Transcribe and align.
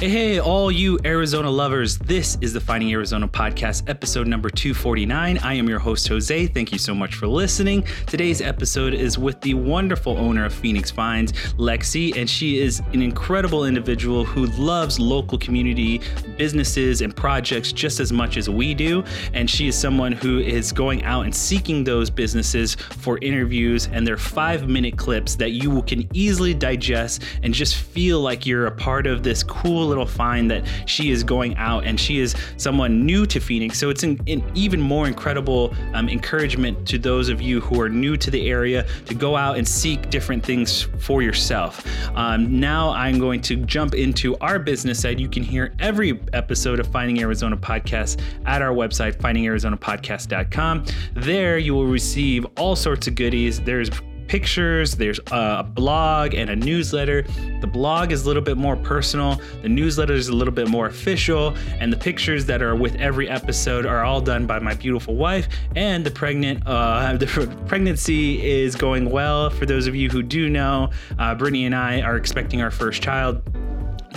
Hey, 0.00 0.08
hey, 0.08 0.40
all 0.40 0.72
you 0.72 0.98
Arizona 1.04 1.48
lovers. 1.48 1.98
This 1.98 2.36
is 2.40 2.52
the 2.52 2.60
Finding 2.60 2.92
Arizona 2.92 3.28
podcast, 3.28 3.88
episode 3.88 4.26
number 4.26 4.50
249. 4.50 5.38
I 5.38 5.54
am 5.54 5.68
your 5.68 5.78
host, 5.78 6.08
Jose. 6.08 6.48
Thank 6.48 6.72
you 6.72 6.78
so 6.78 6.96
much 6.96 7.14
for 7.14 7.28
listening. 7.28 7.86
Today's 8.04 8.40
episode 8.40 8.92
is 8.92 9.18
with 9.18 9.40
the 9.40 9.54
wonderful 9.54 10.18
owner 10.18 10.44
of 10.44 10.52
Phoenix 10.52 10.90
Finds, 10.90 11.32
Lexi, 11.54 12.16
and 12.16 12.28
she 12.28 12.58
is 12.58 12.80
an 12.92 13.02
incredible 13.02 13.66
individual 13.66 14.24
who 14.24 14.46
loves 14.60 14.98
local 14.98 15.38
community 15.38 16.00
businesses 16.36 17.00
and 17.00 17.14
projects 17.14 17.70
just 17.70 18.00
as 18.00 18.12
much 18.12 18.36
as 18.36 18.50
we 18.50 18.74
do. 18.74 19.04
And 19.32 19.48
she 19.48 19.68
is 19.68 19.78
someone 19.78 20.10
who 20.10 20.40
is 20.40 20.72
going 20.72 21.04
out 21.04 21.24
and 21.24 21.34
seeking 21.34 21.84
those 21.84 22.10
businesses 22.10 22.74
for 22.74 23.18
interviews, 23.18 23.88
and 23.92 24.04
they're 24.04 24.16
five 24.16 24.68
minute 24.68 24.98
clips 24.98 25.36
that 25.36 25.52
you 25.52 25.82
can 25.82 26.08
easily 26.12 26.52
digest 26.52 27.22
and 27.44 27.54
just 27.54 27.76
feel 27.76 28.20
like 28.20 28.44
you're 28.44 28.66
a 28.66 28.72
part 28.72 29.06
of 29.06 29.22
this 29.22 29.44
cool 29.44 29.83
little 29.84 30.06
find 30.06 30.50
that 30.50 30.64
she 30.86 31.10
is 31.10 31.22
going 31.22 31.56
out 31.56 31.84
and 31.84 31.98
she 31.98 32.18
is 32.18 32.34
someone 32.56 33.04
new 33.04 33.26
to 33.26 33.40
Phoenix. 33.40 33.78
So 33.78 33.90
it's 33.90 34.02
an, 34.02 34.20
an 34.26 34.44
even 34.54 34.80
more 34.80 35.06
incredible 35.06 35.74
um, 35.92 36.08
encouragement 36.08 36.86
to 36.88 36.98
those 36.98 37.28
of 37.28 37.40
you 37.40 37.60
who 37.60 37.80
are 37.80 37.88
new 37.88 38.16
to 38.16 38.30
the 38.30 38.48
area 38.48 38.86
to 39.06 39.14
go 39.14 39.36
out 39.36 39.56
and 39.56 39.66
seek 39.66 40.10
different 40.10 40.44
things 40.44 40.82
for 40.98 41.22
yourself. 41.22 41.86
Um, 42.16 42.60
now 42.60 42.90
I'm 42.90 43.18
going 43.18 43.40
to 43.42 43.56
jump 43.56 43.94
into 43.94 44.36
our 44.38 44.58
business 44.58 45.00
side. 45.00 45.20
You 45.20 45.28
can 45.28 45.42
hear 45.42 45.74
every 45.78 46.20
episode 46.32 46.80
of 46.80 46.86
Finding 46.86 47.20
Arizona 47.20 47.56
Podcast 47.56 48.20
at 48.46 48.62
our 48.62 48.72
website, 48.72 49.16
findingarizonapodcast.com. 49.16 50.84
There 51.14 51.58
you 51.58 51.74
will 51.74 51.86
receive 51.86 52.46
all 52.56 52.76
sorts 52.76 53.06
of 53.06 53.14
goodies. 53.14 53.60
There's 53.60 53.90
pictures, 54.26 54.96
there's 54.96 55.20
a 55.30 55.62
blog 55.62 56.34
and 56.34 56.50
a 56.50 56.56
newsletter. 56.56 57.22
The 57.60 57.66
blog 57.66 58.12
is 58.12 58.24
a 58.24 58.26
little 58.26 58.42
bit 58.42 58.56
more 58.56 58.76
personal, 58.76 59.40
the 59.62 59.68
newsletter 59.68 60.14
is 60.14 60.28
a 60.28 60.32
little 60.32 60.54
bit 60.54 60.68
more 60.68 60.86
official, 60.86 61.54
and 61.78 61.92
the 61.92 61.96
pictures 61.96 62.46
that 62.46 62.62
are 62.62 62.74
with 62.74 62.94
every 62.96 63.28
episode 63.28 63.86
are 63.86 64.04
all 64.04 64.20
done 64.20 64.46
by 64.46 64.58
my 64.58 64.74
beautiful 64.74 65.16
wife. 65.16 65.48
And 65.76 66.04
the 66.04 66.10
pregnant, 66.10 66.62
uh, 66.66 67.16
the 67.18 67.26
pregnancy 67.66 68.44
is 68.44 68.74
going 68.74 69.10
well. 69.10 69.50
For 69.50 69.66
those 69.66 69.86
of 69.86 69.94
you 69.94 70.08
who 70.08 70.22
do 70.22 70.48
know, 70.48 70.90
uh, 71.18 71.34
Brittany 71.34 71.66
and 71.66 71.74
I 71.74 72.00
are 72.00 72.16
expecting 72.16 72.62
our 72.62 72.70
first 72.70 73.02
child. 73.02 73.42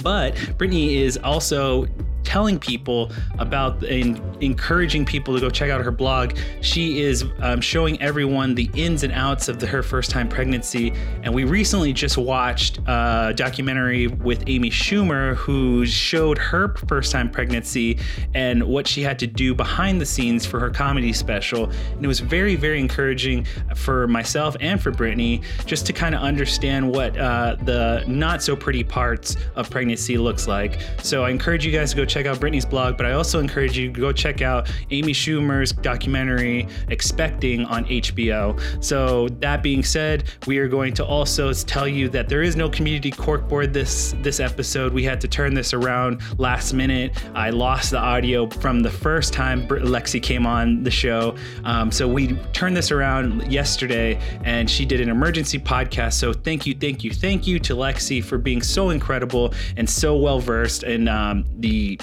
But 0.03 0.37
Brittany 0.57 0.97
is 0.97 1.17
also 1.17 1.87
telling 2.27 2.59
people 2.59 3.09
about 3.39 3.81
and 3.85 4.21
encouraging 4.43 5.05
people 5.05 5.33
to 5.33 5.39
go 5.39 5.49
check 5.49 5.69
out 5.69 5.81
her 5.81 5.91
blog. 5.91 6.37
She 6.59 7.01
is 7.01 7.23
um, 7.39 7.61
showing 7.61 8.01
everyone 8.01 8.53
the 8.53 8.69
ins 8.73 9.03
and 9.03 9.13
outs 9.13 9.47
of 9.47 9.61
the, 9.61 9.67
her 9.67 9.81
first 9.81 10.11
time 10.11 10.27
pregnancy. 10.27 10.91
And 11.23 11.33
we 11.33 11.45
recently 11.45 11.93
just 11.93 12.17
watched 12.17 12.79
a 12.85 13.33
documentary 13.33 14.07
with 14.07 14.43
Amy 14.47 14.69
Schumer 14.69 15.35
who 15.35 15.85
showed 15.85 16.37
her 16.37 16.75
first 16.89 17.13
time 17.13 17.31
pregnancy 17.31 17.97
and 18.33 18.61
what 18.61 18.87
she 18.87 19.01
had 19.01 19.17
to 19.19 19.27
do 19.27 19.55
behind 19.55 20.01
the 20.01 20.05
scenes 20.05 20.45
for 20.45 20.59
her 20.59 20.69
comedy 20.69 21.13
special. 21.13 21.69
And 21.95 22.03
it 22.03 22.09
was 22.09 22.19
very, 22.19 22.57
very 22.57 22.81
encouraging 22.81 23.47
for 23.73 24.05
myself 24.05 24.57
and 24.59 24.81
for 24.81 24.91
Brittany 24.91 25.43
just 25.65 25.85
to 25.85 25.93
kind 25.93 26.13
of 26.13 26.19
understand 26.19 26.91
what 26.91 27.17
uh, 27.17 27.55
the 27.61 28.03
not 28.05 28.43
so 28.43 28.53
pretty 28.53 28.83
parts 28.83 29.37
of 29.55 29.69
pregnancy 29.69 30.17
looks 30.17 30.45
like. 30.45 30.81
So 31.01 31.23
I 31.23 31.29
encourage 31.29 31.65
you 31.65 31.71
guys 31.71 31.91
to 31.91 31.95
go 31.95 32.03
check 32.03 32.16
check 32.17 32.25
out 32.25 32.39
Brittany's 32.39 32.65
blog, 32.65 32.97
but 32.97 33.05
I 33.05 33.11
also 33.11 33.39
encourage 33.39 33.77
you 33.77 33.91
to 33.91 34.01
go 34.01 34.11
check 34.11 34.41
out 34.41 34.71
Amy 34.89 35.13
Schumer's 35.13 35.71
documentary 35.71 36.67
Expecting 36.87 37.63
on 37.65 37.85
HBO. 37.85 38.59
So 38.83 39.27
that 39.39 39.61
being 39.61 39.83
said, 39.83 40.23
we 40.47 40.57
are 40.57 40.67
going 40.67 40.93
to 40.95 41.05
also 41.05 41.53
tell 41.53 41.87
you 41.87 42.09
that 42.09 42.27
there 42.27 42.41
is 42.41 42.55
no 42.55 42.69
community 42.69 43.11
corkboard 43.11 43.71
this 43.71 44.15
this 44.23 44.39
episode. 44.39 44.93
We 44.93 45.03
had 45.03 45.21
to 45.21 45.27
turn 45.27 45.53
this 45.53 45.73
around 45.73 46.21
last 46.39 46.73
minute. 46.73 47.23
I 47.35 47.51
lost 47.51 47.91
the 47.91 47.99
audio 47.99 48.49
from 48.49 48.79
the 48.79 48.89
first 48.89 49.31
time 49.31 49.67
Lexi 49.67 50.21
came 50.21 50.47
on 50.47 50.83
the 50.83 50.91
show, 50.91 51.35
um, 51.65 51.91
so 51.91 52.07
we 52.07 52.33
turned 52.51 52.75
this 52.75 52.91
around 52.91 53.51
yesterday, 53.51 54.19
and 54.43 54.67
she 54.67 54.85
did 54.85 55.01
an 55.01 55.09
emergency 55.09 55.59
podcast. 55.59 56.13
So 56.13 56.33
thank 56.33 56.65
you, 56.65 56.73
thank 56.73 57.03
you, 57.03 57.11
thank 57.11 57.45
you 57.45 57.59
to 57.59 57.75
Lexi 57.75 58.23
for 58.23 58.39
being 58.39 58.63
so 58.63 58.89
incredible 58.89 59.53
and 59.75 59.87
so 59.87 60.15
well 60.17 60.39
versed 60.39 60.83
in 60.83 61.07
um, 61.07 61.45
the 61.59 61.99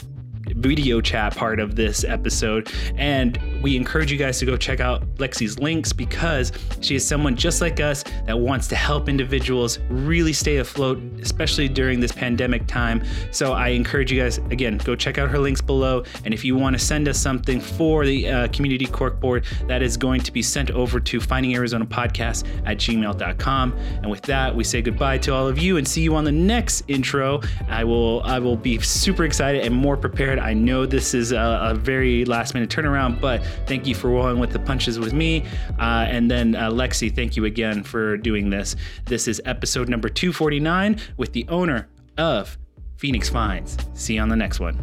video 0.54 1.00
chat 1.00 1.36
part 1.36 1.60
of 1.60 1.76
this 1.76 2.04
episode. 2.04 2.70
And 2.96 3.38
we 3.64 3.76
encourage 3.76 4.12
you 4.12 4.18
guys 4.18 4.38
to 4.38 4.44
go 4.44 4.58
check 4.58 4.78
out 4.78 5.02
Lexi's 5.14 5.58
links 5.58 5.90
because 5.90 6.52
she 6.82 6.96
is 6.96 7.06
someone 7.06 7.34
just 7.34 7.62
like 7.62 7.80
us 7.80 8.04
that 8.26 8.38
wants 8.38 8.68
to 8.68 8.76
help 8.76 9.08
individuals 9.08 9.78
really 9.88 10.34
stay 10.34 10.58
afloat, 10.58 10.98
especially 11.22 11.66
during 11.66 11.98
this 11.98 12.12
pandemic 12.12 12.66
time. 12.66 13.02
So 13.30 13.54
I 13.54 13.68
encourage 13.68 14.12
you 14.12 14.20
guys, 14.20 14.36
again, 14.50 14.76
go 14.76 14.94
check 14.94 15.16
out 15.16 15.30
her 15.30 15.38
links 15.38 15.62
below. 15.62 16.04
And 16.26 16.34
if 16.34 16.44
you 16.44 16.56
want 16.56 16.78
to 16.78 16.78
send 16.78 17.08
us 17.08 17.18
something 17.18 17.58
for 17.58 18.04
the 18.04 18.28
uh, 18.28 18.48
community 18.48 18.84
corkboard, 18.84 19.46
that 19.66 19.80
is 19.80 19.96
going 19.96 20.20
to 20.20 20.30
be 20.30 20.42
sent 20.42 20.70
over 20.72 21.00
to 21.00 21.18
finding 21.18 21.54
Arizona 21.54 21.86
podcast 21.86 22.46
at 22.66 22.76
gmail.com. 22.76 23.72
And 24.02 24.10
with 24.10 24.20
that, 24.22 24.54
we 24.54 24.62
say 24.62 24.82
goodbye 24.82 25.16
to 25.18 25.32
all 25.32 25.48
of 25.48 25.56
you 25.56 25.78
and 25.78 25.88
see 25.88 26.02
you 26.02 26.14
on 26.16 26.24
the 26.24 26.32
next 26.32 26.82
intro. 26.88 27.40
I 27.68 27.84
will 27.84 28.22
I 28.24 28.38
will 28.40 28.56
be 28.56 28.78
super 28.80 29.24
excited 29.24 29.64
and 29.64 29.74
more 29.74 29.96
prepared 29.96 30.38
I 30.38 30.52
know 30.52 30.84
this 30.84 31.14
is 31.14 31.32
a, 31.32 31.70
a 31.70 31.74
very 31.74 32.26
last 32.26 32.52
minute 32.52 32.68
turnaround, 32.68 33.22
but 33.22 33.42
thank 33.66 33.86
you 33.86 33.94
for 33.94 34.10
rolling 34.10 34.38
with 34.38 34.50
the 34.50 34.58
punches 34.58 34.98
with 34.98 35.12
me. 35.12 35.44
Uh, 35.78 36.06
and 36.08 36.30
then 36.30 36.54
uh, 36.54 36.70
Lexi, 36.70 37.14
thank 37.14 37.36
you 37.36 37.44
again 37.44 37.82
for 37.82 38.16
doing 38.16 38.50
this. 38.50 38.76
This 39.06 39.28
is 39.28 39.40
episode 39.44 39.88
number 39.88 40.08
249 40.08 41.00
with 41.16 41.32
the 41.32 41.46
owner 41.48 41.88
of 42.18 42.58
Phoenix 42.96 43.28
Finds. 43.28 43.76
See 43.94 44.14
you 44.14 44.20
on 44.20 44.28
the 44.28 44.36
next 44.36 44.60
one. 44.60 44.76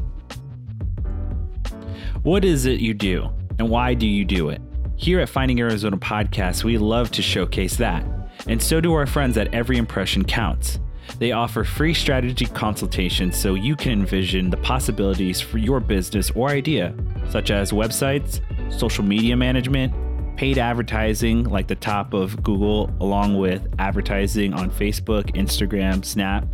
What 2.24 2.46
is 2.46 2.66
it 2.66 2.80
you 2.80 2.94
do, 2.94 3.30
and 3.58 3.70
why 3.70 3.96
do 3.96 4.06
you 4.06 4.26
do 4.26 4.50
it? 4.50 4.62
Here 4.96 5.20
at 5.20 5.30
Finding 5.30 5.60
Arizona 5.60 5.98
Podcast, 5.98 6.64
we 6.64 6.78
love 6.78 7.10
to 7.12 7.24
showcase 7.24 7.78
that. 7.78 8.06
And 8.48 8.62
so 8.62 8.80
do 8.80 8.94
our 8.94 9.08
friends 9.08 9.38
at 9.38 9.52
Every 9.54 9.78
Impression 9.78 10.24
Counts. 10.24 10.80
They 11.18 11.32
offer 11.32 11.64
free 11.64 11.94
strategy 11.94 12.46
consultations 12.46 13.38
so 13.38 13.56
you 13.56 13.76
can 13.76 13.94
envision 13.94 14.50
the 14.50 14.58
possibilities 14.58 15.42
for 15.42 15.58
your 15.58 15.80
business 15.80 16.32
or 16.32 16.50
idea, 16.50 16.94
such 17.30 17.52
as 17.52 17.72
websites, 17.72 18.40
social 18.72 19.04
media 19.04 19.36
management, 19.36 19.94
paid 20.38 20.58
advertising 20.58 21.44
like 21.44 21.68
the 21.68 21.76
top 21.76 22.14
of 22.14 22.42
Google, 22.42 22.90
along 23.00 23.38
with 23.38 23.68
advertising 23.78 24.54
on 24.54 24.72
Facebook, 24.72 25.36
Instagram, 25.36 26.04
Snap, 26.04 26.46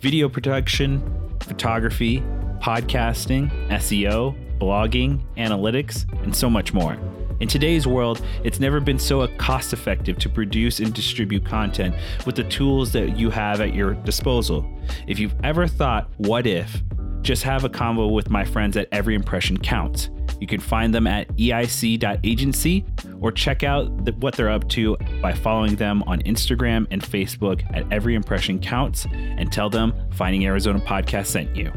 video 0.00 0.28
production, 0.28 1.02
photography, 1.40 2.20
podcasting, 2.60 3.50
SEO, 3.68 4.34
blogging, 4.58 5.20
analytics, 5.36 6.10
and 6.22 6.34
so 6.34 6.48
much 6.48 6.72
more. 6.72 6.96
In 7.40 7.48
today's 7.48 7.86
world, 7.86 8.22
it's 8.44 8.60
never 8.60 8.80
been 8.80 8.98
so 8.98 9.26
cost 9.38 9.72
effective 9.72 10.18
to 10.18 10.28
produce 10.28 10.78
and 10.78 10.92
distribute 10.92 11.44
content 11.44 11.94
with 12.26 12.36
the 12.36 12.44
tools 12.44 12.92
that 12.92 13.16
you 13.16 13.30
have 13.30 13.62
at 13.62 13.74
your 13.74 13.94
disposal. 13.94 14.70
If 15.06 15.18
you've 15.18 15.34
ever 15.42 15.66
thought, 15.66 16.10
what 16.18 16.46
if? 16.46 16.82
Just 17.22 17.42
have 17.44 17.64
a 17.64 17.70
convo 17.70 18.12
with 18.12 18.28
my 18.28 18.44
friends 18.44 18.76
at 18.76 18.88
Every 18.92 19.14
Impression 19.14 19.56
Counts. 19.56 20.10
You 20.40 20.46
can 20.46 20.60
find 20.60 20.94
them 20.94 21.06
at 21.06 21.28
eic.agency 21.36 22.84
or 23.20 23.30
check 23.30 23.62
out 23.62 24.04
the, 24.04 24.12
what 24.12 24.34
they're 24.34 24.50
up 24.50 24.68
to 24.70 24.96
by 25.20 25.32
following 25.34 25.76
them 25.76 26.02
on 26.04 26.22
Instagram 26.22 26.86
and 26.90 27.02
Facebook 27.02 27.62
at 27.74 27.90
Every 27.92 28.14
Impression 28.14 28.58
Counts 28.58 29.06
and 29.12 29.52
tell 29.52 29.70
them 29.70 29.92
Finding 30.12 30.46
Arizona 30.46 30.80
Podcast 30.80 31.26
sent 31.26 31.54
you. 31.54 31.72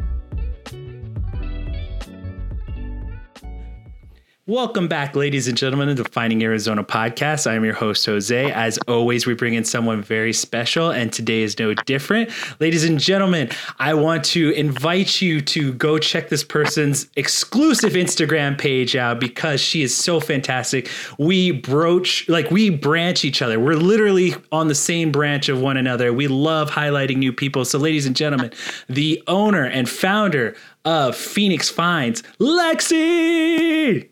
Welcome 4.46 4.88
back, 4.88 5.16
ladies 5.16 5.48
and 5.48 5.56
gentlemen, 5.56 5.88
to 5.88 5.94
the 5.94 6.04
Finding 6.10 6.42
Arizona 6.42 6.84
podcast. 6.84 7.50
I 7.50 7.54
am 7.54 7.64
your 7.64 7.72
host, 7.72 8.04
Jose. 8.04 8.52
As 8.52 8.76
always, 8.86 9.26
we 9.26 9.32
bring 9.32 9.54
in 9.54 9.64
someone 9.64 10.02
very 10.02 10.34
special, 10.34 10.90
and 10.90 11.10
today 11.10 11.40
is 11.40 11.58
no 11.58 11.72
different. 11.72 12.28
Ladies 12.60 12.84
and 12.84 13.00
gentlemen, 13.00 13.48
I 13.78 13.94
want 13.94 14.22
to 14.26 14.50
invite 14.50 15.22
you 15.22 15.40
to 15.40 15.72
go 15.72 15.98
check 15.98 16.28
this 16.28 16.44
person's 16.44 17.08
exclusive 17.16 17.94
Instagram 17.94 18.58
page 18.58 18.94
out 18.94 19.18
because 19.18 19.62
she 19.62 19.80
is 19.80 19.96
so 19.96 20.20
fantastic. 20.20 20.90
We 21.16 21.50
broach, 21.50 22.28
like, 22.28 22.50
we 22.50 22.68
branch 22.68 23.24
each 23.24 23.40
other. 23.40 23.58
We're 23.58 23.76
literally 23.76 24.34
on 24.52 24.68
the 24.68 24.74
same 24.74 25.10
branch 25.10 25.48
of 25.48 25.62
one 25.62 25.78
another. 25.78 26.12
We 26.12 26.28
love 26.28 26.70
highlighting 26.70 27.16
new 27.16 27.32
people. 27.32 27.64
So, 27.64 27.78
ladies 27.78 28.04
and 28.04 28.14
gentlemen, 28.14 28.52
the 28.90 29.22
owner 29.26 29.64
and 29.64 29.88
founder 29.88 30.54
of 30.84 31.16
Phoenix 31.16 31.70
Finds, 31.70 32.22
Lexi. 32.38 34.10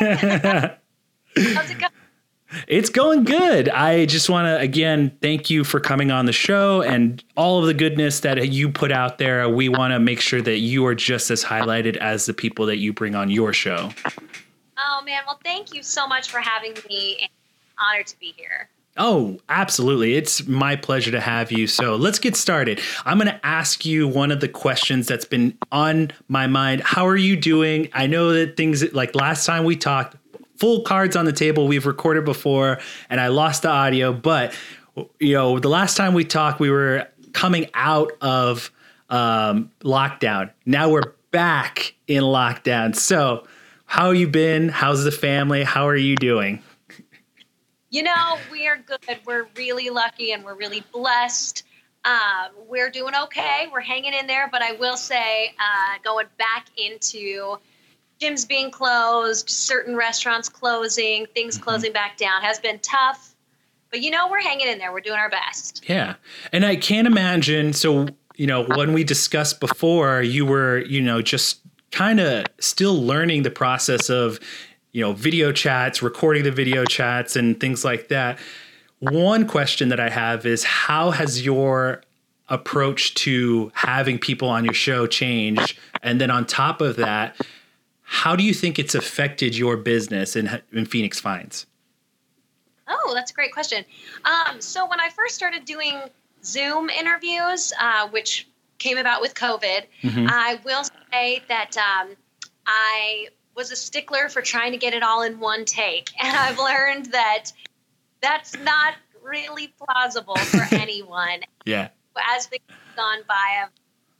How's 0.00 1.70
it 1.70 1.78
going? 1.78 1.92
It's 2.68 2.88
going 2.88 3.24
good. 3.24 3.68
I 3.68 4.06
just 4.06 4.30
want 4.30 4.46
to 4.46 4.58
again 4.58 5.16
thank 5.20 5.50
you 5.50 5.64
for 5.64 5.80
coming 5.80 6.12
on 6.12 6.26
the 6.26 6.32
show 6.32 6.82
and 6.82 7.22
all 7.36 7.58
of 7.58 7.66
the 7.66 7.74
goodness 7.74 8.20
that 8.20 8.52
you 8.52 8.70
put 8.70 8.92
out 8.92 9.18
there. 9.18 9.48
We 9.48 9.68
want 9.68 9.92
to 9.92 9.98
make 9.98 10.20
sure 10.20 10.40
that 10.40 10.58
you 10.58 10.86
are 10.86 10.94
just 10.94 11.32
as 11.32 11.42
highlighted 11.42 11.96
as 11.96 12.26
the 12.26 12.34
people 12.34 12.66
that 12.66 12.76
you 12.76 12.92
bring 12.92 13.16
on 13.16 13.28
your 13.28 13.52
show. 13.52 13.90
Oh 14.78 15.02
man, 15.04 15.22
well 15.26 15.40
thank 15.42 15.74
you 15.74 15.82
so 15.82 16.06
much 16.06 16.30
for 16.30 16.38
having 16.38 16.74
me. 16.88 17.18
And 17.20 17.30
honored 17.78 18.06
to 18.06 18.18
be 18.20 18.32
here. 18.36 18.68
Oh, 18.96 19.38
absolutely. 19.48 20.14
It's 20.14 20.46
my 20.46 20.76
pleasure 20.76 21.10
to 21.10 21.20
have 21.20 21.50
you. 21.50 21.66
So 21.66 21.96
let's 21.96 22.20
get 22.20 22.36
started. 22.36 22.80
I'm 23.04 23.18
going 23.18 23.28
to 23.30 23.44
ask 23.44 23.84
you 23.84 24.06
one 24.06 24.30
of 24.30 24.40
the 24.40 24.48
questions 24.48 25.08
that's 25.08 25.24
been 25.24 25.58
on 25.72 26.12
my 26.28 26.46
mind. 26.46 26.82
How 26.82 27.06
are 27.08 27.16
you 27.16 27.36
doing? 27.36 27.88
I 27.92 28.06
know 28.06 28.32
that 28.32 28.56
things 28.56 28.92
like 28.92 29.16
last 29.16 29.46
time 29.46 29.64
we 29.64 29.74
talked, 29.74 30.16
full 30.58 30.82
cards 30.82 31.16
on 31.16 31.24
the 31.24 31.32
table. 31.32 31.66
We've 31.66 31.86
recorded 31.86 32.24
before 32.24 32.78
and 33.10 33.20
I 33.20 33.28
lost 33.28 33.62
the 33.62 33.70
audio, 33.70 34.12
but 34.12 34.54
you 35.18 35.34
know, 35.34 35.58
the 35.58 35.68
last 35.68 35.96
time 35.96 36.14
we 36.14 36.24
talked, 36.24 36.60
we 36.60 36.70
were 36.70 37.08
coming 37.32 37.66
out 37.74 38.12
of 38.20 38.70
um, 39.10 39.72
lockdown. 39.82 40.52
Now 40.66 40.88
we're 40.88 41.14
back 41.32 41.94
in 42.06 42.22
lockdown. 42.22 42.94
So, 42.94 43.44
how 43.86 44.10
you 44.10 44.28
been? 44.28 44.68
How's 44.68 45.04
the 45.04 45.10
family? 45.10 45.64
How 45.64 45.88
are 45.88 45.96
you 45.96 46.16
doing? 46.16 46.62
You 47.94 48.02
know, 48.02 48.38
we 48.50 48.66
are 48.66 48.76
good. 48.76 49.20
We're 49.24 49.46
really 49.54 49.88
lucky 49.88 50.32
and 50.32 50.44
we're 50.44 50.56
really 50.56 50.82
blessed. 50.90 51.62
Um, 52.04 52.50
we're 52.66 52.90
doing 52.90 53.14
okay. 53.14 53.68
We're 53.72 53.82
hanging 53.82 54.14
in 54.14 54.26
there, 54.26 54.48
but 54.50 54.62
I 54.62 54.72
will 54.72 54.96
say, 54.96 55.54
uh, 55.60 55.98
going 56.02 56.26
back 56.36 56.66
into 56.76 57.56
gyms 58.20 58.48
being 58.48 58.72
closed, 58.72 59.48
certain 59.48 59.94
restaurants 59.94 60.48
closing, 60.48 61.26
things 61.36 61.54
mm-hmm. 61.54 61.62
closing 61.62 61.92
back 61.92 62.16
down 62.16 62.42
has 62.42 62.58
been 62.58 62.80
tough. 62.80 63.36
But 63.92 64.02
you 64.02 64.10
know, 64.10 64.28
we're 64.28 64.40
hanging 64.40 64.66
in 64.66 64.78
there. 64.78 64.92
We're 64.92 64.98
doing 64.98 65.20
our 65.20 65.30
best. 65.30 65.88
Yeah. 65.88 66.16
And 66.52 66.66
I 66.66 66.74
can't 66.74 67.06
imagine. 67.06 67.74
So, 67.74 68.08
you 68.34 68.48
know, 68.48 68.64
when 68.64 68.92
we 68.92 69.04
discussed 69.04 69.60
before, 69.60 70.20
you 70.20 70.44
were, 70.44 70.80
you 70.80 71.00
know, 71.00 71.22
just 71.22 71.60
kind 71.92 72.18
of 72.18 72.46
still 72.58 73.00
learning 73.00 73.44
the 73.44 73.52
process 73.52 74.10
of 74.10 74.40
you 74.94 75.00
know, 75.00 75.12
video 75.12 75.50
chats, 75.50 76.02
recording 76.02 76.44
the 76.44 76.52
video 76.52 76.84
chats, 76.84 77.34
and 77.34 77.58
things 77.58 77.84
like 77.84 78.08
that. 78.08 78.38
One 79.00 79.46
question 79.46 79.88
that 79.88 79.98
I 79.98 80.08
have 80.08 80.46
is 80.46 80.62
how 80.62 81.10
has 81.10 81.44
your 81.44 82.02
approach 82.48 83.12
to 83.14 83.72
having 83.74 84.20
people 84.20 84.48
on 84.48 84.64
your 84.64 84.72
show 84.72 85.08
changed? 85.08 85.76
And 86.04 86.20
then 86.20 86.30
on 86.30 86.46
top 86.46 86.80
of 86.80 86.94
that, 86.96 87.36
how 88.02 88.36
do 88.36 88.44
you 88.44 88.54
think 88.54 88.78
it's 88.78 88.94
affected 88.94 89.56
your 89.56 89.76
business 89.76 90.36
in, 90.36 90.62
in 90.72 90.86
Phoenix 90.86 91.18
Finds? 91.18 91.66
Oh, 92.86 93.12
that's 93.14 93.32
a 93.32 93.34
great 93.34 93.52
question. 93.52 93.84
Um, 94.24 94.60
so 94.60 94.88
when 94.88 95.00
I 95.00 95.08
first 95.10 95.34
started 95.34 95.64
doing 95.64 96.00
Zoom 96.44 96.88
interviews, 96.88 97.72
uh, 97.80 98.08
which 98.10 98.46
came 98.78 98.98
about 98.98 99.20
with 99.20 99.34
COVID, 99.34 99.86
mm-hmm. 100.02 100.26
I 100.28 100.60
will 100.64 100.84
say 101.10 101.42
that 101.48 101.76
um, 101.78 102.14
I 102.64 103.28
was 103.54 103.70
a 103.70 103.76
stickler 103.76 104.28
for 104.28 104.42
trying 104.42 104.72
to 104.72 104.78
get 104.78 104.94
it 104.94 105.02
all 105.02 105.22
in 105.22 105.40
one 105.40 105.64
take. 105.64 106.10
And 106.22 106.36
I've 106.36 106.58
learned 106.58 107.06
that 107.06 107.52
that's 108.20 108.58
not 108.58 108.94
really 109.22 109.72
plausible 109.78 110.36
for 110.36 110.66
anyone. 110.74 111.40
yeah. 111.64 111.88
As 112.36 112.46
things 112.46 112.62
have 112.68 112.96
gone 112.96 113.18
by, 113.26 113.62
I've, 113.64 113.70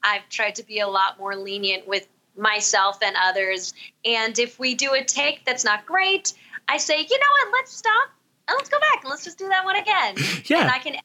I've 0.02 0.28
tried 0.28 0.56
to 0.56 0.64
be 0.64 0.80
a 0.80 0.88
lot 0.88 1.18
more 1.18 1.36
lenient 1.36 1.86
with 1.86 2.08
myself 2.36 2.98
and 3.02 3.14
others. 3.20 3.72
And 4.04 4.36
if 4.38 4.58
we 4.58 4.74
do 4.74 4.94
a 4.94 5.04
take 5.04 5.44
that's 5.44 5.64
not 5.64 5.86
great, 5.86 6.34
I 6.68 6.78
say, 6.78 6.98
you 6.98 7.18
know 7.18 7.26
what, 7.44 7.52
let's 7.58 7.72
stop 7.72 8.10
and 8.48 8.56
let's 8.56 8.68
go 8.68 8.78
back 8.80 9.02
and 9.02 9.10
let's 9.10 9.24
just 9.24 9.38
do 9.38 9.48
that 9.48 9.64
one 9.64 9.76
again. 9.76 10.16
Yeah. 10.46 10.62
And 10.62 10.70
I 10.70 10.78
can 10.78 10.96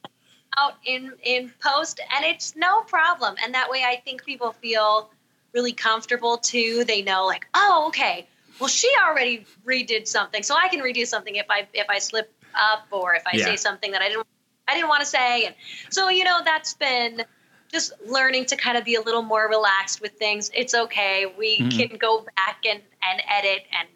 out 0.58 0.76
in 0.84 1.14
in 1.24 1.52
post 1.62 2.02
and 2.16 2.26
it's 2.26 2.56
no 2.56 2.82
problem. 2.82 3.36
And 3.44 3.54
that 3.54 3.70
way 3.70 3.84
I 3.86 4.02
think 4.04 4.26
people 4.26 4.52
feel 4.52 5.12
really 5.54 5.74
comfortable 5.74 6.38
too. 6.38 6.84
They 6.86 7.02
know 7.02 7.26
like, 7.26 7.48
oh, 7.54 7.86
okay, 7.90 8.28
well, 8.60 8.68
she 8.68 8.92
already 9.06 9.46
redid 9.66 10.08
something, 10.08 10.44
so 10.44 10.56
I 10.56 10.68
can 10.68 10.82
redo 10.82 11.06
something 11.06 11.36
if 11.36 11.46
I 11.50 11.68
if 11.74 11.90
I 11.90 12.00
slip 12.00 12.34
up 12.56 12.88
or 12.92 13.16
if 13.16 13.24
I 13.26 13.32
yeah. 13.34 13.46
say 13.46 13.56
something 13.56 13.92
that 13.92 14.02
I 14.02 14.10
didn't 14.10 14.28
I 14.68 14.76
didn't 14.76 14.90
want 14.90 15.02
to 15.02 15.06
say. 15.06 15.46
And 15.46 15.56
so 15.90 16.10
you 16.10 16.24
know 16.24 16.40
that's 16.44 16.74
been 16.74 17.24
just 17.72 17.94
learning 18.06 18.46
to 18.46 18.56
kind 18.56 18.78
of 18.78 18.84
be 18.84 18.96
a 18.96 19.02
little 19.02 19.22
more 19.22 19.48
relaxed 19.48 20.02
with 20.02 20.14
things. 20.14 20.52
It's 20.54 20.74
okay. 20.74 21.26
We 21.38 21.60
mm-hmm. 21.60 21.78
can 21.78 21.98
go 21.98 22.26
back 22.36 22.64
and 22.70 22.82
and 23.02 23.22
edit, 23.30 23.66
and 23.78 23.88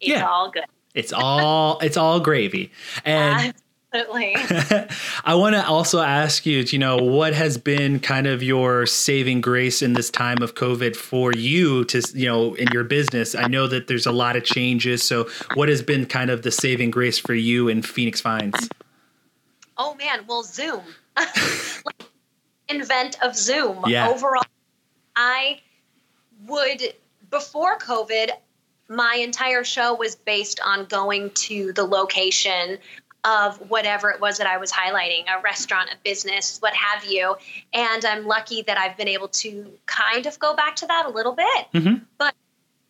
it's 0.00 0.10
yeah. 0.10 0.26
all 0.26 0.50
good. 0.50 0.64
It's 0.94 1.12
all 1.12 1.78
it's 1.80 1.96
all 1.96 2.20
gravy. 2.20 2.72
And 3.04 3.54
Absolutely. 3.92 4.34
I 5.24 5.34
want 5.34 5.54
to 5.54 5.66
also 5.66 6.00
ask 6.00 6.46
you, 6.46 6.60
you 6.60 6.78
know, 6.78 6.96
what 6.96 7.34
has 7.34 7.58
been 7.58 8.00
kind 8.00 8.26
of 8.26 8.42
your 8.42 8.86
saving 8.86 9.40
grace 9.40 9.82
in 9.82 9.92
this 9.92 10.10
time 10.10 10.42
of 10.42 10.54
COVID 10.54 10.96
for 10.96 11.32
you 11.32 11.84
to, 11.86 12.02
you 12.14 12.26
know, 12.26 12.54
in 12.54 12.68
your 12.72 12.84
business? 12.84 13.34
I 13.34 13.48
know 13.48 13.66
that 13.66 13.88
there's 13.88 14.06
a 14.06 14.12
lot 14.12 14.36
of 14.36 14.44
changes. 14.44 15.06
So, 15.06 15.28
what 15.54 15.68
has 15.68 15.82
been 15.82 16.06
kind 16.06 16.30
of 16.30 16.42
the 16.42 16.50
saving 16.50 16.90
grace 16.90 17.18
for 17.18 17.34
you 17.34 17.68
in 17.68 17.82
Phoenix 17.82 18.20
Finds? 18.20 18.68
Oh 19.76 19.94
man, 19.96 20.24
well, 20.26 20.42
Zoom. 20.42 20.82
invent 22.68 23.22
of 23.22 23.36
Zoom. 23.36 23.84
Yeah. 23.86 24.08
Overall, 24.08 24.42
I 25.14 25.60
would 26.46 26.94
before 27.30 27.78
COVID, 27.78 28.30
my 28.88 29.16
entire 29.16 29.64
show 29.64 29.94
was 29.94 30.16
based 30.16 30.60
on 30.64 30.84
going 30.86 31.30
to 31.30 31.72
the 31.72 31.84
location 31.84 32.78
of 33.24 33.70
whatever 33.70 34.10
it 34.10 34.20
was 34.20 34.38
that 34.38 34.46
I 34.46 34.58
was 34.58 34.72
highlighting 34.72 35.24
a 35.28 35.40
restaurant, 35.42 35.90
a 35.92 35.96
business, 36.02 36.58
what 36.60 36.74
have 36.74 37.04
you. 37.04 37.36
And 37.72 38.04
I'm 38.04 38.26
lucky 38.26 38.62
that 38.62 38.78
I've 38.78 38.96
been 38.96 39.08
able 39.08 39.28
to 39.28 39.72
kind 39.86 40.26
of 40.26 40.38
go 40.38 40.54
back 40.56 40.76
to 40.76 40.86
that 40.86 41.06
a 41.06 41.10
little 41.10 41.32
bit. 41.32 41.66
Mm-hmm. 41.72 42.04
But 42.18 42.34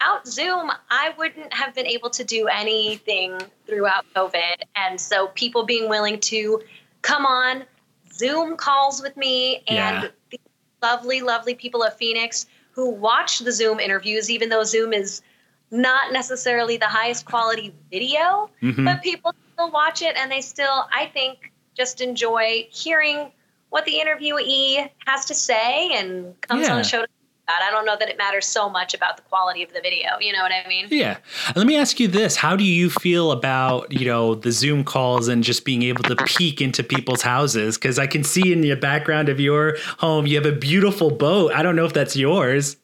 out 0.01 0.27
Zoom, 0.27 0.71
I 0.91 1.15
wouldn't 1.19 1.53
have 1.53 1.75
been 1.75 1.87
able 1.87 2.11
to 2.11 2.25
do 2.25 2.49
anything 2.49 3.39
throughout 3.67 4.07
COVID. 4.15 4.63
And 4.75 5.01
so 5.01 5.29
people 5.29 5.65
being 5.65 5.89
willing 5.89 6.19
to 6.21 6.63
come 7.03 7.27
on 7.27 7.65
Zoom 8.13 8.57
calls 8.57 9.03
with 9.03 9.17
me 9.17 9.63
and 9.69 10.03
yeah. 10.03 10.09
the 10.31 10.39
lovely, 10.83 11.21
lovely 11.21 11.55
people 11.55 11.83
of 11.83 11.95
Phoenix 11.97 12.47
who 12.73 12.91
watch 12.91 13.41
the 13.41 13.53
Zoom 13.53 13.81
interviews, 13.81 14.31
even 14.31 14.49
though 14.49 14.65
Zoom 14.65 14.93
is 14.93 15.23
not 15.71 16.13
necessarily 16.13 16.77
the 16.77 16.87
highest 16.87 17.25
quality 17.25 17.73
video, 17.91 18.51
mm-hmm. 18.63 18.85
but 18.85 19.03
people 19.03 19.35
still 19.63 19.73
watch 19.73 20.03
it 20.03 20.17
and 20.17 20.31
they 20.31 20.41
still, 20.41 20.87
I 20.93 21.07
think, 21.07 21.53
just 21.75 22.01
enjoy 22.01 22.69
hearing 22.71 23.31
what 23.71 23.85
the 23.85 23.93
interviewee 23.93 24.91
has 25.07 25.25
to 25.27 25.35
say 25.35 25.91
and 25.93 26.39
comes 26.43 26.67
yeah. 26.67 26.73
on 26.73 26.79
the 26.79 26.85
show 26.85 27.03
to 27.03 27.09
I 27.49 27.71
don't 27.71 27.85
know 27.85 27.97
that 27.99 28.09
it 28.09 28.17
matters 28.17 28.47
so 28.47 28.71
much 28.71 28.95
about 28.95 29.17
the 29.17 29.23
quality 29.25 29.63
of 29.63 29.75
the 29.75 29.81
video. 29.83 30.11
You 30.21 30.33
know 30.33 30.43
what 30.43 30.53
I 30.53 30.67
mean? 30.67 30.87
Yeah. 30.91 31.19
Let 31.55 31.67
me 31.67 31.77
ask 31.77 32.01
you 32.01 32.09
this: 32.09 32.35
How 32.35 32.57
do 32.57 32.65
you 32.65 32.89
feel 32.89 33.31
about 33.31 33.93
you 33.93 34.07
know 34.07 34.37
the 34.37 34.53
Zoom 34.53 34.85
calls 34.85 35.29
and 35.29 35.45
just 35.45 35.65
being 35.65 35.83
able 35.83 36.03
to 36.05 36.17
peek 36.25 36.63
into 36.63 36.83
people's 36.83 37.21
houses? 37.21 37.77
Because 37.77 37.99
I 37.99 38.07
can 38.07 38.25
see 38.25 38.53
in 38.53 38.63
the 38.63 38.75
background 38.77 39.29
of 39.29 39.39
your 39.39 39.77
home 39.99 40.27
you 40.27 40.37
have 40.37 40.47
a 40.47 40.57
beautiful 40.57 41.11
boat. 41.11 41.53
I 41.53 41.63
don't 41.63 41.77
know 41.77 41.85
if 41.85 41.93
that's 41.93 42.17
yours. 42.17 42.77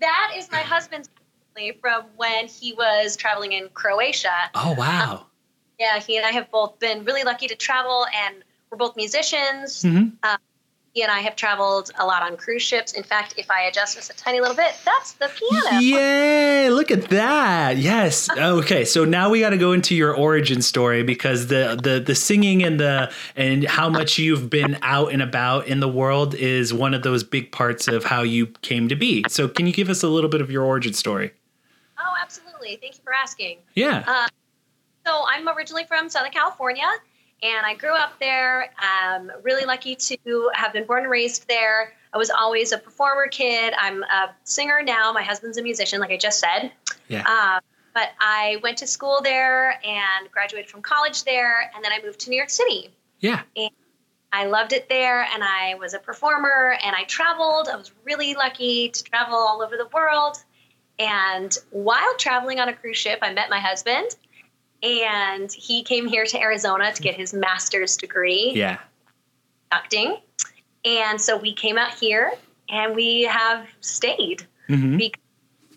That 0.00 0.32
is 0.36 0.50
my 0.50 0.60
husband's 0.60 1.08
from 1.80 2.04
when 2.16 2.46
he 2.46 2.72
was 2.72 3.16
traveling 3.16 3.52
in 3.52 3.68
Croatia. 3.74 4.50
Oh 4.54 4.74
wow! 4.76 5.12
Um, 5.12 5.26
yeah, 5.78 6.00
he 6.00 6.16
and 6.16 6.26
I 6.26 6.30
have 6.30 6.50
both 6.50 6.78
been 6.78 7.04
really 7.04 7.24
lucky 7.24 7.46
to 7.48 7.54
travel, 7.54 8.06
and 8.14 8.36
we're 8.70 8.78
both 8.78 8.96
musicians. 8.96 9.82
Mm-hmm. 9.82 10.16
Uh, 10.22 10.36
he 10.94 11.02
and 11.02 11.10
I 11.10 11.18
have 11.20 11.34
traveled 11.34 11.90
a 11.98 12.06
lot 12.06 12.22
on 12.22 12.36
cruise 12.36 12.62
ships. 12.62 12.92
In 12.92 13.02
fact, 13.02 13.34
if 13.36 13.50
I 13.50 13.62
adjust 13.62 13.96
this 13.96 14.10
a 14.10 14.14
tiny 14.14 14.40
little 14.40 14.54
bit, 14.54 14.76
that's 14.84 15.14
the 15.14 15.28
piano. 15.28 15.80
Yay! 15.80 16.70
Look 16.70 16.92
at 16.92 17.08
that. 17.10 17.78
Yes. 17.78 18.30
okay, 18.38 18.84
so 18.84 19.04
now 19.04 19.28
we 19.28 19.40
got 19.40 19.50
to 19.50 19.58
go 19.58 19.72
into 19.72 19.96
your 19.96 20.14
origin 20.14 20.62
story 20.62 21.02
because 21.02 21.48
the 21.48 21.78
the 21.82 21.98
the 21.98 22.14
singing 22.14 22.62
and 22.62 22.78
the 22.78 23.12
and 23.34 23.64
how 23.64 23.88
much 23.88 24.18
you've 24.18 24.48
been 24.48 24.78
out 24.82 25.12
and 25.12 25.20
about 25.20 25.66
in 25.66 25.80
the 25.80 25.88
world 25.88 26.36
is 26.36 26.72
one 26.72 26.94
of 26.94 27.02
those 27.02 27.24
big 27.24 27.50
parts 27.50 27.88
of 27.88 28.04
how 28.04 28.22
you 28.22 28.46
came 28.62 28.88
to 28.88 28.94
be. 28.94 29.24
So, 29.28 29.48
can 29.48 29.66
you 29.66 29.72
give 29.72 29.88
us 29.88 30.04
a 30.04 30.08
little 30.08 30.30
bit 30.30 30.40
of 30.40 30.48
your 30.48 30.62
origin 30.62 30.92
story? 30.92 31.32
Oh, 31.98 32.14
absolutely. 32.22 32.78
Thank 32.80 32.94
you 32.94 33.00
for 33.02 33.12
asking. 33.12 33.58
Yeah. 33.74 34.04
Uh, 34.06 34.28
so 35.06 35.24
I'm 35.28 35.48
originally 35.48 35.84
from 35.84 36.08
Southern 36.08 36.32
California, 36.32 36.88
and 37.42 37.66
I 37.66 37.74
grew 37.74 37.94
up 37.94 38.18
there. 38.20 38.72
I'm 38.78 39.30
really 39.42 39.64
lucky 39.64 39.96
to 39.96 40.50
have 40.54 40.72
been 40.72 40.86
born 40.86 41.02
and 41.02 41.10
raised 41.10 41.46
there. 41.48 41.92
I 42.12 42.18
was 42.18 42.30
always 42.30 42.72
a 42.72 42.78
performer 42.78 43.26
kid. 43.26 43.74
I'm 43.76 44.02
a 44.04 44.34
singer 44.44 44.82
now. 44.82 45.12
My 45.12 45.22
husband's 45.22 45.58
a 45.58 45.62
musician, 45.62 46.00
like 46.00 46.10
I 46.10 46.16
just 46.16 46.38
said. 46.38 46.72
Yeah. 47.08 47.24
Uh, 47.26 47.60
but 47.92 48.10
I 48.20 48.58
went 48.62 48.78
to 48.78 48.86
school 48.86 49.20
there 49.22 49.80
and 49.84 50.30
graduated 50.32 50.70
from 50.70 50.82
college 50.82 51.24
there, 51.24 51.70
and 51.74 51.84
then 51.84 51.92
I 51.92 52.00
moved 52.04 52.20
to 52.20 52.30
New 52.30 52.36
York 52.36 52.50
City. 52.50 52.90
Yeah. 53.20 53.42
And 53.56 53.70
I 54.32 54.46
loved 54.46 54.72
it 54.72 54.88
there, 54.88 55.22
and 55.22 55.44
I 55.44 55.76
was 55.78 55.94
a 55.94 55.98
performer, 55.98 56.76
and 56.82 56.96
I 56.96 57.04
traveled. 57.04 57.68
I 57.68 57.76
was 57.76 57.92
really 58.04 58.34
lucky 58.34 58.88
to 58.88 59.04
travel 59.04 59.36
all 59.36 59.62
over 59.62 59.76
the 59.76 59.88
world. 59.92 60.38
And 60.98 61.56
while 61.70 62.16
traveling 62.16 62.58
on 62.58 62.68
a 62.68 62.72
cruise 62.72 62.96
ship, 62.96 63.20
I 63.22 63.32
met 63.32 63.50
my 63.50 63.60
husband, 63.60 64.16
and 64.84 65.50
he 65.50 65.82
came 65.82 66.06
here 66.06 66.24
to 66.26 66.40
Arizona 66.40 66.92
to 66.92 67.02
get 67.02 67.14
his 67.14 67.32
master's 67.32 67.96
degree. 67.96 68.52
Yeah. 68.54 68.78
Conducting. 69.70 70.18
And 70.84 71.20
so 71.20 71.36
we 71.38 71.54
came 71.54 71.78
out 71.78 71.94
here 71.94 72.32
and 72.68 72.94
we 72.94 73.22
have 73.22 73.66
stayed 73.80 74.46
mm-hmm. 74.68 74.98
because 74.98 75.20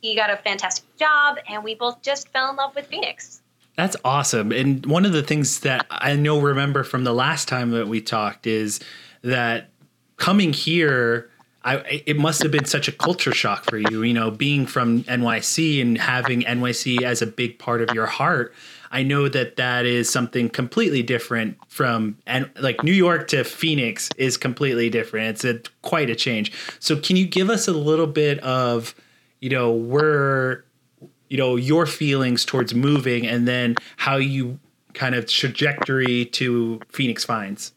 he 0.02 0.16
got 0.16 0.30
a 0.30 0.38
fantastic 0.38 0.86
job 0.98 1.38
and 1.50 1.64
we 1.64 1.76
both 1.76 2.02
just 2.02 2.28
fell 2.30 2.50
in 2.50 2.58
love 2.58 2.76
with 2.76 2.88
Phoenix. 2.88 3.42
That's 3.78 3.96
awesome. 4.04 4.52
And 4.52 4.86
one 4.86 5.06
of 5.06 5.14
the 5.14 5.24
things 5.24 5.62
that 5.62 5.86
I 5.90 6.16
know 6.16 6.42
remember 6.42 6.84
from 6.84 7.04
the 7.04 7.14
last 7.14 7.48
time 7.48 7.72
that 7.72 7.88
we 7.88 8.02
talked 8.02 8.46
is 8.46 8.80
that 9.22 9.70
coming 10.18 10.52
here 10.52 11.30
I, 11.68 12.02
it 12.06 12.18
must 12.18 12.44
have 12.44 12.52
been 12.52 12.64
such 12.64 12.88
a 12.88 12.94
culture 12.94 13.34
shock 13.34 13.66
for 13.66 13.78
you, 13.78 14.02
you 14.02 14.14
know, 14.14 14.32
being 14.32 14.66
from 14.66 15.04
NYC 15.04 15.82
and 15.82 15.98
having 15.98 16.44
NYC 16.44 17.02
as 17.02 17.22
a 17.22 17.28
big 17.28 17.60
part 17.60 17.82
of 17.82 17.94
your 17.94 18.06
heart. 18.06 18.54
I 18.92 19.04
know 19.04 19.28
that 19.30 19.56
that 19.58 19.86
is 19.86 20.10
something 20.10 20.50
completely 20.50 21.04
different 21.04 21.58
from 21.68 22.18
and 22.26 22.50
like 22.60 22.84
New 22.84 22.94
York 22.94 23.28
to 23.30 23.44
Phoenix 23.44 24.10
is 24.18 24.38
completely 24.38 24.90
different. 24.90 25.30
It's 25.30 25.46
a 25.46 25.60
quite 25.82 26.10
a 26.10 26.16
change. 26.16 26.52
So 26.80 26.98
can 26.98 27.16
you 27.16 27.28
give 27.28 27.50
us 27.50 27.68
a 27.68 27.74
little 27.74 28.08
bit 28.08 28.40
of, 28.40 28.96
you 29.40 29.50
know, 29.50 29.72
where 29.72 30.66
you 31.30 31.38
know 31.38 31.56
your 31.56 31.86
feelings 31.86 32.46
towards 32.46 32.74
moving 32.74 33.28
and 33.28 33.48
then 33.48 33.76
how 33.98 34.18
you 34.18 34.60
kind 34.94 35.16
of 35.16 35.28
trajectory 35.28 36.26
to 36.26 36.80
Phoenix 36.90 37.24
Finds? 37.24 37.74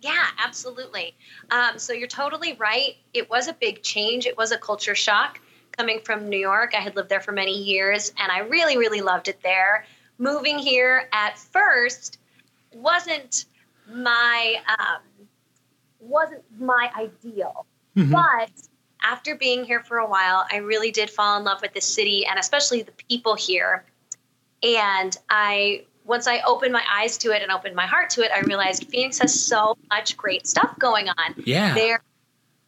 Yeah, 0.00 0.26
absolutely. 0.38 1.16
Um, 1.50 1.78
so 1.78 1.92
you're 1.92 2.06
totally 2.06 2.54
right. 2.54 2.96
It 3.12 3.28
was 3.28 3.48
a 3.48 3.52
big 3.54 3.82
change. 3.82 4.26
It 4.26 4.36
was 4.36 4.52
a 4.52 4.58
culture 4.58 4.94
shock 4.94 5.40
coming 5.76 6.00
from 6.04 6.28
New 6.28 6.38
York. 6.38 6.74
I 6.74 6.80
had 6.80 6.96
lived 6.96 7.08
there 7.08 7.20
for 7.20 7.32
many 7.32 7.56
years 7.56 8.12
and 8.18 8.30
I 8.30 8.40
really, 8.40 8.76
really 8.76 9.00
loved 9.00 9.28
it 9.28 9.40
there. 9.42 9.84
Moving 10.18 10.58
here 10.58 11.08
at 11.12 11.38
first 11.38 12.18
wasn't 12.74 13.44
my 13.88 14.56
um, 14.78 15.28
wasn't 16.00 16.42
my 16.58 16.90
ideal, 16.96 17.66
mm-hmm. 17.96 18.12
but 18.12 18.50
after 19.02 19.36
being 19.36 19.64
here 19.64 19.80
for 19.80 19.98
a 19.98 20.08
while, 20.08 20.46
I 20.50 20.56
really 20.56 20.90
did 20.90 21.10
fall 21.10 21.38
in 21.38 21.44
love 21.44 21.62
with 21.62 21.74
the 21.74 21.80
city 21.80 22.26
and 22.26 22.38
especially 22.38 22.82
the 22.82 22.92
people 23.08 23.34
here. 23.34 23.84
And 24.62 25.16
I 25.28 25.84
once 26.06 26.26
I 26.26 26.40
opened 26.46 26.72
my 26.72 26.84
eyes 26.90 27.18
to 27.18 27.32
it 27.32 27.42
and 27.42 27.50
opened 27.50 27.74
my 27.74 27.86
heart 27.86 28.10
to 28.10 28.22
it, 28.22 28.30
I 28.32 28.40
realized 28.40 28.88
Phoenix 28.88 29.18
has 29.18 29.38
so 29.38 29.76
much 29.90 30.16
great 30.16 30.46
stuff 30.46 30.78
going 30.78 31.08
on. 31.08 31.34
Yeah. 31.44 31.74
There, 31.74 32.02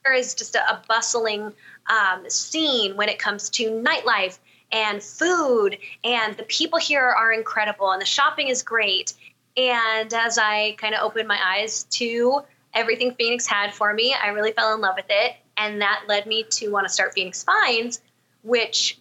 there 0.05 0.13
is 0.13 0.35
just 0.35 0.57
a, 0.57 0.71
a 0.71 0.83
bustling 0.89 1.53
um, 1.87 2.29
scene 2.29 2.97
when 2.97 3.09
it 3.09 3.19
comes 3.19 3.49
to 3.51 3.71
nightlife 3.71 4.39
and 4.71 5.03
food, 5.03 5.79
and 6.05 6.37
the 6.37 6.43
people 6.45 6.79
here 6.79 7.03
are 7.03 7.33
incredible, 7.33 7.91
and 7.91 8.01
the 8.01 8.07
shopping 8.07 8.49
is 8.49 8.63
great. 8.63 9.15
And 9.57 10.13
as 10.13 10.39
I 10.39 10.77
kind 10.79 10.95
of 10.95 11.03
opened 11.03 11.27
my 11.27 11.39
eyes 11.43 11.85
to 11.85 12.43
everything 12.75 13.15
Phoenix 13.15 13.47
had 13.47 13.75
for 13.75 13.93
me, 13.93 14.15
I 14.15 14.29
really 14.29 14.53
fell 14.53 14.75
in 14.75 14.81
love 14.81 14.95
with 14.97 15.07
it. 15.09 15.37
And 15.57 15.81
that 15.81 16.05
led 16.07 16.27
me 16.27 16.45
to 16.51 16.71
want 16.71 16.87
to 16.87 16.93
start 16.93 17.15
Phoenix 17.15 17.43
Finds, 17.43 18.01
which 18.43 19.01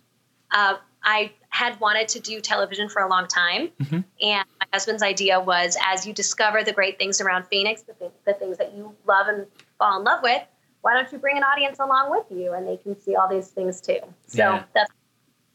uh, 0.51 0.77
I 1.03 1.31
had 1.49 1.79
wanted 1.79 2.07
to 2.09 2.19
do 2.19 2.41
television 2.41 2.89
for 2.89 3.01
a 3.01 3.09
long 3.09 3.27
time. 3.27 3.69
Mm-hmm. 3.79 3.99
And 4.21 4.45
my 4.59 4.65
husband's 4.73 5.03
idea 5.03 5.39
was 5.39 5.77
as 5.85 6.07
you 6.07 6.13
discover 6.13 6.63
the 6.63 6.73
great 6.73 6.97
things 6.97 7.21
around 7.21 7.45
Phoenix, 7.47 7.83
the, 7.83 7.93
th- 7.93 8.11
the 8.25 8.33
things 8.33 8.57
that 8.57 8.73
you 8.73 8.95
love 9.05 9.27
and 9.27 9.45
fall 9.77 9.99
in 9.99 10.03
love 10.03 10.21
with, 10.23 10.41
why 10.81 10.93
don't 10.93 11.11
you 11.11 11.19
bring 11.19 11.37
an 11.37 11.43
audience 11.43 11.79
along 11.79 12.11
with 12.11 12.25
you 12.31 12.53
and 12.53 12.67
they 12.67 12.77
can 12.77 12.99
see 12.99 13.15
all 13.15 13.27
these 13.27 13.49
things 13.49 13.79
too? 13.79 13.99
So 14.27 14.37
yeah. 14.37 14.63
that's 14.73 14.91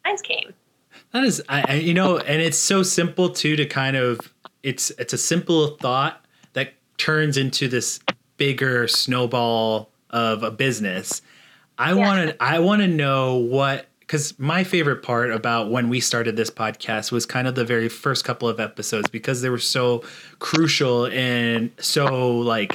Finds 0.04 0.22
came. 0.22 0.54
That 1.12 1.24
is, 1.24 1.42
I, 1.48 1.64
I, 1.68 1.74
you 1.74 1.94
know, 1.94 2.18
and 2.18 2.40
it's 2.40 2.58
so 2.58 2.82
simple 2.82 3.30
too 3.30 3.56
to 3.56 3.66
kind 3.66 3.96
of, 3.96 4.20
it's 4.62 4.90
it's 4.98 5.12
a 5.12 5.18
simple 5.18 5.76
thought 5.76 6.24
that 6.52 6.74
turns 6.96 7.36
into 7.36 7.68
this 7.68 8.00
bigger 8.36 8.88
snowball 8.88 9.90
of 10.10 10.42
a 10.42 10.50
business. 10.50 11.22
I 11.78 11.90
yeah. 11.90 11.94
want 11.94 12.30
to, 12.30 12.42
I 12.42 12.58
want 12.60 12.82
to 12.82 12.88
know 12.88 13.36
what 13.36 13.86
because 14.00 14.38
my 14.38 14.62
favorite 14.62 15.02
part 15.02 15.30
about 15.30 15.70
when 15.70 15.88
we 15.88 15.98
started 15.98 16.36
this 16.36 16.50
podcast 16.50 17.10
was 17.10 17.24
kind 17.24 17.48
of 17.48 17.54
the 17.54 17.64
very 17.64 17.88
first 17.88 18.24
couple 18.24 18.46
of 18.46 18.60
episodes 18.60 19.08
because 19.08 19.40
they 19.40 19.48
were 19.48 19.58
so 19.58 20.02
crucial 20.38 21.06
and 21.06 21.70
so 21.78 22.38
like 22.40 22.72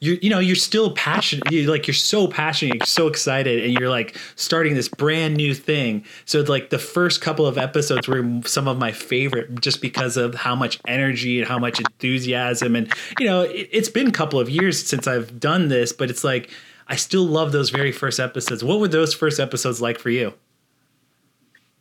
you 0.00 0.18
you 0.22 0.30
know 0.30 0.38
you're 0.38 0.56
still 0.56 0.92
passionate 0.92 1.50
you 1.52 1.70
like 1.70 1.86
you're 1.86 1.94
so 1.94 2.26
passionate 2.26 2.74
you're 2.74 2.86
so 2.86 3.06
excited 3.06 3.62
and 3.64 3.78
you're 3.78 3.88
like 3.88 4.16
starting 4.34 4.74
this 4.74 4.88
brand 4.88 5.36
new 5.36 5.54
thing 5.54 6.04
so 6.24 6.40
like 6.40 6.70
the 6.70 6.78
first 6.78 7.20
couple 7.20 7.46
of 7.46 7.58
episodes 7.58 8.08
were 8.08 8.24
some 8.44 8.66
of 8.66 8.78
my 8.78 8.90
favorite 8.90 9.60
just 9.60 9.80
because 9.80 10.16
of 10.16 10.34
how 10.34 10.54
much 10.54 10.80
energy 10.86 11.38
and 11.38 11.48
how 11.48 11.58
much 11.58 11.78
enthusiasm 11.78 12.74
and 12.74 12.92
you 13.18 13.26
know 13.26 13.42
it, 13.42 13.68
it's 13.70 13.88
been 13.88 14.06
a 14.06 14.12
couple 14.12 14.40
of 14.40 14.48
years 14.48 14.84
since 14.84 15.06
I've 15.06 15.38
done 15.38 15.68
this 15.68 15.92
but 15.92 16.10
it's 16.10 16.24
like 16.24 16.50
I 16.90 16.96
still 16.96 17.24
love 17.24 17.52
those 17.52 17.70
very 17.70 17.92
first 17.92 18.18
episodes. 18.18 18.64
What 18.64 18.80
were 18.80 18.88
those 18.88 19.14
first 19.14 19.38
episodes 19.38 19.80
like 19.80 20.00
for 20.00 20.10
you? 20.10 20.34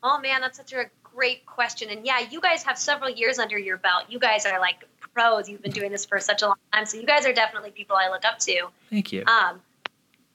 Oh 0.03 0.19
man, 0.19 0.39
that's 0.39 0.57
such 0.57 0.71
a 0.71 0.85
great 1.19 1.45
question. 1.45 1.89
And 1.89 2.05
yeah, 2.05 2.19
you 2.31 2.39
guys 2.39 2.63
have 2.63 2.77
several 2.77 3.09
years 3.09 3.39
under 3.39 3.57
your 3.57 3.75
belt. 3.75 4.05
You 4.07 4.19
guys 4.19 4.45
are 4.45 4.57
like 4.57 4.85
pros. 5.13 5.49
You've 5.49 5.61
been 5.61 5.73
doing 5.73 5.91
this 5.91 6.05
for 6.05 6.17
such 6.17 6.43
a 6.43 6.47
long 6.47 6.55
time. 6.71 6.85
So 6.85 6.97
you 6.97 7.05
guys 7.05 7.25
are 7.25 7.33
definitely 7.33 7.71
people 7.71 7.97
I 7.97 8.07
look 8.09 8.23
up 8.23 8.39
to. 8.39 8.67
Thank 8.89 9.11
you. 9.11 9.25
Um, 9.25 9.59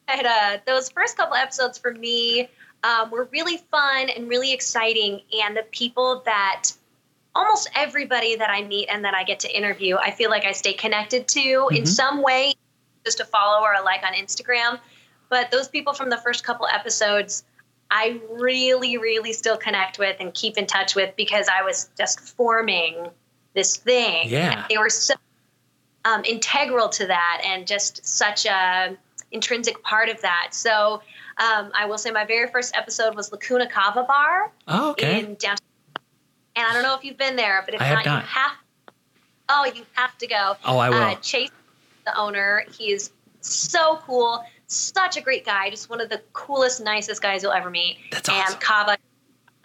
and, 0.07 0.27
uh, 0.27 0.57
those 0.67 0.89
first 0.89 1.17
couple 1.17 1.35
episodes 1.35 1.79
for 1.79 1.91
me 1.91 2.49
um, 2.83 3.09
were 3.09 3.27
really 3.31 3.57
fun 3.71 4.09
and 4.15 4.29
really 4.29 4.53
exciting. 4.53 5.21
And 5.43 5.57
the 5.57 5.63
people 5.71 6.21
that 6.25 6.65
almost 7.33 7.67
everybody 7.73 8.35
that 8.35 8.51
I 8.51 8.61
meet 8.61 8.87
and 8.91 9.03
that 9.05 9.15
I 9.15 9.23
get 9.23 9.39
to 9.39 9.57
interview, 9.57 9.97
I 9.97 10.11
feel 10.11 10.29
like 10.29 10.45
I 10.45 10.51
stay 10.51 10.73
connected 10.73 11.27
to 11.29 11.39
mm-hmm. 11.39 11.77
in 11.77 11.87
some 11.87 12.21
way, 12.21 12.53
just 13.03 13.19
a 13.19 13.25
follow 13.25 13.63
or 13.63 13.73
a 13.73 13.81
like 13.81 14.03
on 14.03 14.13
Instagram. 14.13 14.79
But 15.29 15.49
those 15.49 15.67
people 15.67 15.93
from 15.93 16.11
the 16.11 16.17
first 16.17 16.43
couple 16.43 16.67
episodes, 16.67 17.43
I 17.91 18.19
really, 18.31 18.97
really 18.97 19.33
still 19.33 19.57
connect 19.57 19.99
with 19.99 20.17
and 20.19 20.33
keep 20.33 20.57
in 20.57 20.65
touch 20.65 20.95
with 20.95 21.15
because 21.15 21.47
I 21.47 21.63
was 21.63 21.89
just 21.97 22.19
forming 22.19 23.09
this 23.53 23.77
thing. 23.77 24.29
Yeah. 24.29 24.65
They 24.69 24.77
were 24.77 24.89
so 24.89 25.13
um, 26.03 26.23
integral 26.25 26.89
to 26.89 27.07
that 27.07 27.41
and 27.45 27.65
just 27.67 28.05
such 28.05 28.45
a 28.45 28.97
intrinsic 29.31 29.81
part 29.83 30.09
of 30.09 30.21
that. 30.21 30.49
So 30.51 31.01
um, 31.37 31.71
I 31.75 31.85
will 31.85 31.97
say 31.97 32.11
my 32.11 32.25
very 32.25 32.49
first 32.49 32.75
episode 32.75 33.15
was 33.15 33.31
Lacuna 33.31 33.67
Cava 33.67 34.03
Bar 34.03 34.51
oh, 34.67 34.91
okay. 34.91 35.19
in 35.19 35.35
downtown. 35.35 35.57
And 36.55 36.65
I 36.65 36.73
don't 36.73 36.83
know 36.83 36.95
if 36.95 37.03
you've 37.03 37.17
been 37.17 37.35
there, 37.35 37.61
but 37.65 37.73
if 37.73 37.81
I 37.81 37.93
not, 37.93 38.05
not, 38.05 38.23
you 38.23 38.29
have. 38.29 38.51
Oh, 39.49 39.71
you 39.75 39.85
have 39.93 40.17
to 40.19 40.27
go. 40.27 40.55
Oh, 40.63 40.77
I 40.77 40.89
will. 40.89 40.97
Uh, 40.97 41.15
Chase 41.15 41.51
the 42.05 42.17
owner. 42.17 42.63
He 42.77 42.91
is 42.91 43.11
so 43.41 43.99
cool, 44.05 44.43
such 44.67 45.17
a 45.17 45.21
great 45.21 45.45
guy, 45.45 45.69
just 45.69 45.89
one 45.89 46.01
of 46.01 46.09
the 46.09 46.21
coolest, 46.33 46.83
nicest 46.83 47.21
guys 47.21 47.43
you'll 47.43 47.51
ever 47.51 47.69
meet. 47.69 47.97
That's 48.11 48.29
awesome. 48.29 48.53
And 48.53 48.61
Cava. 48.61 48.97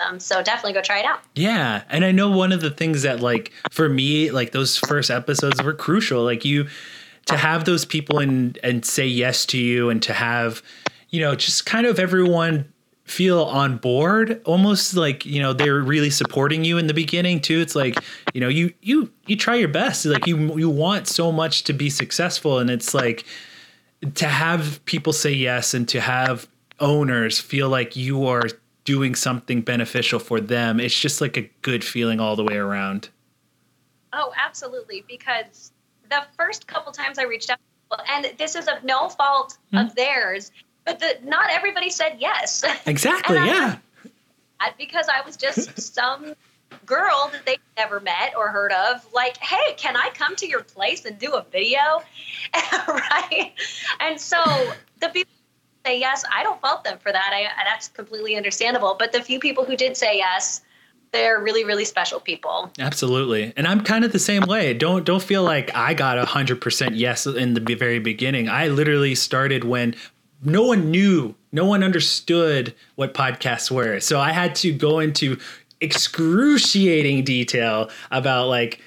Um, 0.00 0.18
so 0.18 0.42
definitely 0.42 0.72
go 0.72 0.80
try 0.80 1.00
it 1.00 1.04
out. 1.04 1.20
Yeah, 1.34 1.82
and 1.90 2.04
I 2.04 2.12
know 2.12 2.30
one 2.30 2.52
of 2.52 2.62
the 2.62 2.70
things 2.70 3.02
that 3.02 3.20
like 3.20 3.52
for 3.70 3.88
me, 3.88 4.30
like 4.30 4.52
those 4.52 4.76
first 4.76 5.10
episodes 5.10 5.62
were 5.62 5.74
crucial. 5.74 6.24
Like 6.24 6.44
you 6.44 6.68
to 7.26 7.36
have 7.36 7.66
those 7.66 7.84
people 7.84 8.18
and 8.18 8.58
and 8.62 8.84
say 8.84 9.06
yes 9.06 9.44
to 9.46 9.58
you, 9.58 9.90
and 9.90 10.02
to 10.02 10.14
have 10.14 10.62
you 11.10 11.20
know 11.20 11.34
just 11.34 11.66
kind 11.66 11.86
of 11.86 11.98
everyone 11.98 12.72
feel 13.04 13.42
on 13.42 13.76
board 13.76 14.40
almost 14.44 14.94
like 14.94 15.26
you 15.26 15.42
know 15.42 15.52
they're 15.52 15.80
really 15.80 16.10
supporting 16.10 16.64
you 16.64 16.78
in 16.78 16.86
the 16.86 16.94
beginning 16.94 17.40
too 17.40 17.58
it's 17.58 17.74
like 17.74 17.96
you 18.32 18.40
know 18.40 18.46
you 18.46 18.72
you 18.82 19.10
you 19.26 19.34
try 19.34 19.56
your 19.56 19.66
best 19.66 20.06
like 20.06 20.28
you 20.28 20.56
you 20.56 20.70
want 20.70 21.08
so 21.08 21.32
much 21.32 21.64
to 21.64 21.72
be 21.72 21.90
successful 21.90 22.60
and 22.60 22.70
it's 22.70 22.94
like 22.94 23.24
to 24.14 24.26
have 24.26 24.84
people 24.84 25.12
say 25.12 25.32
yes 25.32 25.74
and 25.74 25.88
to 25.88 26.00
have 26.00 26.48
owners 26.78 27.38
feel 27.38 27.68
like 27.68 27.96
you 27.96 28.26
are 28.26 28.44
doing 28.84 29.14
something 29.14 29.60
beneficial 29.60 30.18
for 30.18 30.40
them 30.40 30.80
it's 30.80 30.98
just 30.98 31.20
like 31.20 31.36
a 31.36 31.50
good 31.62 31.84
feeling 31.84 32.18
all 32.18 32.34
the 32.34 32.44
way 32.44 32.56
around 32.56 33.10
oh 34.12 34.32
absolutely 34.42 35.04
because 35.06 35.72
the 36.08 36.22
first 36.36 36.66
couple 36.66 36.90
times 36.90 37.18
i 37.18 37.24
reached 37.24 37.50
out 37.50 37.58
and 38.08 38.32
this 38.38 38.54
is 38.54 38.66
of 38.68 38.82
no 38.82 39.08
fault 39.08 39.58
mm-hmm. 39.72 39.86
of 39.86 39.94
theirs 39.94 40.50
but 40.84 40.98
the, 40.98 41.18
not 41.28 41.50
everybody 41.50 41.90
said 41.90 42.16
yes. 42.18 42.64
Exactly. 42.86 43.36
yeah. 43.36 43.76
because 44.78 45.06
I 45.08 45.24
was 45.24 45.36
just 45.36 45.80
some 45.94 46.34
girl 46.86 47.30
that 47.32 47.46
they 47.46 47.56
never 47.76 48.00
met 48.00 48.34
or 48.36 48.48
heard 48.48 48.72
of. 48.72 49.06
Like, 49.12 49.36
hey, 49.38 49.74
can 49.76 49.96
I 49.96 50.10
come 50.14 50.36
to 50.36 50.46
your 50.46 50.62
place 50.62 51.04
and 51.04 51.18
do 51.18 51.34
a 51.34 51.44
video? 51.50 51.80
right. 52.88 53.52
And 54.00 54.20
so 54.20 54.42
the 55.00 55.08
people 55.08 55.32
say 55.84 55.98
yes, 55.98 56.24
I 56.32 56.42
don't 56.42 56.60
fault 56.60 56.84
them 56.84 56.98
for 56.98 57.12
that. 57.12 57.30
I, 57.32 57.64
that's 57.64 57.88
completely 57.88 58.36
understandable. 58.36 58.96
But 58.98 59.12
the 59.12 59.22
few 59.22 59.38
people 59.38 59.64
who 59.64 59.76
did 59.76 59.96
say 59.96 60.16
yes, 60.16 60.62
they're 61.12 61.40
really 61.40 61.64
really 61.64 61.84
special 61.84 62.20
people 62.20 62.70
absolutely 62.78 63.52
and 63.56 63.66
i'm 63.66 63.82
kind 63.82 64.04
of 64.04 64.12
the 64.12 64.18
same 64.20 64.42
way 64.42 64.72
don't 64.72 65.04
don't 65.04 65.24
feel 65.24 65.42
like 65.42 65.74
i 65.74 65.92
got 65.92 66.18
a 66.18 66.24
hundred 66.24 66.60
percent 66.60 66.94
yes 66.94 67.26
in 67.26 67.54
the 67.54 67.74
very 67.74 67.98
beginning 67.98 68.48
i 68.48 68.68
literally 68.68 69.16
started 69.16 69.64
when 69.64 69.92
no 70.42 70.64
one 70.64 70.90
knew, 70.90 71.34
no 71.52 71.64
one 71.64 71.82
understood 71.82 72.74
what 72.94 73.14
podcasts 73.14 73.70
were. 73.70 74.00
So 74.00 74.20
I 74.20 74.32
had 74.32 74.54
to 74.56 74.72
go 74.72 74.98
into 74.98 75.38
excruciating 75.80 77.24
detail 77.24 77.90
about 78.10 78.48
like, 78.48 78.80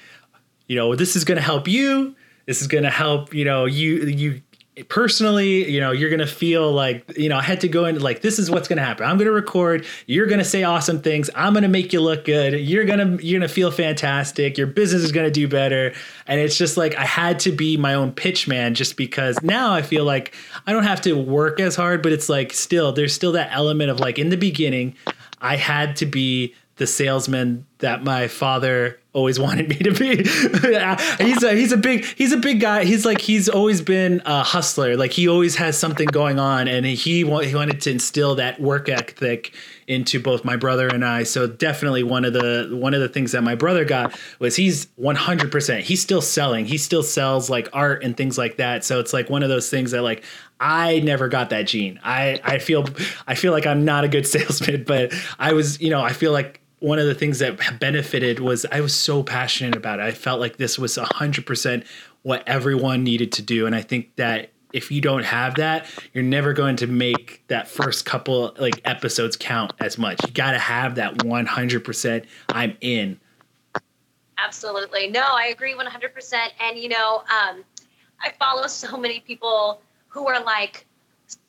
you 0.66 0.76
know, 0.76 0.94
this 0.94 1.16
is 1.16 1.24
going 1.24 1.36
to 1.36 1.42
help 1.42 1.68
you. 1.68 2.14
This 2.46 2.60
is 2.60 2.68
going 2.68 2.84
to 2.84 2.90
help, 2.90 3.32
you 3.34 3.44
know, 3.44 3.64
you 3.64 4.04
you 4.06 4.42
personally, 4.88 5.70
you 5.70 5.80
know, 5.80 5.92
you're 5.92 6.10
gonna 6.10 6.26
feel 6.26 6.72
like, 6.72 7.16
you 7.16 7.28
know, 7.28 7.36
I 7.36 7.42
had 7.42 7.60
to 7.60 7.68
go 7.68 7.84
in 7.84 8.00
like 8.00 8.22
this 8.22 8.40
is 8.40 8.50
what's 8.50 8.66
gonna 8.66 8.84
happen. 8.84 9.06
I'm 9.06 9.18
gonna 9.18 9.30
record, 9.30 9.86
you're 10.06 10.26
gonna 10.26 10.44
say 10.44 10.64
awesome 10.64 11.00
things, 11.00 11.30
I'm 11.36 11.54
gonna 11.54 11.68
make 11.68 11.92
you 11.92 12.00
look 12.00 12.24
good, 12.24 12.54
you're 12.54 12.84
gonna 12.84 13.16
you're 13.22 13.38
gonna 13.38 13.48
feel 13.48 13.70
fantastic, 13.70 14.58
your 14.58 14.66
business 14.66 15.02
is 15.02 15.12
gonna 15.12 15.30
do 15.30 15.46
better. 15.46 15.92
And 16.26 16.40
it's 16.40 16.58
just 16.58 16.76
like 16.76 16.96
I 16.96 17.04
had 17.04 17.38
to 17.40 17.52
be 17.52 17.76
my 17.76 17.94
own 17.94 18.12
pitch 18.12 18.48
man 18.48 18.74
just 18.74 18.96
because 18.96 19.40
now 19.42 19.72
I 19.72 19.82
feel 19.82 20.04
like 20.04 20.34
I 20.66 20.72
don't 20.72 20.84
have 20.84 21.00
to 21.02 21.12
work 21.12 21.60
as 21.60 21.76
hard, 21.76 22.02
but 22.02 22.10
it's 22.10 22.28
like 22.28 22.52
still 22.52 22.92
there's 22.92 23.14
still 23.14 23.32
that 23.32 23.50
element 23.52 23.90
of 23.90 24.00
like 24.00 24.18
in 24.18 24.30
the 24.30 24.36
beginning, 24.36 24.96
I 25.40 25.54
had 25.54 25.94
to 25.96 26.06
be 26.06 26.54
the 26.76 26.86
salesman 26.86 27.66
that 27.78 28.02
my 28.02 28.28
father 28.28 28.98
always 29.12 29.38
wanted 29.40 29.68
me 29.68 29.76
to 29.76 29.92
be. 29.92 30.16
he's 31.24 31.42
a 31.42 31.54
he's 31.54 31.72
a 31.72 31.76
big 31.76 32.04
he's 32.04 32.32
a 32.32 32.36
big 32.36 32.60
guy. 32.60 32.84
He's 32.84 33.04
like 33.06 33.20
he's 33.20 33.48
always 33.48 33.80
been 33.80 34.22
a 34.26 34.42
hustler. 34.42 34.96
Like 34.96 35.12
he 35.12 35.28
always 35.28 35.56
has 35.56 35.78
something 35.78 36.06
going 36.06 36.38
on, 36.38 36.68
and 36.68 36.84
he 36.84 36.94
he 36.94 37.24
wanted 37.24 37.80
to 37.82 37.90
instill 37.90 38.34
that 38.36 38.60
work 38.60 38.88
ethic 38.88 39.54
into 39.86 40.18
both 40.18 40.44
my 40.44 40.56
brother 40.56 40.88
and 40.88 41.04
I. 41.04 41.24
So 41.24 41.46
definitely 41.46 42.02
one 42.02 42.24
of 42.24 42.32
the 42.32 42.70
one 42.72 42.94
of 42.94 43.00
the 43.00 43.08
things 43.08 43.32
that 43.32 43.42
my 43.42 43.54
brother 43.54 43.84
got 43.84 44.18
was 44.38 44.56
he's 44.56 44.86
100%. 44.98 45.80
He's 45.80 46.00
still 46.00 46.22
selling. 46.22 46.64
He 46.64 46.78
still 46.78 47.02
sells 47.02 47.50
like 47.50 47.68
art 47.72 48.02
and 48.02 48.16
things 48.16 48.38
like 48.38 48.56
that. 48.56 48.84
So 48.84 48.98
it's 49.00 49.12
like 49.12 49.28
one 49.28 49.42
of 49.42 49.48
those 49.48 49.68
things 49.70 49.90
that 49.90 50.02
like 50.02 50.24
I 50.60 51.00
never 51.00 51.28
got 51.28 51.50
that 51.50 51.66
gene. 51.66 52.00
I 52.02 52.40
I 52.42 52.58
feel 52.58 52.86
I 53.26 53.34
feel 53.34 53.52
like 53.52 53.66
I'm 53.66 53.84
not 53.84 54.04
a 54.04 54.08
good 54.08 54.26
salesman, 54.26 54.84
but 54.84 55.12
I 55.38 55.52
was, 55.52 55.80
you 55.80 55.90
know, 55.90 56.00
I 56.00 56.12
feel 56.12 56.32
like 56.32 56.60
one 56.84 56.98
of 56.98 57.06
the 57.06 57.14
things 57.14 57.38
that 57.38 57.80
benefited 57.80 58.40
was 58.40 58.66
I 58.70 58.82
was 58.82 58.94
so 58.94 59.22
passionate 59.22 59.74
about 59.74 60.00
it. 60.00 60.02
I 60.02 60.10
felt 60.12 60.38
like 60.38 60.58
this 60.58 60.78
was 60.78 60.98
100% 60.98 61.86
what 62.20 62.46
everyone 62.46 63.02
needed 63.02 63.32
to 63.32 63.42
do. 63.42 63.64
And 63.64 63.74
I 63.74 63.80
think 63.80 64.14
that 64.16 64.50
if 64.74 64.90
you 64.90 65.00
don't 65.00 65.24
have 65.24 65.54
that, 65.54 65.86
you're 66.12 66.22
never 66.22 66.52
going 66.52 66.76
to 66.76 66.86
make 66.86 67.42
that 67.48 67.68
first 67.68 68.04
couple 68.04 68.54
like 68.58 68.82
episodes 68.84 69.34
count 69.34 69.72
as 69.80 69.96
much. 69.96 70.22
You 70.26 70.32
got 70.34 70.50
to 70.50 70.58
have 70.58 70.96
that 70.96 71.14
100% 71.20 72.26
I'm 72.50 72.76
in. 72.82 73.18
Absolutely. 74.36 75.08
No, 75.08 75.22
I 75.22 75.46
agree 75.46 75.74
100%. 75.74 76.34
And, 76.60 76.76
you 76.76 76.90
know, 76.90 77.20
um, 77.20 77.64
I 78.20 78.30
follow 78.38 78.66
so 78.66 78.98
many 78.98 79.20
people 79.20 79.80
who 80.08 80.26
are 80.26 80.42
like 80.44 80.84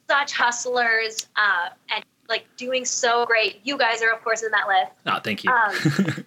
such 0.08 0.32
hustlers 0.32 1.28
uh, 1.36 1.70
and 1.94 2.06
like 2.30 2.46
doing 2.58 2.86
so 2.86 3.26
great. 3.26 3.60
You 3.64 3.78
guys 3.78 4.02
are, 4.02 4.12
of 4.12 4.24
course, 4.24 4.44
in 4.44 4.52
that 4.52 4.68
list. 4.68 4.92
Oh, 5.06 5.20
thank 5.24 5.44
you. 5.44 5.52
Um, 5.52 5.76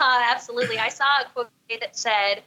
uh, 0.00 0.22
absolutely. 0.30 0.78
I 0.78 0.88
saw 0.88 1.04
a 1.22 1.28
quote 1.32 1.50
that 1.68 1.96
said, 1.96 2.42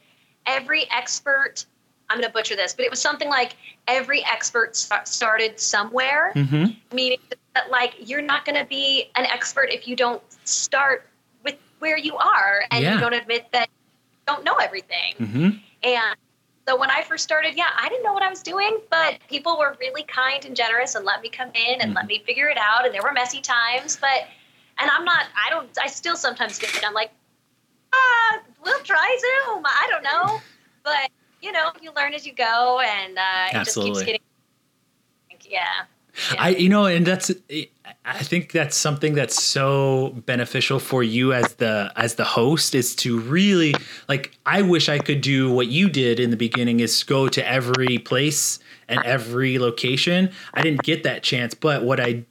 "Every 0.46 0.90
expert." 0.90 1.66
I'm 2.10 2.18
going 2.18 2.28
to 2.28 2.32
butcher 2.32 2.54
this, 2.54 2.74
but 2.74 2.84
it 2.84 2.90
was 2.90 3.00
something 3.00 3.30
like 3.30 3.56
every 3.88 4.22
expert 4.26 4.76
started 4.76 5.58
somewhere, 5.58 6.32
mm-hmm. 6.36 6.72
meaning 6.94 7.18
that 7.54 7.70
like 7.70 7.94
you're 7.98 8.20
not 8.20 8.44
going 8.44 8.58
to 8.58 8.66
be 8.66 9.10
an 9.16 9.24
expert 9.24 9.70
if 9.70 9.88
you 9.88 9.96
don't 9.96 10.22
start 10.44 11.08
with 11.44 11.56
where 11.78 11.96
you 11.96 12.14
are 12.16 12.64
and 12.70 12.84
yeah. 12.84 12.94
you 12.94 13.00
don't 13.00 13.14
admit 13.14 13.46
that 13.52 13.68
you 13.68 14.34
don't 14.34 14.44
know 14.44 14.56
everything. 14.56 15.14
Mm-hmm. 15.18 15.48
And 15.82 16.16
so 16.66 16.78
when 16.78 16.90
I 16.90 17.02
first 17.02 17.24
started, 17.24 17.56
yeah, 17.56 17.68
I 17.78 17.88
didn't 17.88 18.04
know 18.04 18.12
what 18.12 18.22
I 18.22 18.30
was 18.30 18.42
doing, 18.42 18.78
but 18.90 19.18
people 19.28 19.58
were 19.58 19.76
really 19.80 20.02
kind 20.04 20.44
and 20.44 20.56
generous 20.56 20.94
and 20.94 21.04
let 21.04 21.20
me 21.20 21.28
come 21.28 21.50
in 21.54 21.80
and 21.80 21.90
mm-hmm. 21.90 21.96
let 21.96 22.06
me 22.06 22.22
figure 22.24 22.48
it 22.48 22.56
out. 22.56 22.86
And 22.86 22.94
there 22.94 23.02
were 23.02 23.12
messy 23.12 23.40
times, 23.40 23.96
but 24.00 24.26
and 24.78 24.90
I'm 24.90 25.04
not. 25.04 25.26
I 25.34 25.50
don't. 25.50 25.68
I 25.80 25.86
still 25.88 26.16
sometimes 26.16 26.58
get. 26.58 26.74
It. 26.74 26.84
I'm 26.86 26.94
like, 26.94 27.10
ah, 27.92 28.40
we'll 28.64 28.80
try 28.80 29.18
Zoom. 29.20 29.62
I 29.64 29.86
don't 29.90 30.02
know, 30.02 30.40
but 30.82 31.10
you 31.42 31.52
know, 31.52 31.70
you 31.82 31.92
learn 31.94 32.14
as 32.14 32.26
you 32.26 32.32
go, 32.32 32.80
and 32.80 33.18
uh, 33.18 33.48
it 33.50 33.54
Absolutely. 33.54 33.90
just 33.92 34.06
keeps 34.06 34.06
getting. 34.06 34.20
Yeah. 35.52 36.38
I 36.38 36.50
you 36.50 36.68
know, 36.68 36.86
and 36.86 37.06
that's 37.06 37.30
I 38.04 38.22
think 38.22 38.52
that's 38.52 38.76
something 38.76 39.14
that's 39.14 39.42
so 39.42 40.14
beneficial 40.24 40.78
for 40.78 41.02
you 41.02 41.32
as 41.32 41.54
the 41.54 41.92
as 41.96 42.14
the 42.14 42.24
host 42.24 42.74
is 42.74 42.94
to 42.96 43.20
really 43.20 43.74
like 44.08 44.36
I 44.46 44.62
wish 44.62 44.88
I 44.88 44.98
could 44.98 45.20
do 45.20 45.52
what 45.52 45.66
you 45.66 45.90
did 45.90 46.18
in 46.18 46.30
the 46.30 46.36
beginning 46.36 46.80
is 46.80 47.02
go 47.02 47.28
to 47.28 47.46
every 47.46 47.98
place 47.98 48.58
and 48.88 49.00
every 49.04 49.58
location. 49.58 50.30
I 50.54 50.62
didn't 50.62 50.82
get 50.82 51.02
that 51.02 51.22
chance, 51.22 51.52
but 51.54 51.84
what 51.84 52.00
I 52.00 52.24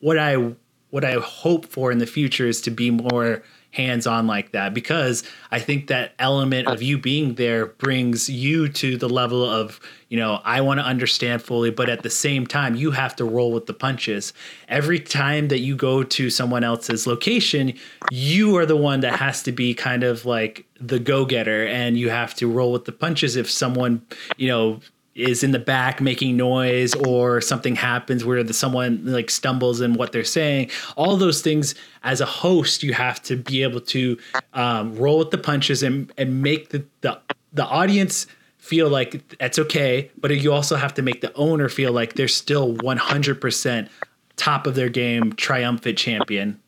what 0.00 0.18
I 0.18 0.54
what 0.90 1.04
I 1.04 1.14
hope 1.14 1.66
for 1.66 1.90
in 1.90 1.98
the 1.98 2.06
future 2.06 2.46
is 2.46 2.60
to 2.62 2.70
be 2.70 2.90
more 2.90 3.42
hands 3.70 4.06
on 4.06 4.26
like 4.26 4.52
that 4.52 4.72
because 4.72 5.22
I 5.50 5.58
think 5.58 5.88
that 5.88 6.12
element 6.18 6.68
of 6.68 6.82
you 6.82 6.98
being 6.98 7.34
there 7.34 7.66
brings 7.66 8.28
you 8.28 8.68
to 8.70 8.96
the 8.96 9.08
level 9.08 9.44
of, 9.44 9.78
you 10.08 10.16
know, 10.16 10.40
I 10.44 10.62
want 10.62 10.80
to 10.80 10.84
understand 10.84 11.42
fully, 11.42 11.70
but 11.70 11.88
at 11.90 12.02
the 12.02 12.10
same 12.10 12.46
time, 12.46 12.74
you 12.74 12.92
have 12.92 13.14
to 13.16 13.24
roll 13.24 13.52
with 13.52 13.66
the 13.66 13.74
punches. 13.74 14.32
Every 14.68 14.98
time 14.98 15.48
that 15.48 15.60
you 15.60 15.76
go 15.76 16.02
to 16.02 16.30
someone 16.30 16.64
else's 16.64 17.06
location, 17.06 17.74
you 18.10 18.56
are 18.56 18.66
the 18.66 18.76
one 18.76 19.00
that 19.00 19.18
has 19.18 19.42
to 19.42 19.52
be 19.52 19.74
kind 19.74 20.02
of 20.02 20.24
like 20.24 20.64
the 20.80 20.98
go 20.98 21.26
getter 21.26 21.66
and 21.66 21.98
you 21.98 22.08
have 22.08 22.34
to 22.36 22.50
roll 22.50 22.72
with 22.72 22.86
the 22.86 22.92
punches 22.92 23.36
if 23.36 23.50
someone, 23.50 24.02
you 24.36 24.48
know, 24.48 24.80
is 25.18 25.42
in 25.42 25.50
the 25.50 25.58
back 25.58 26.00
making 26.00 26.36
noise 26.36 26.94
or 26.94 27.40
something 27.40 27.74
happens 27.74 28.24
where 28.24 28.44
the, 28.44 28.54
someone 28.54 29.04
like 29.04 29.30
stumbles 29.30 29.80
in 29.80 29.94
what 29.94 30.12
they're 30.12 30.22
saying. 30.22 30.70
All 30.96 31.16
those 31.16 31.42
things 31.42 31.74
as 32.04 32.20
a 32.20 32.26
host 32.26 32.84
you 32.84 32.92
have 32.94 33.20
to 33.24 33.36
be 33.36 33.64
able 33.64 33.80
to 33.80 34.16
um, 34.54 34.94
roll 34.94 35.18
with 35.18 35.32
the 35.32 35.38
punches 35.38 35.82
and, 35.82 36.12
and 36.16 36.40
make 36.40 36.70
the, 36.70 36.84
the, 37.00 37.20
the 37.52 37.66
audience 37.66 38.28
feel 38.58 38.88
like 38.88 39.36
that's 39.38 39.58
okay 39.58 40.10
but 40.18 40.30
you 40.30 40.52
also 40.52 40.76
have 40.76 40.94
to 40.94 41.02
make 41.02 41.20
the 41.20 41.32
owner 41.34 41.68
feel 41.68 41.92
like 41.92 42.14
they're 42.14 42.28
still 42.28 42.74
100% 42.74 43.88
top 44.36 44.66
of 44.66 44.74
their 44.76 44.88
game 44.88 45.32
triumphant 45.32 45.98
champion. 45.98 46.60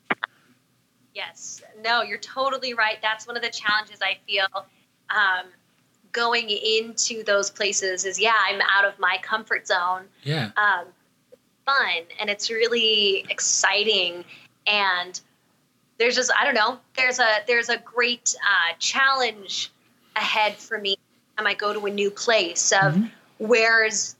Yes. 1.13 1.61
No 1.83 2.01
you're 2.01 2.17
totally 2.17 2.73
right. 2.73 2.97
That's 3.01 3.25
one 3.25 3.37
of 3.37 3.43
the 3.43 3.49
challenges 3.49 3.99
i 4.01 4.17
feel 4.27 4.47
um, 5.09 5.45
going 6.11 6.49
into 6.49 7.23
those 7.23 7.49
places 7.49 8.05
is 8.05 8.19
yeah 8.19 8.33
i'm 8.49 8.59
out 8.73 8.85
of 8.85 8.97
my 8.99 9.17
comfort 9.21 9.67
zone. 9.67 10.03
Yeah. 10.23 10.51
Um, 10.57 10.87
fun 11.65 12.03
and 12.19 12.29
it's 12.29 12.49
really 12.49 13.25
exciting. 13.29 14.25
And 14.67 15.19
there's 15.97 16.15
just 16.15 16.31
i 16.37 16.43
don't 16.43 16.55
know 16.55 16.79
there's 16.97 17.19
a 17.19 17.39
there's 17.47 17.69
a 17.69 17.77
great 17.77 18.35
uh, 18.43 18.73
challenge 18.79 19.71
ahead 20.15 20.55
for 20.55 20.77
me. 20.77 20.97
Time 21.37 21.47
i 21.47 21.53
go 21.53 21.73
to 21.73 21.85
a 21.85 21.89
new 21.89 22.11
place 22.11 22.71
of 22.71 22.93
mm-hmm. 22.93 23.05
where's 23.37 24.15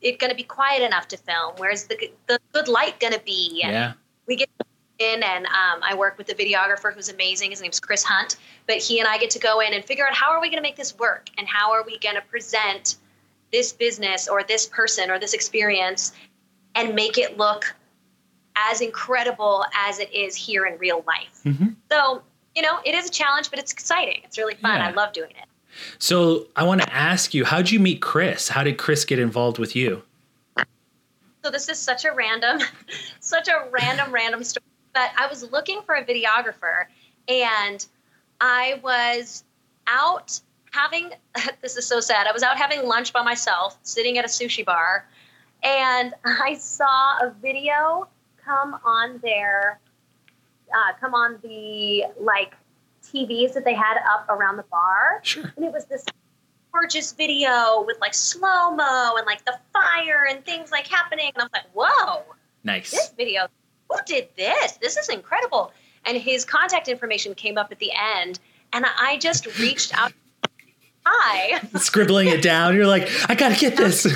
it 0.00 0.18
going 0.18 0.30
to 0.30 0.36
be 0.36 0.44
quiet 0.44 0.82
enough 0.82 1.08
to 1.08 1.16
film? 1.16 1.54
Where's 1.56 1.84
the, 1.84 2.10
the 2.26 2.38
good 2.52 2.68
light 2.68 3.00
going 3.00 3.12
to 3.12 3.20
be? 3.20 3.62
And 3.64 3.72
yeah. 3.72 3.92
we 4.26 4.36
get 4.36 4.48
in 4.98 5.22
and 5.22 5.46
um, 5.46 5.80
I 5.82 5.94
work 5.94 6.18
with 6.18 6.28
a 6.28 6.34
videographer 6.34 6.92
who's 6.92 7.08
amazing. 7.08 7.50
His 7.50 7.62
name's 7.62 7.80
Chris 7.80 8.02
Hunt. 8.02 8.36
But 8.66 8.76
he 8.76 8.98
and 8.98 9.08
I 9.08 9.18
get 9.18 9.30
to 9.30 9.38
go 9.38 9.60
in 9.60 9.72
and 9.72 9.84
figure 9.84 10.06
out 10.06 10.14
how 10.14 10.30
are 10.30 10.40
we 10.40 10.48
going 10.48 10.58
to 10.58 10.62
make 10.62 10.76
this 10.76 10.98
work 10.98 11.28
and 11.38 11.46
how 11.46 11.72
are 11.72 11.84
we 11.84 11.98
going 11.98 12.16
to 12.16 12.22
present 12.22 12.96
this 13.52 13.72
business 13.72 14.28
or 14.28 14.42
this 14.42 14.66
person 14.66 15.10
or 15.10 15.18
this 15.18 15.32
experience 15.32 16.12
and 16.74 16.94
make 16.94 17.16
it 17.16 17.38
look 17.38 17.74
as 18.56 18.80
incredible 18.80 19.64
as 19.74 20.00
it 20.00 20.12
is 20.12 20.34
here 20.34 20.66
in 20.66 20.76
real 20.78 21.04
life. 21.06 21.40
Mm-hmm. 21.44 21.68
So, 21.90 22.22
you 22.54 22.62
know, 22.62 22.80
it 22.84 22.94
is 22.94 23.08
a 23.08 23.10
challenge, 23.10 23.50
but 23.50 23.58
it's 23.58 23.72
exciting. 23.72 24.20
It's 24.24 24.36
really 24.36 24.54
fun. 24.54 24.78
Yeah. 24.78 24.88
I 24.88 24.90
love 24.90 25.12
doing 25.12 25.30
it. 25.30 25.46
So, 25.98 26.48
I 26.56 26.64
want 26.64 26.82
to 26.82 26.92
ask 26.92 27.34
you, 27.34 27.44
how 27.44 27.58
did 27.58 27.70
you 27.70 27.78
meet 27.78 28.02
Chris? 28.02 28.48
How 28.48 28.64
did 28.64 28.78
Chris 28.78 29.04
get 29.04 29.18
involved 29.18 29.58
with 29.58 29.76
you? 29.76 30.02
So 31.44 31.52
this 31.52 31.68
is 31.68 31.78
such 31.78 32.04
a 32.04 32.12
random, 32.12 32.58
such 33.20 33.48
a 33.48 33.68
random, 33.70 34.12
random 34.12 34.42
story 34.42 34.64
but 34.98 35.10
I 35.16 35.28
was 35.28 35.48
looking 35.52 35.80
for 35.82 35.94
a 35.94 36.04
videographer 36.04 36.86
and 37.28 37.86
I 38.40 38.80
was 38.82 39.44
out 39.86 40.40
having 40.72 41.12
this 41.62 41.76
is 41.76 41.86
so 41.86 42.00
sad. 42.00 42.26
I 42.26 42.32
was 42.32 42.42
out 42.42 42.56
having 42.56 42.84
lunch 42.84 43.12
by 43.12 43.22
myself, 43.22 43.78
sitting 43.82 44.18
at 44.18 44.24
a 44.24 44.28
sushi 44.28 44.64
bar, 44.64 45.06
and 45.62 46.14
I 46.24 46.54
saw 46.54 47.18
a 47.18 47.32
video 47.40 48.08
come 48.44 48.74
on 48.84 49.20
there, 49.22 49.78
uh, 50.74 50.92
come 51.00 51.14
on 51.14 51.38
the 51.44 52.06
like 52.20 52.54
TVs 53.04 53.54
that 53.54 53.64
they 53.64 53.74
had 53.74 53.98
up 54.10 54.26
around 54.28 54.56
the 54.56 54.64
bar. 54.64 55.20
Sure. 55.22 55.52
And 55.56 55.64
it 55.64 55.72
was 55.72 55.84
this 55.84 56.04
gorgeous 56.72 57.12
video 57.12 57.84
with 57.86 57.98
like 58.00 58.14
slow 58.14 58.72
mo 58.72 59.14
and 59.16 59.26
like 59.26 59.44
the 59.44 59.56
fire 59.72 60.26
and 60.28 60.44
things 60.44 60.72
like 60.72 60.88
happening. 60.88 61.30
And 61.36 61.42
I 61.42 61.44
was 61.44 61.52
like, 61.52 61.70
whoa. 61.72 62.24
Nice. 62.64 62.90
This 62.90 63.12
video 63.16 63.46
who 63.88 63.96
did 64.06 64.28
this? 64.36 64.72
This 64.72 64.96
is 64.96 65.08
incredible. 65.08 65.72
And 66.04 66.16
his 66.16 66.44
contact 66.44 66.88
information 66.88 67.34
came 67.34 67.58
up 67.58 67.72
at 67.72 67.78
the 67.78 67.90
end, 68.16 68.38
and 68.72 68.86
I 68.86 69.18
just 69.18 69.58
reached 69.58 69.96
out. 69.96 70.12
Hi. 71.04 71.60
Scribbling 71.78 72.28
it 72.28 72.42
down. 72.42 72.74
You're 72.74 72.86
like, 72.86 73.08
I 73.28 73.34
got 73.34 73.50
to 73.52 73.58
get 73.58 73.76
this. 73.76 74.06
I 74.06 74.10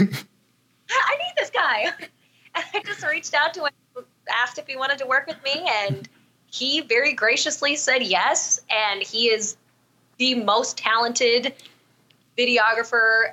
need 1.16 1.32
this 1.36 1.50
guy. 1.50 1.92
And 2.54 2.64
I 2.74 2.80
just 2.80 3.02
reached 3.06 3.32
out 3.32 3.54
to 3.54 3.64
him, 3.64 4.04
asked 4.30 4.58
if 4.58 4.66
he 4.66 4.76
wanted 4.76 4.98
to 4.98 5.06
work 5.06 5.26
with 5.26 5.42
me, 5.42 5.66
and 5.86 6.06
he 6.50 6.82
very 6.82 7.14
graciously 7.14 7.76
said 7.76 8.02
yes. 8.02 8.60
And 8.68 9.02
he 9.02 9.28
is 9.30 9.56
the 10.18 10.34
most 10.34 10.76
talented 10.76 11.54
videographer 12.36 13.32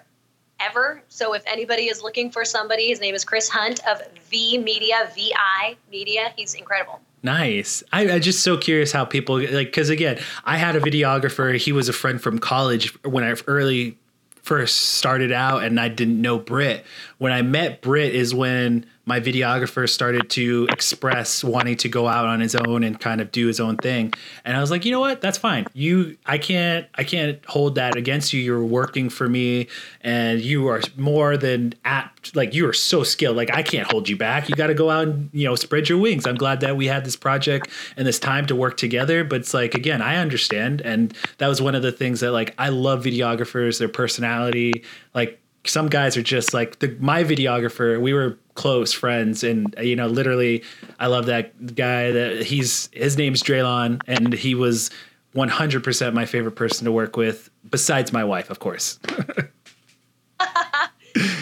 ever. 0.59 1.01
So 1.09 1.33
if 1.33 1.43
anybody 1.45 1.83
is 1.83 2.01
looking 2.01 2.31
for 2.31 2.45
somebody, 2.45 2.87
his 2.87 2.99
name 2.99 3.15
is 3.15 3.25
Chris 3.25 3.49
Hunt 3.49 3.79
of 3.87 4.01
V 4.29 4.57
Media, 4.57 5.09
VI 5.15 5.77
Media. 5.91 6.33
He's 6.35 6.53
incredible. 6.53 7.01
Nice. 7.21 7.83
I, 7.91 8.13
I 8.13 8.19
just 8.19 8.43
so 8.43 8.57
curious 8.57 8.91
how 8.91 9.05
people 9.05 9.39
like 9.39 9.67
because 9.67 9.89
again, 9.89 10.19
I 10.45 10.57
had 10.57 10.75
a 10.75 10.79
videographer. 10.79 11.57
He 11.57 11.71
was 11.71 11.89
a 11.89 11.93
friend 11.93 12.21
from 12.21 12.39
college 12.39 12.93
when 13.03 13.23
I 13.23 13.35
early 13.47 13.97
first 14.41 14.77
started 14.77 15.31
out, 15.31 15.63
and 15.63 15.79
I 15.79 15.89
didn't 15.89 16.21
know 16.21 16.39
Britt. 16.39 16.85
When 17.19 17.31
I 17.31 17.41
met 17.41 17.81
Britt 17.81 18.15
is 18.15 18.33
when 18.33 18.85
my 19.09 19.19
videographer 19.19 19.89
started 19.89 20.29
to 20.29 20.67
express 20.71 21.43
wanting 21.43 21.75
to 21.77 21.89
go 21.89 22.07
out 22.07 22.27
on 22.27 22.39
his 22.39 22.55
own 22.55 22.83
and 22.83 22.99
kind 22.99 23.19
of 23.19 23.31
do 23.31 23.47
his 23.47 23.59
own 23.59 23.75
thing. 23.75 24.13
And 24.45 24.55
i 24.55 24.61
was 24.61 24.69
like 24.69 24.85
you 24.85 24.91
know 24.91 24.99
what? 24.99 25.19
That's 25.19 25.37
fine. 25.37 25.65
You 25.73 26.15
i 26.27 26.37
can't 26.37 26.85
i 26.95 27.03
can't 27.03 27.43
hold 27.45 27.75
that 27.75 27.97
against 27.97 28.33
you. 28.33 28.39
You're 28.39 28.63
working 28.63 29.09
for 29.09 29.27
me 29.27 29.67
and 30.01 30.39
you 30.39 30.67
are 30.67 30.81
more 30.95 31.37
than 31.37 31.73
apt 31.85 32.35
like 32.35 32.53
you 32.53 32.67
are 32.69 32.73
so 32.73 33.03
skilled. 33.03 33.35
Like 33.35 33.53
i 33.53 33.63
can't 33.63 33.91
hold 33.91 34.07
you 34.07 34.15
back. 34.15 34.47
You 34.47 34.55
got 34.55 34.67
to 34.67 34.75
go 34.75 34.91
out 34.91 35.07
and 35.07 35.29
you 35.33 35.45
know 35.45 35.55
spread 35.55 35.89
your 35.89 35.97
wings. 35.97 36.27
I'm 36.27 36.35
glad 36.35 36.59
that 36.61 36.77
we 36.77 36.85
had 36.85 37.03
this 37.03 37.15
project 37.15 37.67
and 37.97 38.07
this 38.07 38.19
time 38.19 38.45
to 38.45 38.55
work 38.55 38.77
together. 38.77 39.23
But 39.23 39.41
it's 39.41 39.55
like 39.55 39.73
again 39.73 40.03
i 40.03 40.17
understand. 40.17 40.81
And 40.81 41.15
that 41.39 41.47
was 41.47 41.61
one 41.61 41.73
of 41.73 41.81
the 41.81 41.91
things 41.91 42.19
that 42.19 42.31
like 42.31 42.53
i 42.59 42.69
love 42.69 43.03
videographers 43.03 43.79
their 43.79 43.89
personality. 43.89 44.83
Like 45.15 45.38
some 45.65 45.87
guys 45.87 46.17
are 46.17 46.21
just 46.21 46.53
like 46.53 46.79
the 46.79 46.95
my 46.99 47.23
videographer 47.23 47.99
we 47.99 48.13
were 48.13 48.37
close 48.55 48.93
friends 48.93 49.43
and 49.43 49.73
you 49.81 49.95
know 49.95 50.07
literally 50.07 50.63
i 50.99 51.07
love 51.07 51.25
that 51.25 51.75
guy 51.75 52.11
that 52.11 52.43
he's 52.43 52.89
his 52.93 53.17
name's 53.17 53.43
Draylon 53.43 54.01
and 54.07 54.33
he 54.33 54.55
was 54.55 54.89
100% 55.35 56.13
my 56.13 56.25
favorite 56.25 56.55
person 56.55 56.85
to 56.85 56.91
work 56.91 57.15
with 57.15 57.49
besides 57.69 58.11
my 58.11 58.23
wife 58.23 58.49
of 58.49 58.59
course 58.59 58.99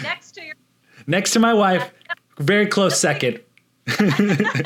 next 0.02 0.32
to 0.32 0.44
your 0.44 0.54
next 1.06 1.32
to 1.32 1.40
my 1.40 1.54
wife 1.54 1.90
very 2.38 2.66
close 2.66 3.00
second 3.00 3.40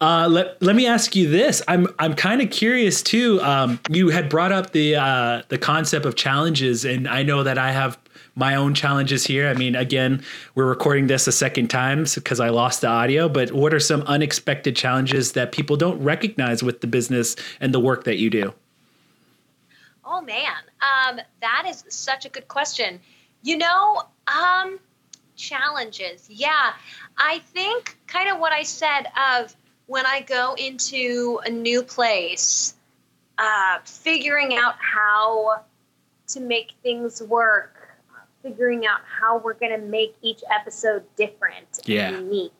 uh, 0.00 0.28
let, 0.30 0.60
let 0.62 0.76
me 0.76 0.86
ask 0.86 1.14
you 1.14 1.28
this. 1.28 1.62
I'm 1.68 1.86
I'm 1.98 2.14
kind 2.14 2.40
of 2.40 2.50
curious 2.50 3.02
too. 3.02 3.40
Um, 3.42 3.80
you 3.90 4.08
had 4.08 4.28
brought 4.28 4.52
up 4.52 4.72
the 4.72 4.96
uh, 4.96 5.42
the 5.48 5.58
concept 5.58 6.06
of 6.06 6.14
challenges, 6.14 6.84
and 6.84 7.06
I 7.06 7.22
know 7.22 7.42
that 7.42 7.58
I 7.58 7.72
have 7.72 7.98
my 8.34 8.54
own 8.54 8.74
challenges 8.74 9.26
here. 9.26 9.48
I 9.48 9.54
mean, 9.54 9.76
again, 9.76 10.22
we're 10.54 10.66
recording 10.66 11.06
this 11.06 11.26
a 11.26 11.32
second 11.32 11.68
time 11.68 12.04
because 12.14 12.40
I 12.40 12.48
lost 12.48 12.80
the 12.80 12.88
audio, 12.88 13.28
but 13.28 13.52
what 13.52 13.74
are 13.74 13.80
some 13.80 14.02
unexpected 14.02 14.74
challenges 14.74 15.32
that 15.32 15.52
people 15.52 15.76
don't 15.76 16.02
recognize 16.02 16.62
with 16.62 16.80
the 16.80 16.86
business 16.86 17.36
and 17.60 17.74
the 17.74 17.80
work 17.80 18.04
that 18.04 18.16
you 18.16 18.30
do? 18.30 18.54
Oh 20.04 20.20
man, 20.20 20.52
um, 20.80 21.20
that 21.40 21.64
is 21.68 21.84
such 21.88 22.24
a 22.24 22.28
good 22.28 22.48
question. 22.48 23.00
You 23.42 23.58
know, 23.58 24.02
um, 24.26 24.78
challenges. 25.36 26.28
Yeah, 26.30 26.72
I 27.18 27.40
think 27.52 27.96
kind 28.06 28.30
of 28.30 28.38
what 28.38 28.52
I 28.52 28.62
said 28.62 29.04
of 29.34 29.54
when 29.86 30.06
I 30.06 30.20
go 30.20 30.54
into 30.58 31.40
a 31.44 31.50
new 31.50 31.82
place, 31.82 32.74
uh, 33.38 33.78
figuring 33.84 34.56
out 34.56 34.74
how 34.78 35.62
to 36.28 36.40
make 36.40 36.72
things 36.82 37.22
work 37.22 37.71
figuring 38.42 38.86
out 38.86 39.00
how 39.04 39.38
we're 39.38 39.54
going 39.54 39.72
to 39.72 39.86
make 39.86 40.16
each 40.22 40.42
episode 40.50 41.04
different 41.16 41.80
yeah. 41.84 42.08
and 42.08 42.26
unique. 42.26 42.52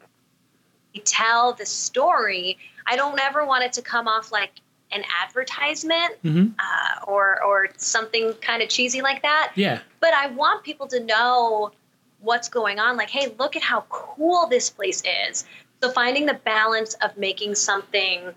We 0.94 1.00
tell 1.00 1.52
the 1.54 1.66
story. 1.66 2.58
I 2.86 2.96
don't 2.96 3.18
ever 3.20 3.44
want 3.46 3.64
it 3.64 3.72
to 3.74 3.82
come 3.82 4.08
off 4.08 4.30
like 4.30 4.52
an 4.92 5.04
advertisement 5.22 6.22
mm-hmm. 6.22 6.48
uh, 6.58 7.04
or 7.10 7.42
or 7.42 7.68
something 7.76 8.34
kind 8.42 8.62
of 8.62 8.68
cheesy 8.68 9.00
like 9.00 9.22
that. 9.22 9.52
Yeah. 9.54 9.80
But 10.00 10.14
I 10.14 10.28
want 10.28 10.64
people 10.64 10.86
to 10.88 11.00
know 11.00 11.72
what's 12.20 12.48
going 12.48 12.78
on. 12.78 12.96
Like, 12.96 13.10
hey, 13.10 13.34
look 13.38 13.56
at 13.56 13.62
how 13.62 13.84
cool 13.88 14.46
this 14.46 14.70
place 14.70 15.02
is. 15.30 15.44
So 15.82 15.90
finding 15.90 16.26
the 16.26 16.34
balance 16.34 16.94
of 17.02 17.16
making 17.16 17.54
something. 17.54 18.32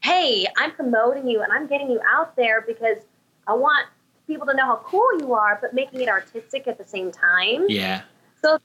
Hey, 0.00 0.46
I'm 0.56 0.72
promoting 0.72 1.26
you 1.28 1.42
and 1.42 1.52
I'm 1.52 1.66
getting 1.66 1.90
you 1.90 2.00
out 2.08 2.36
there 2.36 2.62
because 2.62 2.98
I 3.46 3.54
want 3.54 3.86
people 4.28 4.46
to 4.46 4.54
know 4.54 4.66
how 4.66 4.76
cool 4.84 5.18
you 5.18 5.34
are, 5.34 5.58
but 5.60 5.74
making 5.74 6.00
it 6.00 6.08
artistic 6.08 6.68
at 6.68 6.78
the 6.78 6.86
same 6.86 7.10
time. 7.10 7.64
Yeah. 7.68 8.02
So 8.40 8.58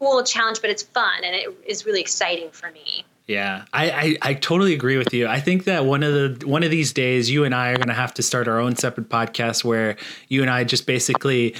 cool 0.00 0.24
challenge, 0.24 0.60
but 0.60 0.70
it's 0.70 0.82
fun 0.82 1.22
and 1.24 1.36
it 1.36 1.48
is 1.64 1.86
really 1.86 2.00
exciting 2.00 2.50
for 2.50 2.72
me. 2.72 3.04
Yeah, 3.28 3.66
I, 3.72 3.90
I, 3.90 4.16
I 4.22 4.34
totally 4.34 4.74
agree 4.74 4.96
with 4.96 5.14
you. 5.14 5.28
I 5.28 5.38
think 5.38 5.64
that 5.64 5.84
one 5.84 6.02
of 6.02 6.12
the 6.12 6.46
one 6.46 6.64
of 6.64 6.72
these 6.72 6.92
days, 6.92 7.30
you 7.30 7.44
and 7.44 7.54
I 7.54 7.70
are 7.70 7.76
going 7.76 7.88
to 7.88 7.94
have 7.94 8.12
to 8.14 8.22
start 8.22 8.48
our 8.48 8.58
own 8.58 8.74
separate 8.74 9.08
podcast 9.08 9.62
where 9.62 9.96
you 10.28 10.42
and 10.42 10.50
I 10.50 10.64
just 10.64 10.88
basically 10.88 11.54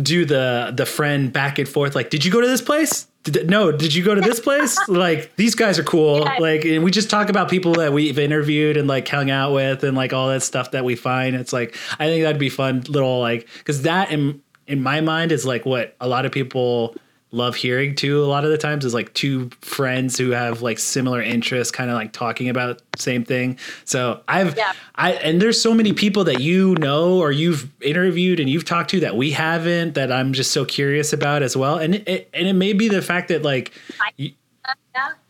do 0.00 0.24
the 0.24 0.72
the 0.74 0.86
friend 0.86 1.32
back 1.32 1.58
and 1.58 1.68
forth. 1.68 1.96
Like, 1.96 2.10
did 2.10 2.24
you 2.24 2.30
go 2.30 2.40
to 2.40 2.46
this 2.46 2.62
place? 2.62 3.08
Did, 3.30 3.50
no, 3.50 3.72
did 3.72 3.94
you 3.94 4.04
go 4.04 4.14
to 4.14 4.20
this 4.20 4.40
place? 4.40 4.78
like 4.88 5.34
these 5.36 5.54
guys 5.54 5.78
are 5.78 5.84
cool. 5.84 6.20
Yeah. 6.20 6.36
Like, 6.38 6.64
and 6.64 6.84
we 6.84 6.90
just 6.90 7.10
talk 7.10 7.28
about 7.28 7.48
people 7.48 7.74
that 7.74 7.92
we've 7.92 8.18
interviewed 8.18 8.76
and 8.76 8.88
like 8.88 9.08
hung 9.08 9.30
out 9.30 9.52
with 9.52 9.84
and 9.84 9.96
like 9.96 10.12
all 10.12 10.28
that 10.28 10.42
stuff 10.42 10.72
that 10.72 10.84
we 10.84 10.96
find. 10.96 11.36
It's 11.36 11.52
like 11.52 11.76
I 11.98 12.06
think 12.06 12.24
that'd 12.24 12.38
be 12.38 12.50
fun 12.50 12.82
little 12.88 13.20
like 13.20 13.48
because 13.58 13.82
that 13.82 14.10
in 14.10 14.42
in 14.66 14.82
my 14.82 15.00
mind 15.00 15.32
is 15.32 15.44
like 15.46 15.64
what 15.64 15.96
a 16.00 16.08
lot 16.08 16.26
of 16.26 16.32
people 16.32 16.94
love 17.30 17.54
hearing 17.54 17.94
too 17.94 18.22
a 18.22 18.26
lot 18.26 18.44
of 18.44 18.50
the 18.50 18.56
times 18.56 18.84
is 18.84 18.94
like 18.94 19.12
two 19.12 19.50
friends 19.60 20.16
who 20.16 20.30
have 20.30 20.62
like 20.62 20.78
similar 20.78 21.20
interests 21.20 21.70
kind 21.70 21.90
of 21.90 21.96
like 21.96 22.12
talking 22.12 22.48
about 22.48 22.80
same 22.96 23.22
thing 23.22 23.58
so 23.84 24.22
i've 24.28 24.56
yeah. 24.56 24.72
i 24.94 25.12
and 25.12 25.40
there's 25.40 25.60
so 25.60 25.74
many 25.74 25.92
people 25.92 26.24
that 26.24 26.40
you 26.40 26.74
know 26.76 27.18
or 27.18 27.30
you've 27.30 27.70
interviewed 27.82 28.40
and 28.40 28.48
you've 28.48 28.64
talked 28.64 28.88
to 28.88 29.00
that 29.00 29.14
we 29.14 29.30
haven't 29.30 29.94
that 29.94 30.10
i'm 30.10 30.32
just 30.32 30.52
so 30.52 30.64
curious 30.64 31.12
about 31.12 31.42
as 31.42 31.54
well 31.54 31.76
and 31.76 31.96
it, 31.96 32.30
and 32.32 32.48
it 32.48 32.54
may 32.54 32.72
be 32.72 32.88
the 32.88 33.02
fact 33.02 33.28
that 33.28 33.42
like 33.42 33.72
yeah. 34.16 34.30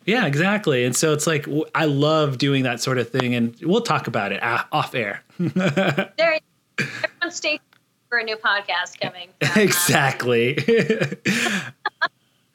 yeah 0.05 0.25
exactly 0.25 0.85
and 0.85 0.95
so 0.95 1.13
it's 1.13 1.27
like 1.27 1.49
i 1.75 1.85
love 1.85 2.39
doing 2.39 2.63
that 2.63 2.81
sort 2.81 2.99
of 2.99 3.11
thing 3.11 3.35
and 3.35 3.57
we'll 3.63 3.81
talk 3.81 4.07
about 4.07 4.31
it 4.31 4.41
uh, 4.41 4.63
off 4.71 4.95
air 4.95 5.25
there 5.39 6.39
everyone 6.79 7.31
stay 7.31 7.59
for 8.09 8.19
a 8.19 8.25
new 8.25 8.37
podcast 8.37 9.01
coming. 9.01 9.29
exactly. 9.57 10.59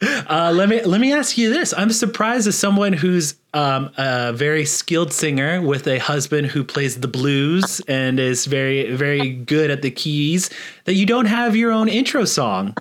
uh, 0.28 0.52
let 0.54 0.70
me 0.70 0.82
let 0.84 1.00
me 1.00 1.14
ask 1.14 1.38
you 1.38 1.54
this. 1.54 1.74
I'm 1.74 1.92
surprised 1.92 2.48
as 2.48 2.58
someone 2.58 2.94
who's 2.94 3.36
um, 3.54 3.92
a 3.98 4.34
very 4.34 4.66
skilled 4.66 5.14
singer 5.14 5.62
with 5.62 5.88
a 5.88 6.00
husband 6.00 6.48
who 6.48 6.64
plays 6.64 7.00
the 7.00 7.08
blues 7.08 7.82
and 7.88 8.20
is 8.20 8.46
very 8.46 8.96
very 8.96 9.32
good 9.32 9.70
at 9.72 9.82
the 9.82 9.92
keys 9.92 10.50
that 10.86 10.96
you 10.96 11.06
don't 11.06 11.28
have 11.28 11.56
your 11.56 11.72
own 11.72 11.88
intro 11.88 12.26
song. 12.26 12.76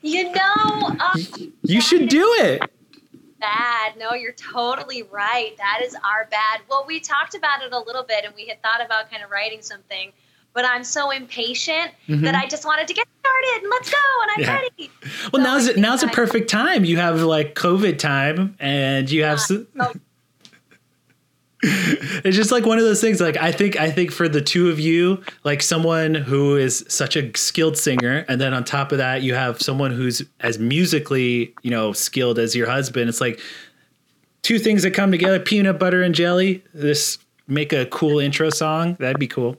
You 0.00 0.32
know, 0.32 0.96
uh, 1.00 1.18
you 1.62 1.80
should 1.80 2.08
do 2.08 2.24
it. 2.38 2.62
Bad. 3.40 3.96
No, 3.98 4.14
you're 4.14 4.32
totally 4.32 5.02
right. 5.04 5.56
That 5.58 5.80
is 5.84 5.94
our 5.96 6.26
bad. 6.30 6.60
Well, 6.68 6.84
we 6.86 7.00
talked 7.00 7.34
about 7.34 7.62
it 7.62 7.72
a 7.72 7.78
little 7.78 8.04
bit, 8.04 8.24
and 8.24 8.34
we 8.34 8.46
had 8.46 8.62
thought 8.62 8.84
about 8.84 9.10
kind 9.10 9.22
of 9.22 9.30
writing 9.30 9.60
something 9.60 10.12
but 10.54 10.64
I'm 10.64 10.84
so 10.84 11.10
impatient 11.10 11.92
mm-hmm. 12.08 12.24
that 12.24 12.34
I 12.34 12.46
just 12.46 12.64
wanted 12.64 12.88
to 12.88 12.94
get 12.94 13.06
started 13.20 13.62
and 13.62 13.70
let's 13.70 13.90
go 13.90 13.96
and 14.22 14.30
I'm 14.36 14.42
yeah. 14.42 14.54
ready. 14.54 14.90
Well, 15.32 15.42
so 15.42 15.68
now's 15.68 15.76
now's 15.76 16.02
a 16.02 16.08
perfect 16.08 16.50
time. 16.50 16.84
You 16.84 16.96
have 16.96 17.22
like 17.22 17.54
COVID 17.54 17.98
time 17.98 18.56
and 18.58 19.10
you 19.10 19.24
have. 19.24 19.40
Uh, 19.50 19.58
oh. 19.80 19.92
it's 21.62 22.36
just 22.36 22.52
like 22.52 22.64
one 22.64 22.78
of 22.78 22.84
those 22.84 23.00
things 23.00 23.20
like 23.20 23.36
i 23.38 23.50
think 23.50 23.76
i 23.80 23.90
think 23.90 24.12
for 24.12 24.28
the 24.28 24.40
two 24.40 24.70
of 24.70 24.78
you 24.78 25.20
like 25.42 25.60
someone 25.60 26.14
who 26.14 26.56
is 26.56 26.84
such 26.88 27.16
a 27.16 27.36
skilled 27.36 27.76
singer 27.76 28.24
and 28.28 28.40
then 28.40 28.54
on 28.54 28.62
top 28.62 28.92
of 28.92 28.98
that 28.98 29.22
you 29.22 29.34
have 29.34 29.60
someone 29.60 29.90
who's 29.90 30.22
as 30.38 30.60
musically 30.60 31.52
you 31.62 31.70
know 31.70 31.92
skilled 31.92 32.38
as 32.38 32.54
your 32.54 32.68
husband 32.68 33.08
it's 33.08 33.20
like 33.20 33.40
two 34.42 34.56
things 34.56 34.84
that 34.84 34.92
come 34.92 35.10
together 35.10 35.40
peanut 35.40 35.80
butter 35.80 36.00
and 36.00 36.14
jelly 36.14 36.62
this 36.74 37.18
make 37.48 37.72
a 37.72 37.86
cool 37.86 38.20
intro 38.20 38.50
song 38.50 38.96
that'd 39.00 39.18
be 39.18 39.26
cool 39.26 39.56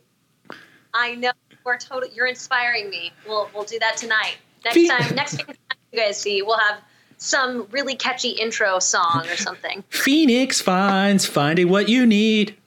I 0.99 1.15
know 1.15 1.31
you're 1.65 1.77
totally 1.77 2.11
you're 2.13 2.27
inspiring 2.27 2.89
me. 2.89 3.13
We'll 3.25 3.49
we'll 3.55 3.63
do 3.63 3.79
that 3.79 3.95
tonight. 3.95 4.35
Next 4.65 4.87
time, 4.87 5.15
next 5.15 5.37
time 5.37 5.55
you 5.93 5.99
guys 5.99 6.19
see, 6.19 6.41
we'll 6.41 6.59
have 6.59 6.81
some 7.17 7.67
really 7.71 7.95
catchy 7.95 8.31
intro 8.31 8.79
song 8.79 9.25
or 9.29 9.37
something. 9.37 9.83
Phoenix 9.89 10.59
finds 10.59 11.25
finding 11.25 11.69
what 11.69 11.87
you 11.87 12.05
need. 12.05 12.57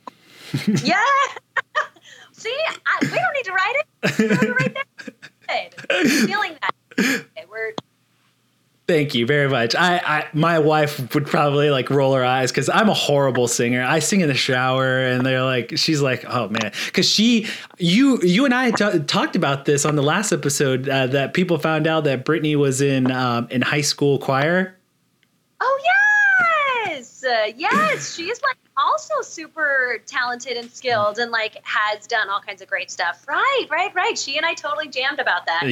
yeah. 0.82 0.96
see, 2.32 2.56
I, 2.86 2.98
we 3.02 3.08
don't 3.08 3.34
need 3.34 3.44
to 3.44 3.52
write 3.52 3.74
it. 3.76 4.60
right 4.60 4.74
there. 4.74 5.14
Good. 5.90 6.10
Feeling 6.10 6.56
that. 6.62 6.74
Okay, 6.98 7.44
we're 7.50 7.72
Thank 8.92 9.14
you 9.14 9.24
very 9.24 9.48
much. 9.48 9.74
I, 9.74 10.02
I 10.04 10.26
my 10.34 10.58
wife 10.58 11.14
would 11.14 11.26
probably 11.26 11.70
like 11.70 11.88
roll 11.88 12.12
her 12.12 12.22
eyes 12.22 12.50
because 12.50 12.68
I'm 12.68 12.90
a 12.90 12.94
horrible 12.94 13.48
singer. 13.48 13.82
I 13.82 14.00
sing 14.00 14.20
in 14.20 14.28
the 14.28 14.34
shower, 14.34 14.98
and 14.98 15.24
they're 15.24 15.42
like, 15.42 15.78
she's 15.78 16.02
like, 16.02 16.26
oh 16.28 16.50
man, 16.50 16.72
because 16.84 17.08
she, 17.08 17.48
you, 17.78 18.20
you 18.20 18.44
and 18.44 18.52
I 18.52 18.70
t- 18.70 18.98
talked 19.04 19.34
about 19.34 19.64
this 19.64 19.86
on 19.86 19.96
the 19.96 20.02
last 20.02 20.30
episode 20.30 20.90
uh, 20.90 21.06
that 21.06 21.32
people 21.32 21.56
found 21.56 21.86
out 21.86 22.04
that 22.04 22.26
Brittany 22.26 22.54
was 22.54 22.82
in 22.82 23.10
um, 23.10 23.48
in 23.50 23.62
high 23.62 23.80
school 23.80 24.18
choir. 24.18 24.76
Oh 25.58 25.80
yes. 25.82 26.01
Uh, 27.24 27.52
yes, 27.56 28.14
she 28.14 28.24
is 28.24 28.40
like 28.42 28.56
also 28.76 29.14
super 29.22 29.98
talented 30.06 30.56
and 30.56 30.70
skilled 30.70 31.18
and 31.18 31.30
like 31.30 31.60
has 31.64 32.06
done 32.06 32.28
all 32.28 32.40
kinds 32.40 32.62
of 32.62 32.68
great 32.68 32.90
stuff. 32.90 33.24
Right, 33.28 33.66
right, 33.70 33.94
right. 33.94 34.16
She 34.18 34.36
and 34.36 34.46
I 34.46 34.54
totally 34.54 34.88
jammed 34.88 35.18
about 35.18 35.46
that. 35.46 35.62
Yeah. 35.64 35.68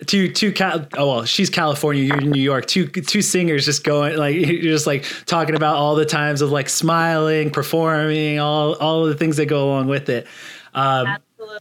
yeah. 0.00 0.06
Two 0.06 0.30
two 0.30 0.52
Cal- 0.52 0.86
oh 0.96 1.08
well, 1.08 1.24
she's 1.24 1.50
California, 1.50 2.02
you're 2.02 2.20
in 2.20 2.30
New 2.30 2.42
York. 2.42 2.66
Two 2.66 2.86
two 2.86 3.22
singers 3.22 3.64
just 3.64 3.84
going 3.84 4.16
like 4.16 4.36
you're 4.36 4.62
just 4.62 4.86
like 4.86 5.04
talking 5.26 5.54
about 5.54 5.76
all 5.76 5.94
the 5.94 6.06
times 6.06 6.40
of 6.40 6.50
like 6.50 6.68
smiling, 6.68 7.50
performing, 7.50 8.38
all 8.38 8.74
all 8.74 9.06
the 9.06 9.14
things 9.14 9.36
that 9.36 9.46
go 9.46 9.64
along 9.64 9.88
with 9.88 10.08
it. 10.08 10.26
Um, 10.74 11.06
Absolutely. 11.06 11.58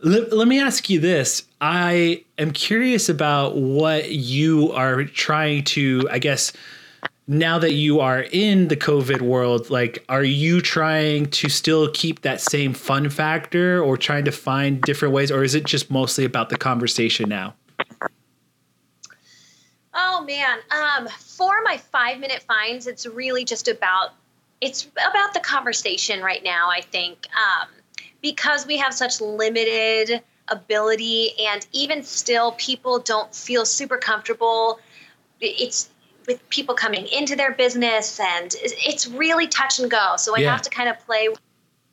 Let, 0.00 0.32
let 0.32 0.48
me 0.48 0.60
ask 0.60 0.90
you 0.90 1.00
this. 1.00 1.44
I 1.60 2.24
am 2.38 2.50
curious 2.52 3.08
about 3.08 3.56
what 3.56 4.10
you 4.10 4.70
are 4.72 5.04
trying 5.04 5.64
to, 5.64 6.06
I 6.10 6.18
guess, 6.18 6.52
now 7.28 7.58
that 7.58 7.72
you 7.72 8.00
are 8.00 8.24
in 8.30 8.68
the 8.68 8.76
COVID 8.76 9.20
world, 9.20 9.68
like, 9.68 10.04
are 10.08 10.22
you 10.22 10.60
trying 10.60 11.26
to 11.30 11.48
still 11.48 11.90
keep 11.92 12.22
that 12.22 12.40
same 12.40 12.72
fun 12.72 13.10
factor 13.10 13.82
or 13.82 13.96
trying 13.96 14.24
to 14.26 14.32
find 14.32 14.80
different 14.82 15.12
ways, 15.12 15.30
or 15.32 15.42
is 15.42 15.54
it 15.54 15.64
just 15.64 15.90
mostly 15.90 16.24
about 16.24 16.50
the 16.50 16.56
conversation 16.56 17.28
now? 17.28 17.54
Oh 19.92 20.24
man, 20.24 20.58
um, 20.70 21.08
for 21.08 21.62
my 21.64 21.78
five 21.78 22.20
minute 22.20 22.42
finds, 22.42 22.86
it's 22.86 23.06
really 23.06 23.44
just 23.44 23.66
about 23.66 24.10
it's 24.60 24.86
about 25.10 25.34
the 25.34 25.40
conversation 25.40 26.22
right 26.22 26.42
now. 26.44 26.70
I 26.70 26.80
think 26.80 27.26
um, 27.34 27.68
because 28.22 28.66
we 28.66 28.76
have 28.76 28.94
such 28.94 29.20
limited 29.20 30.22
ability, 30.48 31.30
and 31.48 31.66
even 31.72 32.02
still, 32.02 32.52
people 32.52 33.00
don't 33.00 33.34
feel 33.34 33.66
super 33.66 33.96
comfortable. 33.96 34.78
It's 35.40 35.90
with 36.26 36.48
people 36.50 36.74
coming 36.74 37.06
into 37.06 37.36
their 37.36 37.52
business 37.52 38.18
and 38.20 38.54
it's 38.60 39.06
really 39.06 39.46
touch 39.46 39.78
and 39.78 39.90
go. 39.90 40.14
So 40.16 40.36
i 40.36 40.40
yeah. 40.40 40.50
have 40.50 40.62
to 40.62 40.70
kind 40.70 40.88
of 40.88 40.98
play 41.06 41.28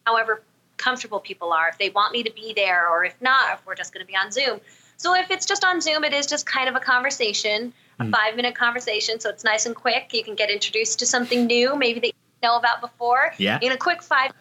however 0.06 0.41
comfortable 0.78 1.19
people 1.19 1.54
are. 1.54 1.69
If 1.69 1.78
they 1.78 1.89
want 1.89 2.12
me 2.12 2.24
to 2.24 2.32
be 2.32 2.54
there 2.54 2.88
or 2.89 3.06
if 3.06 3.15
not 3.22 3.54
if 3.54 3.65
we're 3.65 3.76
just 3.76 3.93
going 3.93 4.06
to 4.06 4.12
be 4.12 4.15
on 4.15 4.32
zoom. 4.32 4.60
So 4.98 5.15
if 5.15 5.32
it's 5.32 5.46
just 5.46 5.63
on 5.63 5.82
zoom 5.82 6.04
it 6.04 6.13
is 6.13 6.26
just 6.26 6.46
kind 6.46 6.67
of 6.67 6.76
a 6.76 6.80
conversation 6.80 7.74
mm. 8.00 8.08
a 8.08 8.12
five 8.12 8.36
minute 8.36 8.56
conversation. 8.56 9.19
So 9.19 9.30
it's 9.30 9.43
nice 9.43 9.65
and 9.65 9.76
quick. 9.76 10.10
You 10.13 10.24
can 10.24 10.36
get 10.36 10.50
introduced 10.50 11.00
to 11.00 11.06
something 11.06 11.46
new 11.46 11.76
maybe 11.76 12.00
they 12.00 12.13
know 12.41 12.58
about 12.58 12.82
before. 12.82 13.34
Yeah. 13.38 13.60
In 13.62 13.72
a 13.72 13.78
quick 13.78 14.02
five 14.02 14.32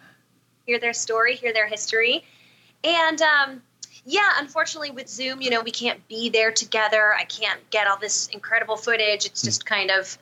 hear 0.65 0.79
their 0.79 0.93
story 0.93 1.35
hear 1.35 1.53
their 1.53 1.67
history. 1.67 2.23
And 2.83 3.21
um, 3.21 3.61
yeah, 4.05 4.29
unfortunately 4.37 4.91
with 4.91 5.07
Zoom, 5.07 5.41
you 5.41 5.49
know, 5.49 5.61
we 5.61 5.71
can't 5.71 6.05
be 6.07 6.29
there 6.29 6.51
together. 6.51 7.13
I 7.13 7.23
can't 7.23 7.59
get 7.69 7.87
all 7.87 7.97
this 7.97 8.27
incredible 8.27 8.75
footage. 8.75 9.25
It's 9.25 9.41
hmm. 9.41 9.47
just 9.47 9.65
kind 9.65 9.91
of, 9.91 10.17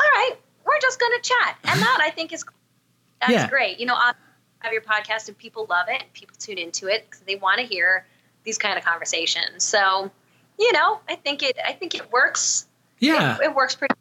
all 0.00 0.06
right, 0.14 0.34
we're 0.64 0.80
just 0.80 0.98
going 0.98 1.12
to 1.20 1.28
chat. 1.28 1.58
And 1.64 1.80
that 1.80 1.98
I 2.00 2.10
think 2.10 2.32
is 2.32 2.44
that's 3.20 3.32
yeah. 3.32 3.48
great. 3.48 3.78
You 3.80 3.86
know, 3.86 3.94
I 3.94 4.12
have 4.60 4.72
your 4.72 4.82
podcast 4.82 5.28
and 5.28 5.36
people 5.36 5.66
love 5.68 5.86
it. 5.88 6.02
and 6.02 6.12
People 6.12 6.36
tune 6.38 6.58
into 6.58 6.88
it 6.88 7.06
because 7.06 7.20
they 7.20 7.36
want 7.36 7.60
to 7.60 7.66
hear 7.66 8.06
these 8.44 8.58
kind 8.58 8.78
of 8.78 8.84
conversations. 8.84 9.64
So, 9.64 10.10
you 10.58 10.72
know, 10.72 11.00
I 11.08 11.16
think 11.16 11.42
it 11.42 11.58
I 11.64 11.72
think 11.72 11.94
it 11.94 12.10
works. 12.12 12.66
Yeah. 12.98 13.36
It, 13.36 13.44
it 13.44 13.54
works 13.54 13.74
pretty 13.74 13.94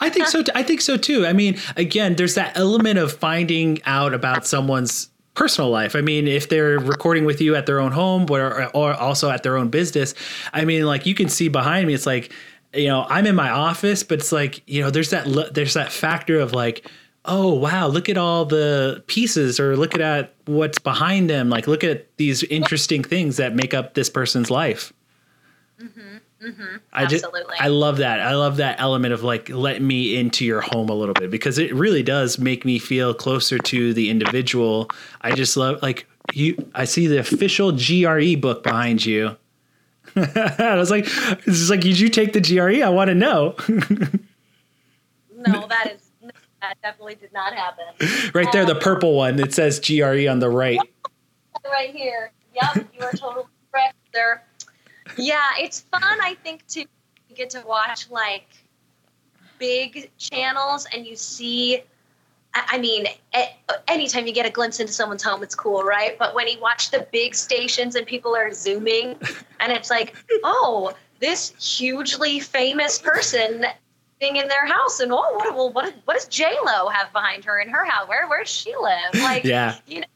I 0.00 0.10
think 0.10 0.28
so. 0.28 0.42
T- 0.42 0.52
I 0.54 0.62
think 0.62 0.80
so 0.80 0.96
too. 0.96 1.26
I 1.26 1.32
mean, 1.32 1.58
again, 1.76 2.14
there's 2.14 2.36
that 2.36 2.56
element 2.56 2.98
of 2.98 3.12
finding 3.12 3.82
out 3.84 4.14
about 4.14 4.46
someone's 4.46 5.10
personal 5.38 5.70
life. 5.70 5.94
I 5.94 6.00
mean, 6.00 6.26
if 6.26 6.48
they're 6.48 6.80
recording 6.80 7.24
with 7.24 7.40
you 7.40 7.54
at 7.54 7.64
their 7.66 7.78
own 7.78 7.92
home 7.92 8.26
or, 8.28 8.68
or 8.76 8.92
also 8.92 9.30
at 9.30 9.44
their 9.44 9.56
own 9.56 9.68
business, 9.68 10.12
I 10.52 10.64
mean, 10.64 10.84
like 10.84 11.06
you 11.06 11.14
can 11.14 11.28
see 11.28 11.46
behind 11.46 11.86
me, 11.86 11.94
it's 11.94 12.06
like, 12.06 12.32
you 12.74 12.88
know, 12.88 13.06
I'm 13.08 13.24
in 13.24 13.36
my 13.36 13.48
office, 13.48 14.02
but 14.02 14.18
it's 14.18 14.32
like, 14.32 14.68
you 14.68 14.82
know, 14.82 14.90
there's 14.90 15.10
that, 15.10 15.54
there's 15.54 15.74
that 15.74 15.92
factor 15.92 16.40
of 16.40 16.52
like, 16.52 16.90
oh, 17.24 17.54
wow, 17.54 17.86
look 17.86 18.08
at 18.08 18.18
all 18.18 18.46
the 18.46 19.04
pieces 19.06 19.60
or 19.60 19.76
look 19.76 19.96
at 19.96 20.34
what's 20.46 20.80
behind 20.80 21.30
them. 21.30 21.48
Like, 21.48 21.68
look 21.68 21.84
at 21.84 22.16
these 22.16 22.42
interesting 22.44 23.04
things 23.04 23.36
that 23.36 23.54
make 23.54 23.72
up 23.72 23.94
this 23.94 24.10
person's 24.10 24.50
life. 24.50 24.92
Mm-hmm. 25.80 26.17
Mm-hmm. 26.42 26.76
I 26.92 27.02
Absolutely. 27.02 27.42
Just, 27.48 27.62
I 27.62 27.66
love 27.66 27.96
that. 27.98 28.20
I 28.20 28.34
love 28.36 28.58
that 28.58 28.78
element 28.78 29.12
of 29.12 29.24
like 29.24 29.48
let 29.48 29.82
me 29.82 30.16
into 30.16 30.44
your 30.44 30.60
home 30.60 30.88
a 30.88 30.94
little 30.94 31.14
bit 31.14 31.30
because 31.30 31.58
it 31.58 31.74
really 31.74 32.02
does 32.02 32.38
make 32.38 32.64
me 32.64 32.78
feel 32.78 33.12
closer 33.12 33.58
to 33.58 33.92
the 33.92 34.08
individual. 34.08 34.88
I 35.20 35.32
just 35.32 35.56
love 35.56 35.82
like 35.82 36.06
you. 36.32 36.70
I 36.74 36.84
see 36.84 37.08
the 37.08 37.18
official 37.18 37.72
GRE 37.72 38.36
book 38.40 38.62
behind 38.62 39.04
you. 39.04 39.36
I 40.16 40.76
was 40.76 40.92
like, 40.92 41.06
"It's 41.46 41.70
like, 41.70 41.80
did 41.80 41.98
you 41.98 42.08
take 42.08 42.32
the 42.32 42.40
GRE? 42.40 42.84
I 42.84 42.88
want 42.88 43.08
to 43.08 43.14
know." 43.16 43.56
no, 45.34 45.66
that 45.66 45.92
is 45.96 46.08
that 46.60 46.76
definitely 46.82 47.16
did 47.16 47.32
not 47.32 47.52
happen. 47.52 47.84
Right 48.34 48.50
there, 48.52 48.62
um, 48.62 48.68
the 48.68 48.76
purple 48.76 49.14
one. 49.14 49.40
It 49.40 49.54
says 49.54 49.80
GRE 49.80 50.28
on 50.28 50.38
the 50.38 50.50
right. 50.50 50.78
Right 51.64 51.94
here. 51.94 52.32
Yep, 52.54 52.88
you 52.94 53.04
are 53.04 53.12
totally 53.12 53.44
correct 53.70 53.96
there 54.14 54.47
yeah, 55.18 55.48
it's 55.58 55.80
fun. 55.80 56.02
I 56.02 56.36
think 56.42 56.66
to 56.68 56.84
get 57.34 57.50
to 57.50 57.62
watch 57.66 58.10
like 58.10 58.46
big 59.58 60.10
channels 60.18 60.86
and 60.92 61.06
you 61.06 61.16
see. 61.16 61.82
I 62.54 62.78
mean, 62.78 63.06
anytime 63.86 64.26
you 64.26 64.32
get 64.32 64.46
a 64.46 64.50
glimpse 64.50 64.80
into 64.80 64.92
someone's 64.92 65.22
home, 65.22 65.42
it's 65.42 65.54
cool, 65.54 65.82
right? 65.82 66.18
But 66.18 66.34
when 66.34 66.48
you 66.48 66.58
watch 66.58 66.90
the 66.90 67.06
big 67.12 67.34
stations 67.34 67.94
and 67.94 68.06
people 68.06 68.34
are 68.34 68.52
zooming, 68.52 69.16
and 69.60 69.70
it's 69.70 69.90
like, 69.90 70.16
oh, 70.42 70.94
this 71.20 71.52
hugely 71.60 72.40
famous 72.40 72.98
person 72.98 73.66
being 74.18 74.36
in 74.36 74.48
their 74.48 74.66
house, 74.66 74.98
and 74.98 75.12
oh, 75.12 75.16
what, 75.34 75.54
well, 75.54 75.70
what, 75.72 75.94
what 76.06 76.14
does 76.14 76.26
J 76.26 76.56
Lo 76.64 76.88
have 76.88 77.12
behind 77.12 77.44
her 77.44 77.60
in 77.60 77.68
her 77.68 77.84
house? 77.84 78.08
Where 78.08 78.26
where 78.28 78.40
does 78.40 78.50
she 78.50 78.74
live? 78.74 79.22
Like, 79.22 79.44
yeah, 79.44 79.76
you 79.86 80.00
know, 80.00 80.06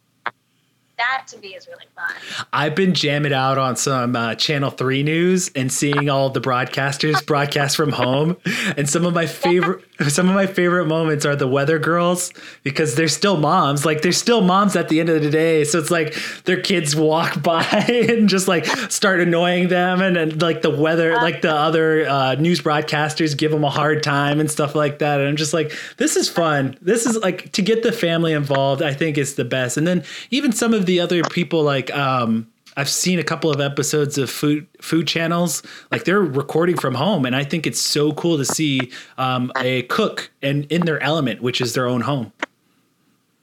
that 1.03 1.27
to 1.29 1.38
me 1.38 1.49
is 1.55 1.67
really 1.67 1.87
fun. 1.97 2.47
I've 2.53 2.75
been 2.75 2.95
jamming 2.95 3.33
out 3.33 3.59
on 3.59 3.77
some 3.77 4.15
uh, 4.15 4.35
Channel 4.37 4.71
3 4.71 5.03
news 5.03 5.51
and 5.55 5.73
seeing 5.73 6.09
all 6.09 6.31
the 6.31 6.41
broadcasters 6.41 7.25
broadcast 7.33 7.77
from 7.77 7.91
home. 7.91 8.37
And 8.77 8.88
some 8.88 9.05
of 9.05 9.15
my 9.15 9.27
favorite 9.27 9.85
some 10.09 10.29
of 10.29 10.35
my 10.35 10.47
favorite 10.47 10.87
moments 10.87 11.25
are 11.25 11.37
the 11.37 11.47
weather 11.47 11.79
girls 11.79 12.33
because 12.62 12.95
they're 12.95 13.09
still 13.09 13.37
moms. 13.37 13.85
Like 13.85 14.03
they're 14.03 14.12
still 14.12 14.41
moms 14.41 14.75
at 14.77 14.88
the 14.88 15.01
end 15.01 15.09
of 15.09 15.23
the 15.23 15.31
day. 15.31 15.65
So 15.65 15.79
it's 15.79 15.91
like 15.91 16.15
their 16.45 16.61
kids 16.61 16.97
walk 16.97 17.43
by 17.43 17.62
and 17.62 18.29
just 18.29 18.49
like 18.49 18.67
start 18.91 19.21
annoying 19.21 19.69
them 19.69 20.01
and, 20.01 20.17
and 20.17 20.43
like 20.43 20.62
the 20.62 20.71
weather, 20.71 21.15
uh, 21.15 21.23
like 21.23 21.43
the 21.43 21.53
other 21.53 22.09
uh, 22.09 22.35
news 22.37 22.61
broadcasters 22.61 23.37
give 23.37 23.51
them 23.51 23.65
a 23.65 23.71
hard 23.71 24.03
time 24.03 24.41
and 24.41 24.51
stuff 24.51 24.75
like 24.75 24.99
that. 24.99 25.21
And 25.21 25.29
I'm 25.29 25.37
just 25.37 25.53
like, 25.53 25.73
this 25.97 26.17
is 26.17 26.29
fun. 26.29 26.77
This 26.81 27.07
is 27.07 27.17
like 27.19 27.53
to 27.53 27.62
get 27.62 27.83
the 27.83 27.93
family 27.93 28.33
involved, 28.33 28.83
I 28.83 28.95
think 28.95 29.19
is 29.19 29.35
the 29.35 29.45
best. 29.45 29.77
And 29.77 29.87
then 29.87 30.05
even 30.31 30.53
some 30.53 30.75
of 30.75 30.87
the 30.87 30.91
other 31.00 31.22
people 31.22 31.62
like 31.62 31.92
um 31.94 32.46
I've 32.76 32.88
seen 32.88 33.18
a 33.18 33.24
couple 33.24 33.50
of 33.50 33.61
episodes 33.61 34.16
of 34.16 34.31
food 34.31 34.66
food 34.81 35.07
channels, 35.07 35.62
like 35.90 36.05
they're 36.05 36.22
recording 36.22 36.76
from 36.76 36.94
home, 36.94 37.26
and 37.26 37.37
I 37.37 37.44
think 37.44 37.66
it's 37.66 37.81
so 37.81 38.12
cool 38.12 38.38
to 38.38 38.44
see 38.44 38.90
um, 39.18 39.52
a 39.59 39.83
cook 39.83 40.31
and 40.40 40.64
in 40.72 40.87
their 40.87 41.02
element, 41.02 41.42
which 41.42 41.61
is 41.61 41.74
their 41.74 41.87
own 41.87 42.00
home. 42.00 42.33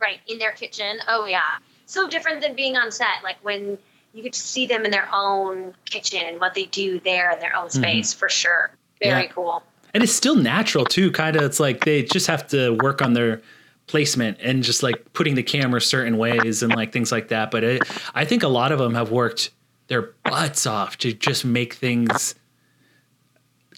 Right 0.02 0.20
in 0.28 0.40
their 0.40 0.54
kitchen. 0.54 1.00
Oh 1.08 1.26
yeah, 1.26 1.58
so 1.86 2.08
different 2.08 2.42
than 2.42 2.56
being 2.56 2.76
on 2.76 2.92
set. 2.92 3.24
Like 3.24 3.38
when 3.44 3.78
you 4.14 4.24
get 4.24 4.34
to 4.34 4.40
see 4.40 4.66
them 4.66 4.84
in 4.84 4.92
their 4.92 5.08
own 5.14 5.76
kitchen 5.86 6.22
and 6.26 6.40
what 6.40 6.56
they 6.56 6.66
do 6.66 7.00
there 7.02 7.32
in 7.32 7.40
their 7.40 7.56
own 7.56 7.68
mm-hmm. 7.68 7.82
space, 7.82 8.12
mm-hmm. 8.12 8.20
for 8.20 8.30
sure. 8.30 8.72
Very 9.00 9.24
yeah. 9.24 9.32
cool. 9.32 9.64
And 9.94 10.04
it's 10.04 10.14
still 10.14 10.36
natural 10.36 10.86
too. 10.86 11.12
Kind 11.12 11.36
of, 11.36 11.44
it's 11.44 11.60
like 11.60 11.86
they 11.86 12.04
just 12.04 12.28
have 12.28 12.48
to 12.48 12.72
work 12.82 13.02
on 13.02 13.14
their 13.14 13.42
placement 13.90 14.38
and 14.42 14.64
just 14.64 14.84
like 14.84 15.14
putting 15.14 15.34
the 15.34 15.44
camera 15.44 15.82
certain 15.82 16.18
ways 16.18 16.62
and 16.62 16.74
like 16.76 16.94
things 16.94 17.12
like 17.12 17.30
that. 17.30 17.50
But 17.50 17.64
it, 17.64 17.82
I 18.14 18.24
think 18.24 18.44
a 18.44 18.48
lot 18.48 18.72
of 18.72 18.78
them 18.78 18.94
have 18.94 19.12
worked 19.12 19.50
their 19.88 20.14
butts 20.24 20.68
off 20.68 20.98
to 21.00 21.12
just 21.12 21.44
make 21.44 21.74
things 21.74 22.36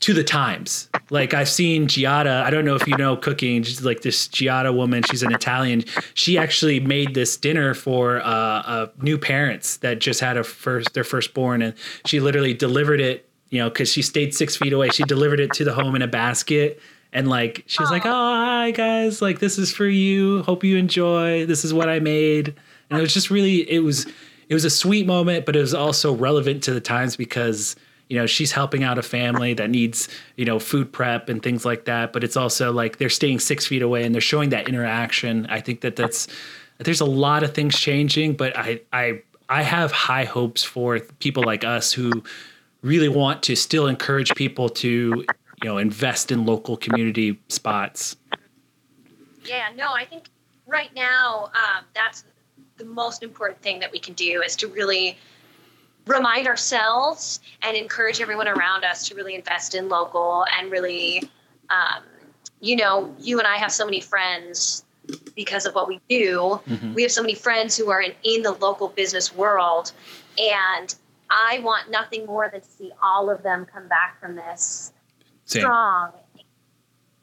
to 0.02 0.13
the 0.13 0.24
times. 0.24 0.89
Like 1.10 1.34
I've 1.34 1.47
seen 1.47 1.88
Giada, 1.88 2.43
I 2.43 2.50
don't 2.50 2.65
know 2.65 2.76
if 2.76 2.86
you 2.88 2.97
know 2.97 3.15
cooking, 3.15 3.63
she's 3.63 3.86
like 3.86 4.02
this 4.02 4.28
Giada 4.28 4.76
woman, 4.76 5.04
she's 5.04 5.24
an 5.24 5.34
Italian. 5.34 5.86
She 6.13 6.38
actually 6.38 6.82
made 6.82 7.13
this 7.13 7.38
dinner 7.38 7.74
for 7.74 8.19
uh, 8.19 8.26
uh, 8.26 8.88
new 9.02 9.17
parents 9.17 9.78
that 9.78 10.00
just 10.00 10.19
had 10.19 10.36
a 10.36 10.43
first 10.43 10.93
their 10.93 11.04
firstborn 11.06 11.62
and 11.62 11.74
she 12.06 12.19
literally 12.19 12.54
delivered 12.54 13.00
it, 13.00 13.30
you 13.50 13.60
know, 13.60 13.69
cuz 13.69 13.91
she 13.91 14.02
stayed 14.02 14.34
6 14.34 14.58
feet 14.58 14.74
away. 14.74 14.89
She 14.89 15.04
delivered 15.04 15.39
it 15.39 15.54
to 15.54 15.63
the 15.63 15.74
home 15.74 15.95
in 15.95 16.02
a 16.02 16.08
basket 16.08 16.82
and 17.13 17.28
like 17.28 17.63
she 17.67 17.82
was 17.82 17.89
Aww. 17.89 17.93
like, 17.93 18.06
"Oh, 18.06 18.10
hi 18.10 18.71
guys, 18.71 19.21
like 19.21 19.39
this 19.39 19.58
is 19.58 19.71
for 19.71 19.88
you. 19.88 20.43
Hope 20.43 20.63
you 20.63 20.78
enjoy. 20.78 21.45
This 21.45 21.65
is 21.65 21.74
what 21.74 21.89
I 21.89 22.00
made." 22.00 22.56
And 22.89 23.00
it 23.00 23.02
was 23.02 23.13
just 23.13 23.30
really 23.30 23.69
it 23.69 23.80
was 23.80 24.06
it 24.50 24.54
was 24.54 24.65
a 24.65 24.69
sweet 24.69 25.08
moment, 25.08 25.45
but 25.45 25.56
it 25.56 25.62
was 25.62 25.74
also 25.74 26.13
relevant 26.13 26.63
to 26.63 26.74
the 26.74 26.82
times 26.82 27.15
because 27.15 27.76
you 28.10 28.17
know 28.17 28.26
she's 28.26 28.52
helping 28.52 28.84
out 28.84 28.97
a 28.97 29.02
family 29.02 29.54
that 29.54 29.69
needs 29.69 30.10
you 30.36 30.45
know 30.45 30.60
food 30.60 30.91
prep 30.91 31.30
and 31.30 31.41
things 31.41 31.65
like 31.65 31.86
that. 31.86 32.13
But 32.13 32.24
it's 32.24 32.38
also 32.38 32.71
like 32.71 32.97
they're 32.97 33.10
staying 33.10 33.39
six 33.39 33.65
feet 33.65 33.82
away 33.82 34.04
and 34.04 34.13
they're 34.13 34.21
showing 34.21 34.50
that 34.50 34.67
interaction. 34.67 35.45
I 35.47 35.62
think 35.62 35.82
that 35.82 35.95
that's 35.95 36.28
there's 36.80 37.02
a 37.02 37.06
lot 37.06 37.43
of 37.43 37.54
things 37.54 37.78
changing, 37.78 38.34
but 38.34 38.58
I 38.58 38.82
I 38.91 39.21
I 39.50 39.63
have 39.63 39.91
high 39.91 40.26
hopes 40.26 40.63
for 40.63 41.00
people 41.19 41.43
like 41.43 41.63
us 41.63 41.91
who 41.91 42.24
really 42.82 43.10
want 43.10 43.43
to 43.43 43.56
still 43.56 43.88
encourage 43.88 44.34
people 44.36 44.69
to 44.69 45.26
you 45.62 45.69
know 45.69 45.78
invest 45.78 46.32
in 46.32 46.45
local 46.45 46.78
community 46.78 47.39
spots 47.50 48.17
Yeah, 49.45 49.69
no, 49.76 49.91
I 49.93 50.06
think 50.06 50.30
right 50.67 50.93
now 50.95 51.52
um, 51.54 51.86
that's 51.93 52.24
the 52.78 52.86
most 52.86 53.24
important 53.24 53.62
thing 53.62 53.80
that 53.80 53.91
we 53.91 54.00
can 54.00 54.13
do 54.13 54.41
is 54.41 54.56
to 54.58 54.67
really 54.67 55.17
remind 56.08 56.47
ourselves 56.47 57.39
and 57.62 57.78
encourage 57.78 58.21
everyone 58.21 58.47
around 58.47 58.84
us 58.84 59.08
to 59.08 59.15
really 59.15 59.36
invest 59.36 59.76
in 59.76 59.88
local 59.88 60.45
and 60.58 60.71
really, 60.71 61.24
um, 61.69 62.04
you 62.60 62.76
know, 62.76 63.13
you 63.19 63.38
and 63.38 63.47
I 63.47 63.58
have 63.58 63.71
so 63.71 63.86
many 63.86 64.02
friends 64.02 64.84
because 65.36 65.65
of 65.65 65.76
what 65.76 65.88
we 65.88 66.00
do. 66.10 66.60
Mm-hmm. 66.67 66.93
We 66.93 67.04
have 67.04 67.12
so 67.12 67.21
many 67.21 67.36
friends 67.36 67.78
who 67.78 67.89
are 67.89 68.02
in, 68.02 68.13
in 68.24 68.41
the 68.41 68.52
local 68.54 68.88
business 68.88 69.36
world. 69.36 69.91
And 70.38 70.93
I 71.30 71.60
want 71.60 71.91
nothing 71.91 72.26
more 72.26 72.50
than 72.50 72.62
to 72.62 72.67
see 72.67 72.91
all 73.02 73.30
of 73.30 73.43
them 73.43 73.65
come 73.65 73.88
back 73.88 74.19
from 74.19 74.36
this 74.36 74.93
Same. 75.51 75.61
strong 75.61 76.11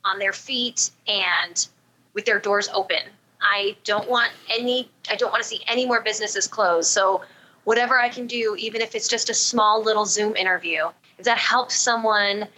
on 0.05 0.19
their 0.19 0.33
feet 0.33 0.91
and 1.07 1.69
with 2.15 2.25
their 2.25 2.39
doors 2.39 2.69
open. 2.75 3.01
I 3.41 3.77
don't 3.85 4.09
want 4.09 4.31
any 4.51 4.91
I 5.11 5.17
don't 5.17 5.31
want 5.31 5.43
to 5.43 5.49
see 5.49 5.63
any 5.67 5.87
more 5.87 6.03
businesses 6.03 6.47
close. 6.47 6.89
So 6.89 7.23
whatever 7.65 7.99
I 7.99 8.09
can 8.09 8.27
do, 8.27 8.57
even 8.59 8.81
if 8.83 8.95
it's 8.95 9.09
just 9.09 9.31
a 9.31 9.35
small 9.35 9.83
little 9.83 10.05
Zoom 10.05 10.37
interview, 10.37 10.89
if 11.19 11.25
that 11.25 11.39
helps 11.39 11.77
someone 11.77 12.49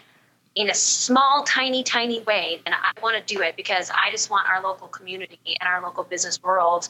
in 0.56 0.70
a 0.70 0.74
small, 0.74 1.44
tiny, 1.44 1.84
tiny 1.84 2.22
way, 2.22 2.60
then 2.64 2.74
I 2.74 2.92
want 3.00 3.16
to 3.16 3.34
do 3.34 3.40
it 3.42 3.56
because 3.56 3.90
I 3.90 4.10
just 4.10 4.30
want 4.30 4.48
our 4.48 4.60
local 4.62 4.88
community 4.88 5.38
and 5.60 5.68
our 5.68 5.80
local 5.80 6.02
business 6.02 6.42
world 6.42 6.88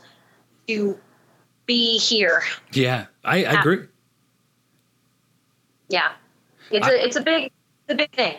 to 0.69 0.99
be 1.67 1.99
here. 1.99 2.43
Yeah, 2.73 3.07
I, 3.25 3.45
I 3.45 3.61
agree. 3.61 3.87
Yeah, 5.89 6.13
it's 6.71 6.87
I, 6.87 6.93
a 6.93 6.95
it's 6.95 7.17
a 7.17 7.21
big 7.21 7.45
it's 7.45 7.91
a 7.91 7.95
big 7.95 8.13
thing. 8.13 8.37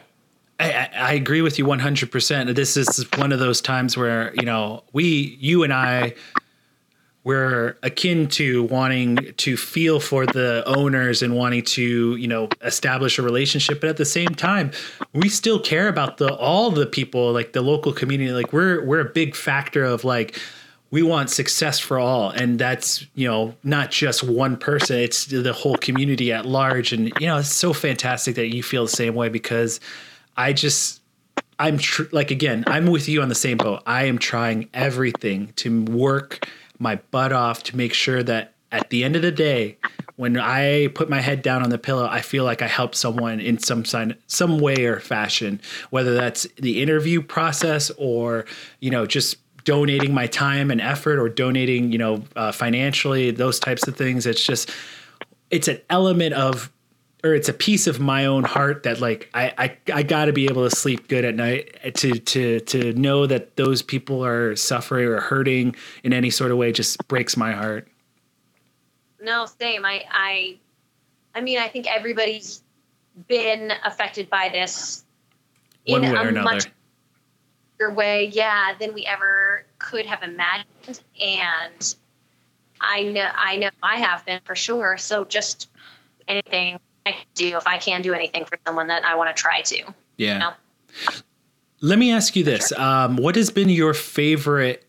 I, 0.61 0.89
I 0.93 1.13
agree 1.13 1.41
with 1.41 1.57
you 1.57 1.65
100%. 1.65 2.55
This 2.55 2.77
is 2.77 3.07
one 3.17 3.31
of 3.31 3.39
those 3.39 3.61
times 3.61 3.97
where, 3.97 4.33
you 4.35 4.45
know, 4.45 4.83
we, 4.93 5.37
you 5.39 5.63
and 5.63 5.73
I, 5.73 6.13
we're 7.23 7.77
akin 7.83 8.27
to 8.29 8.63
wanting 8.63 9.33
to 9.37 9.57
feel 9.57 9.99
for 9.99 10.25
the 10.25 10.63
owners 10.65 11.21
and 11.21 11.35
wanting 11.35 11.63
to, 11.63 12.15
you 12.15 12.27
know, 12.27 12.49
establish 12.63 13.17
a 13.17 13.21
relationship. 13.21 13.81
But 13.81 13.89
at 13.89 13.97
the 13.97 14.05
same 14.05 14.29
time, 14.29 14.71
we 15.13 15.29
still 15.29 15.59
care 15.59 15.87
about 15.87 16.17
the, 16.17 16.33
all 16.35 16.69
the 16.69 16.85
people, 16.85 17.31
like 17.31 17.53
the 17.53 17.61
local 17.61 17.91
community. 17.91 18.31
Like 18.31 18.53
we're, 18.53 18.85
we're 18.85 19.01
a 19.01 19.09
big 19.09 19.35
factor 19.35 19.83
of 19.83 20.03
like, 20.03 20.39
we 20.91 21.01
want 21.01 21.29
success 21.29 21.79
for 21.79 21.97
all 21.97 22.31
and 22.31 22.59
that's 22.59 23.07
you 23.15 23.25
know 23.25 23.55
not 23.63 23.91
just 23.91 24.23
one 24.23 24.57
person 24.57 24.97
it's 24.97 25.23
the 25.27 25.53
whole 25.53 25.77
community 25.77 26.33
at 26.33 26.45
large 26.45 26.91
and 26.91 27.13
you 27.17 27.27
know 27.27 27.37
it's 27.37 27.47
so 27.47 27.71
fantastic 27.71 28.35
that 28.35 28.53
you 28.53 28.61
feel 28.61 28.83
the 28.83 28.91
same 28.91 29.15
way 29.15 29.29
because 29.29 29.79
I 30.41 30.53
just 30.53 31.01
I'm 31.59 31.77
tr- 31.77 32.03
like 32.11 32.31
again, 32.31 32.63
I'm 32.65 32.87
with 32.87 33.07
you 33.07 33.21
on 33.21 33.29
the 33.29 33.35
same 33.35 33.57
boat. 33.57 33.83
I 33.85 34.05
am 34.05 34.17
trying 34.17 34.69
everything 34.73 35.53
to 35.57 35.83
work 35.83 36.47
my 36.79 36.95
butt 37.11 37.31
off 37.31 37.61
to 37.63 37.77
make 37.77 37.93
sure 37.93 38.23
that 38.23 38.53
at 38.71 38.89
the 38.89 39.03
end 39.03 39.15
of 39.15 39.21
the 39.21 39.31
day, 39.31 39.77
when 40.15 40.39
I 40.39 40.87
put 40.87 41.09
my 41.09 41.21
head 41.21 41.43
down 41.43 41.61
on 41.61 41.69
the 41.69 41.77
pillow, 41.77 42.07
I 42.07 42.21
feel 42.21 42.43
like 42.43 42.63
I 42.63 42.67
helped 42.67 42.95
someone 42.95 43.39
in 43.39 43.59
some 43.59 43.85
sign, 43.85 44.15
some 44.25 44.59
way 44.59 44.85
or 44.85 44.99
fashion, 44.99 45.61
whether 45.91 46.15
that's 46.15 46.47
the 46.55 46.81
interview 46.81 47.21
process 47.21 47.91
or 47.97 48.45
you 48.79 48.89
know 48.89 49.05
just 49.05 49.37
donating 49.63 50.11
my 50.11 50.25
time 50.25 50.71
and 50.71 50.81
effort 50.81 51.19
or 51.19 51.29
donating 51.29 51.91
you 51.91 51.99
know 51.99 52.23
uh, 52.35 52.51
financially, 52.51 53.29
those 53.29 53.59
types 53.59 53.87
of 53.87 53.95
things. 53.95 54.25
It's 54.25 54.43
just 54.43 54.71
it's 55.51 55.67
an 55.67 55.79
element 55.91 56.33
of 56.33 56.71
or 57.23 57.35
it's 57.35 57.49
a 57.49 57.53
piece 57.53 57.87
of 57.87 57.99
my 57.99 58.25
own 58.25 58.43
heart 58.43 58.83
that 58.83 58.99
like 58.99 59.29
I 59.33 59.53
I, 59.57 59.77
I 59.93 60.03
got 60.03 60.25
to 60.25 60.33
be 60.33 60.45
able 60.45 60.67
to 60.67 60.75
sleep 60.75 61.07
good 61.07 61.25
at 61.25 61.35
night 61.35 61.77
eh, 61.83 61.91
to 61.91 62.19
to 62.19 62.59
to 62.61 62.93
know 62.93 63.25
that 63.27 63.55
those 63.55 63.81
people 63.81 64.25
are 64.25 64.55
suffering 64.55 65.07
or 65.07 65.19
hurting 65.19 65.75
in 66.03 66.13
any 66.13 66.29
sort 66.29 66.51
of 66.51 66.57
way 66.57 66.71
just 66.71 67.07
breaks 67.07 67.37
my 67.37 67.51
heart. 67.51 67.87
No, 69.21 69.45
same. 69.45 69.85
I 69.85 70.03
I 70.09 70.57
I 71.35 71.41
mean 71.41 71.59
I 71.59 71.67
think 71.67 71.87
everybody's 71.87 72.63
been 73.27 73.71
affected 73.85 74.29
by 74.29 74.49
this 74.49 75.03
One 75.87 76.03
in 76.03 76.37
a 76.37 76.41
much 76.41 76.71
bigger 77.77 77.93
way, 77.93 78.27
yeah, 78.33 78.73
than 78.79 78.93
we 78.93 79.05
ever 79.05 79.65
could 79.77 80.05
have 80.05 80.23
imagined. 80.23 81.01
And 81.21 81.95
I 82.79 83.03
know 83.03 83.29
I 83.35 83.57
know 83.57 83.69
I 83.83 83.97
have 83.97 84.25
been 84.25 84.41
for 84.43 84.55
sure. 84.55 84.97
So 84.97 85.23
just 85.23 85.69
anything 86.27 86.79
I 87.05 87.15
do 87.33 87.57
if 87.57 87.65
I 87.67 87.77
can 87.77 88.01
do 88.01 88.13
anything 88.13 88.45
for 88.45 88.57
someone 88.65 88.87
that 88.87 89.03
I 89.05 89.15
want 89.15 89.35
to 89.35 89.39
try 89.41 89.61
to. 89.61 89.83
Yeah. 90.17 90.33
You 90.33 90.39
know? 90.39 90.51
Let 91.81 91.97
me 91.97 92.11
ask 92.11 92.35
you 92.35 92.43
this: 92.43 92.69
sure. 92.69 92.81
um, 92.81 93.17
What 93.17 93.35
has 93.35 93.49
been 93.49 93.69
your 93.69 93.93
favorite 93.93 94.85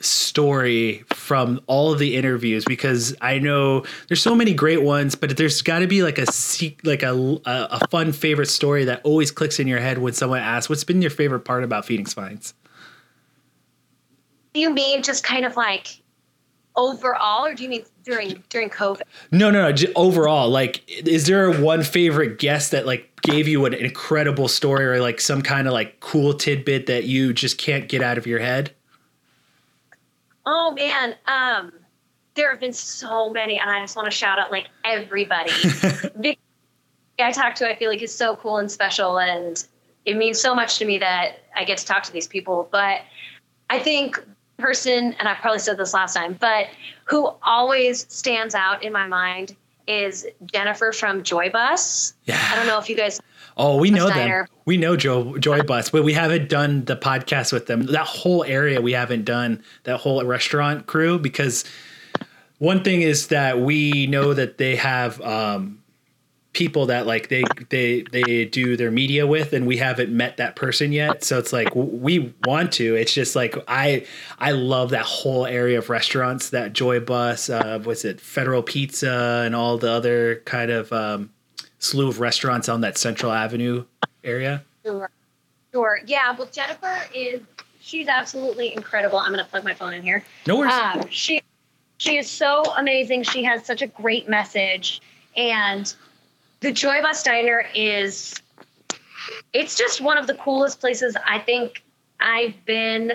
story 0.00 1.02
from 1.08 1.60
all 1.66 1.92
of 1.92 1.98
the 1.98 2.14
interviews? 2.14 2.64
Because 2.64 3.16
I 3.20 3.40
know 3.40 3.84
there's 4.06 4.22
so 4.22 4.34
many 4.34 4.54
great 4.54 4.82
ones, 4.82 5.16
but 5.16 5.36
there's 5.36 5.60
got 5.62 5.80
to 5.80 5.88
be 5.88 6.04
like 6.04 6.18
a 6.18 6.26
like 6.84 7.02
a, 7.02 7.40
a 7.44 7.88
fun 7.88 8.12
favorite 8.12 8.46
story 8.46 8.84
that 8.84 9.00
always 9.02 9.32
clicks 9.32 9.58
in 9.58 9.66
your 9.66 9.80
head 9.80 9.98
when 9.98 10.12
someone 10.12 10.40
asks, 10.40 10.68
"What's 10.68 10.84
been 10.84 11.02
your 11.02 11.10
favorite 11.10 11.40
part 11.40 11.64
about 11.64 11.84
Phoenix 11.84 12.12
Finds?" 12.14 12.54
Do 14.54 14.60
you 14.60 14.70
mean 14.70 15.02
just 15.02 15.24
kind 15.24 15.44
of 15.44 15.56
like 15.56 16.00
overall, 16.78 17.44
or 17.44 17.54
do 17.54 17.64
you 17.64 17.68
mean 17.68 17.84
during 18.04 18.42
during 18.48 18.70
COVID? 18.70 19.02
No, 19.32 19.50
no, 19.50 19.70
no. 19.70 19.76
overall, 19.96 20.48
like, 20.48 20.88
is 20.88 21.26
there 21.26 21.50
one 21.60 21.82
favorite 21.82 22.38
guest 22.38 22.70
that 22.70 22.86
like 22.86 23.20
gave 23.20 23.46
you 23.46 23.66
an 23.66 23.74
incredible 23.74 24.48
story 24.48 24.86
or 24.86 25.00
like 25.02 25.20
some 25.20 25.42
kind 25.42 25.66
of 25.66 25.74
like 25.74 26.00
cool 26.00 26.32
tidbit 26.32 26.86
that 26.86 27.04
you 27.04 27.34
just 27.34 27.58
can't 27.58 27.88
get 27.88 28.00
out 28.00 28.16
of 28.16 28.26
your 28.26 28.38
head? 28.38 28.72
Oh 30.46 30.70
man, 30.70 31.16
um, 31.26 31.72
there 32.34 32.50
have 32.50 32.60
been 32.60 32.72
so 32.72 33.28
many, 33.28 33.58
and 33.58 33.68
I 33.68 33.80
just 33.80 33.96
want 33.96 34.06
to 34.06 34.12
shout 34.12 34.38
out 34.38 34.50
like 34.50 34.68
everybody. 34.84 35.50
I 37.20 37.32
talked 37.32 37.56
to, 37.58 37.68
I 37.68 37.74
feel 37.74 37.90
like 37.90 38.00
is 38.00 38.14
so 38.14 38.36
cool 38.36 38.58
and 38.58 38.70
special, 38.70 39.18
and 39.18 39.62
it 40.04 40.16
means 40.16 40.40
so 40.40 40.54
much 40.54 40.78
to 40.78 40.84
me 40.84 40.98
that 40.98 41.40
I 41.56 41.64
get 41.64 41.78
to 41.78 41.84
talk 41.84 42.04
to 42.04 42.12
these 42.12 42.28
people. 42.28 42.68
But 42.70 43.00
I 43.68 43.80
think 43.80 44.24
person, 44.58 45.14
and 45.18 45.28
I 45.28 45.34
probably 45.34 45.60
said 45.60 45.78
this 45.78 45.94
last 45.94 46.14
time, 46.14 46.36
but 46.38 46.66
who 47.04 47.30
always 47.42 48.06
stands 48.12 48.54
out 48.54 48.82
in 48.82 48.92
my 48.92 49.06
mind 49.06 49.56
is 49.86 50.26
Jennifer 50.44 50.92
from 50.92 51.22
Joy 51.22 51.48
Bus. 51.48 52.12
Yeah. 52.24 52.38
I 52.50 52.56
don't 52.56 52.66
know 52.66 52.78
if 52.78 52.90
you 52.90 52.96
guys. 52.96 53.20
Oh, 53.56 53.78
we 53.78 53.90
know 53.90 54.08
them. 54.08 54.46
We 54.66 54.76
know 54.76 54.96
Joy, 54.96 55.38
Joy 55.38 55.62
Bus, 55.62 55.90
but 55.90 56.04
we 56.04 56.12
haven't 56.12 56.48
done 56.48 56.84
the 56.84 56.96
podcast 56.96 57.52
with 57.52 57.66
them. 57.66 57.86
That 57.86 58.06
whole 58.06 58.44
area 58.44 58.80
we 58.80 58.92
haven't 58.92 59.24
done 59.24 59.62
that 59.84 59.98
whole 59.98 60.22
restaurant 60.24 60.86
crew 60.86 61.18
because 61.18 61.64
one 62.58 62.84
thing 62.84 63.02
is 63.02 63.28
that 63.28 63.60
we 63.60 64.06
know 64.06 64.34
that 64.34 64.58
they 64.58 64.76
have 64.76 65.20
um, 65.22 65.77
people 66.58 66.86
that 66.86 67.06
like 67.06 67.28
they 67.28 67.44
they 67.68 68.02
they 68.10 68.44
do 68.44 68.76
their 68.76 68.90
media 68.90 69.24
with 69.24 69.52
and 69.52 69.64
we 69.64 69.76
haven't 69.76 70.10
met 70.10 70.38
that 70.38 70.56
person 70.56 70.90
yet. 70.90 71.22
So 71.22 71.38
it's 71.38 71.52
like 71.52 71.68
we 71.72 72.34
want 72.44 72.72
to. 72.72 72.96
It's 72.96 73.14
just 73.14 73.36
like 73.36 73.54
i 73.68 74.04
i 74.40 74.50
love 74.50 74.90
that 74.90 75.04
whole 75.04 75.46
area 75.46 75.78
of 75.78 75.88
restaurants 75.88 76.50
that 76.50 76.72
joy 76.72 76.98
bus 76.98 77.48
uh 77.48 77.78
what's 77.84 78.04
it 78.04 78.20
federal 78.20 78.62
pizza 78.64 79.42
and 79.46 79.54
all 79.54 79.78
the 79.78 79.88
other 79.88 80.42
kind 80.46 80.72
of 80.72 80.92
um 80.92 81.30
slew 81.78 82.08
of 82.08 82.18
restaurants 82.18 82.68
on 82.68 82.80
that 82.80 82.98
central 82.98 83.30
avenue 83.30 83.84
area. 84.24 84.64
Sure. 84.84 85.10
Sure. 85.72 86.00
Yeah 86.06 86.34
well 86.36 86.48
jennifer 86.50 86.98
is 87.14 87.40
she's 87.80 88.08
absolutely 88.08 88.74
incredible. 88.74 89.18
I'm 89.18 89.30
gonna 89.30 89.44
plug 89.44 89.62
my 89.62 89.74
phone 89.74 89.94
in 89.94 90.02
here. 90.02 90.24
No 90.48 90.56
worries. 90.56 90.72
Um, 90.72 91.04
she 91.08 91.40
she 91.98 92.16
is 92.16 92.28
so 92.28 92.64
amazing. 92.76 93.22
She 93.22 93.44
has 93.44 93.64
such 93.64 93.80
a 93.80 93.86
great 93.86 94.28
message. 94.28 95.00
And 95.36 95.94
the 96.60 96.72
Joy 96.72 97.00
Bus 97.02 97.22
Diner 97.22 97.64
is 97.74 98.34
it's 99.52 99.76
just 99.76 100.00
one 100.00 100.18
of 100.18 100.26
the 100.26 100.34
coolest 100.34 100.80
places 100.80 101.16
I 101.26 101.38
think 101.38 101.84
I've 102.20 102.54
been 102.64 103.12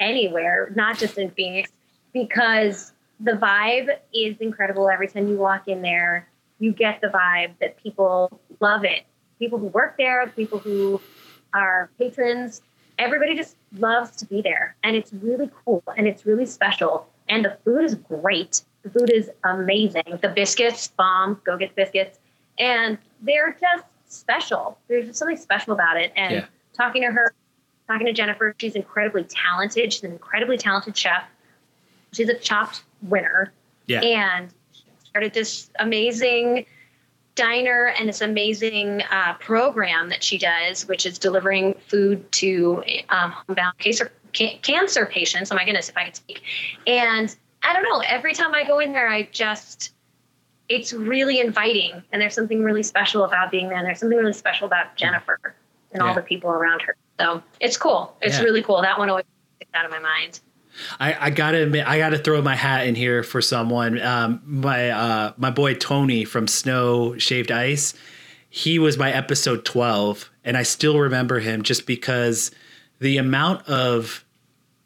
anywhere, 0.00 0.72
not 0.74 0.98
just 0.98 1.16
in 1.18 1.30
Phoenix, 1.30 1.70
because 2.12 2.92
the 3.20 3.32
vibe 3.32 3.88
is 4.12 4.36
incredible 4.40 4.90
every 4.90 5.08
time 5.08 5.28
you 5.28 5.36
walk 5.36 5.68
in 5.68 5.82
there. 5.82 6.28
You 6.58 6.72
get 6.72 7.00
the 7.00 7.08
vibe 7.08 7.54
that 7.60 7.76
people 7.82 8.40
love 8.60 8.84
it. 8.84 9.04
People 9.38 9.58
who 9.58 9.66
work 9.68 9.96
there, 9.96 10.26
people 10.28 10.58
who 10.58 11.00
are 11.54 11.90
patrons, 11.98 12.62
everybody 12.98 13.34
just 13.34 13.56
loves 13.78 14.14
to 14.16 14.26
be 14.26 14.42
there. 14.42 14.76
And 14.84 14.94
it's 14.94 15.12
really 15.12 15.50
cool 15.64 15.82
and 15.96 16.06
it's 16.06 16.26
really 16.26 16.46
special. 16.46 17.08
And 17.28 17.44
the 17.44 17.56
food 17.64 17.84
is 17.84 17.94
great. 17.94 18.62
The 18.82 18.90
food 18.90 19.10
is 19.10 19.30
amazing. 19.44 20.18
The 20.20 20.28
biscuits, 20.28 20.88
bomb, 20.88 21.40
go 21.44 21.56
get 21.56 21.74
biscuits 21.74 22.18
and 22.62 22.96
they're 23.20 23.56
just 23.60 23.84
special. 24.06 24.78
There's 24.86 25.06
just 25.06 25.18
something 25.18 25.36
special 25.36 25.72
about 25.72 25.96
it. 25.96 26.12
And 26.14 26.32
yeah. 26.32 26.44
talking 26.74 27.02
to 27.02 27.10
her, 27.10 27.34
talking 27.88 28.06
to 28.06 28.12
Jennifer, 28.12 28.54
she's 28.58 28.76
incredibly 28.76 29.24
talented. 29.24 29.92
She's 29.92 30.04
an 30.04 30.12
incredibly 30.12 30.56
talented 30.56 30.96
chef. 30.96 31.24
She's 32.12 32.28
a 32.28 32.34
chopped 32.34 32.84
winner. 33.02 33.52
Yeah. 33.86 34.00
And 34.00 34.48
started 35.04 35.34
this 35.34 35.70
amazing 35.80 36.66
diner 37.34 37.94
and 37.98 38.08
this 38.08 38.20
amazing 38.20 39.02
uh, 39.10 39.34
program 39.34 40.08
that 40.10 40.22
she 40.22 40.38
does, 40.38 40.86
which 40.86 41.04
is 41.04 41.18
delivering 41.18 41.74
food 41.88 42.30
to 42.32 42.84
um, 43.08 43.32
homebound 43.32 43.76
cater, 43.78 44.12
ca- 44.36 44.58
cancer 44.62 45.06
patients. 45.06 45.50
Oh 45.50 45.56
my 45.56 45.64
goodness, 45.64 45.88
if 45.88 45.96
I 45.96 46.04
could 46.04 46.16
speak. 46.16 46.42
And 46.86 47.34
I 47.62 47.72
don't 47.72 47.82
know, 47.82 48.02
every 48.06 48.34
time 48.34 48.54
I 48.54 48.64
go 48.64 48.78
in 48.78 48.92
there, 48.92 49.08
I 49.08 49.28
just, 49.32 49.94
it's 50.68 50.92
really 50.92 51.40
inviting. 51.40 52.02
And 52.12 52.22
there's 52.22 52.34
something 52.34 52.62
really 52.62 52.82
special 52.82 53.24
about 53.24 53.50
being 53.50 53.68
there. 53.68 53.78
And 53.78 53.86
there's 53.86 54.00
something 54.00 54.18
really 54.18 54.32
special 54.32 54.66
about 54.66 54.96
Jennifer 54.96 55.38
and 55.92 56.02
Yeah. 56.02 56.08
all 56.08 56.14
the 56.14 56.22
people 56.22 56.50
around 56.50 56.82
her. 56.82 56.96
So 57.20 57.42
it's 57.60 57.76
cool. 57.76 58.16
It's 58.22 58.38
Yeah. 58.38 58.44
really 58.44 58.62
cool. 58.62 58.80
That 58.82 58.98
one 58.98 59.10
always 59.10 59.24
sticks 59.56 59.70
out 59.74 59.84
of 59.84 59.90
my 59.90 59.98
mind. 59.98 60.40
I, 60.98 61.26
I 61.26 61.30
gotta 61.30 61.62
admit, 61.62 61.86
I 61.86 61.98
gotta 61.98 62.16
throw 62.16 62.40
my 62.40 62.54
hat 62.56 62.86
in 62.86 62.94
here 62.94 63.22
for 63.22 63.42
someone. 63.42 64.00
Um, 64.00 64.40
my 64.46 64.88
uh, 64.90 65.32
my 65.36 65.50
boy 65.50 65.74
Tony 65.74 66.24
from 66.24 66.46
Snow 66.48 67.18
Shaved 67.18 67.52
Ice, 67.52 67.92
he 68.48 68.78
was 68.78 68.96
my 68.96 69.12
episode 69.12 69.66
twelve, 69.66 70.30
and 70.44 70.56
I 70.56 70.62
still 70.62 70.98
remember 70.98 71.40
him 71.40 71.62
just 71.62 71.86
because 71.86 72.50
the 73.00 73.18
amount 73.18 73.68
of 73.68 74.24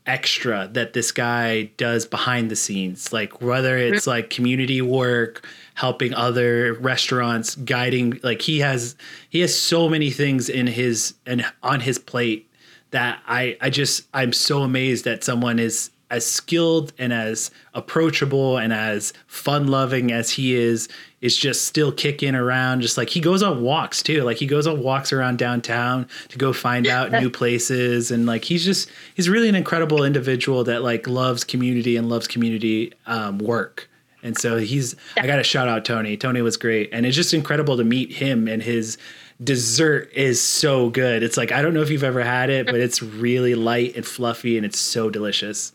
extra 0.06 0.68
that 0.72 0.92
this 0.92 1.12
guy 1.12 1.64
does 1.76 2.04
behind 2.06 2.50
the 2.50 2.56
scenes, 2.56 3.12
like 3.12 3.40
whether 3.40 3.76
it's 3.76 4.06
like 4.06 4.30
community 4.30 4.80
work, 4.82 5.46
helping 5.76 6.14
other 6.14 6.72
restaurants, 6.74 7.54
guiding, 7.54 8.18
like 8.22 8.42
he 8.42 8.58
has 8.60 8.96
he 9.28 9.40
has 9.40 9.56
so 9.56 9.88
many 9.88 10.10
things 10.10 10.48
in 10.48 10.66
his 10.66 11.14
and 11.26 11.44
on 11.62 11.80
his 11.80 11.98
plate 11.98 12.50
that 12.90 13.20
I 13.26 13.56
I 13.60 13.70
just 13.70 14.06
I'm 14.12 14.32
so 14.32 14.62
amazed 14.62 15.04
that 15.04 15.22
someone 15.22 15.58
is 15.58 15.90
as 16.10 16.24
skilled 16.24 16.92
and 16.98 17.12
as 17.12 17.50
approachable 17.74 18.56
and 18.58 18.72
as 18.72 19.12
fun 19.26 19.66
loving 19.66 20.12
as 20.12 20.30
he 20.30 20.54
is 20.54 20.88
is 21.20 21.36
just 21.36 21.64
still 21.64 21.90
kicking 21.90 22.34
around 22.34 22.80
just 22.80 22.96
like 22.96 23.10
he 23.10 23.20
goes 23.20 23.42
on 23.42 23.60
walks 23.60 24.04
too 24.04 24.22
like 24.22 24.36
he 24.36 24.46
goes 24.46 24.68
on 24.68 24.80
walks 24.80 25.12
around 25.12 25.36
downtown 25.36 26.06
to 26.28 26.38
go 26.38 26.52
find 26.52 26.86
out 26.86 27.10
new 27.10 27.28
places 27.40 28.12
and 28.12 28.24
like 28.24 28.44
he's 28.44 28.64
just 28.64 28.88
he's 29.14 29.28
really 29.28 29.48
an 29.48 29.56
incredible 29.56 30.04
individual 30.04 30.62
that 30.62 30.84
like 30.84 31.08
loves 31.08 31.42
community 31.42 31.96
and 31.96 32.08
loves 32.08 32.28
community 32.28 32.92
um, 33.06 33.38
work 33.38 33.88
and 34.26 34.36
so 34.36 34.58
he's 34.58 34.94
I 35.16 35.26
got 35.26 35.36
to 35.36 35.44
shout 35.44 35.68
out 35.68 35.84
Tony 35.86 36.16
Tony 36.16 36.42
was 36.42 36.56
great 36.58 36.90
and 36.92 37.06
it's 37.06 37.16
just 37.16 37.32
incredible 37.32 37.76
to 37.78 37.84
meet 37.84 38.12
him 38.12 38.48
and 38.48 38.62
his 38.62 38.98
dessert 39.42 40.10
is 40.14 40.40
so 40.42 40.90
good. 40.90 41.22
It's 41.22 41.36
like 41.36 41.52
I 41.52 41.62
don't 41.62 41.72
know 41.74 41.82
if 41.82 41.90
you've 41.90 42.04
ever 42.04 42.22
had 42.22 42.50
it, 42.50 42.66
but 42.66 42.76
it's 42.76 43.02
really 43.02 43.54
light 43.54 43.96
and 43.96 44.04
fluffy 44.06 44.56
and 44.56 44.66
it's 44.66 44.78
so 44.78 45.08
delicious. 45.10 45.72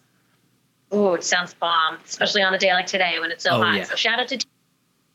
Oh, 0.91 1.13
it 1.13 1.23
sounds 1.23 1.53
bomb, 1.53 1.97
especially 2.05 2.41
on 2.43 2.53
a 2.53 2.57
day 2.59 2.73
like 2.73 2.85
today 2.87 3.17
when 3.19 3.31
it's 3.31 3.43
so 3.43 3.51
Oh, 3.51 3.61
hot. 3.63 3.77
yeah. 3.77 3.83
So 3.85 3.95
shout 3.95 4.19
out 4.19 4.27
to 4.27 4.43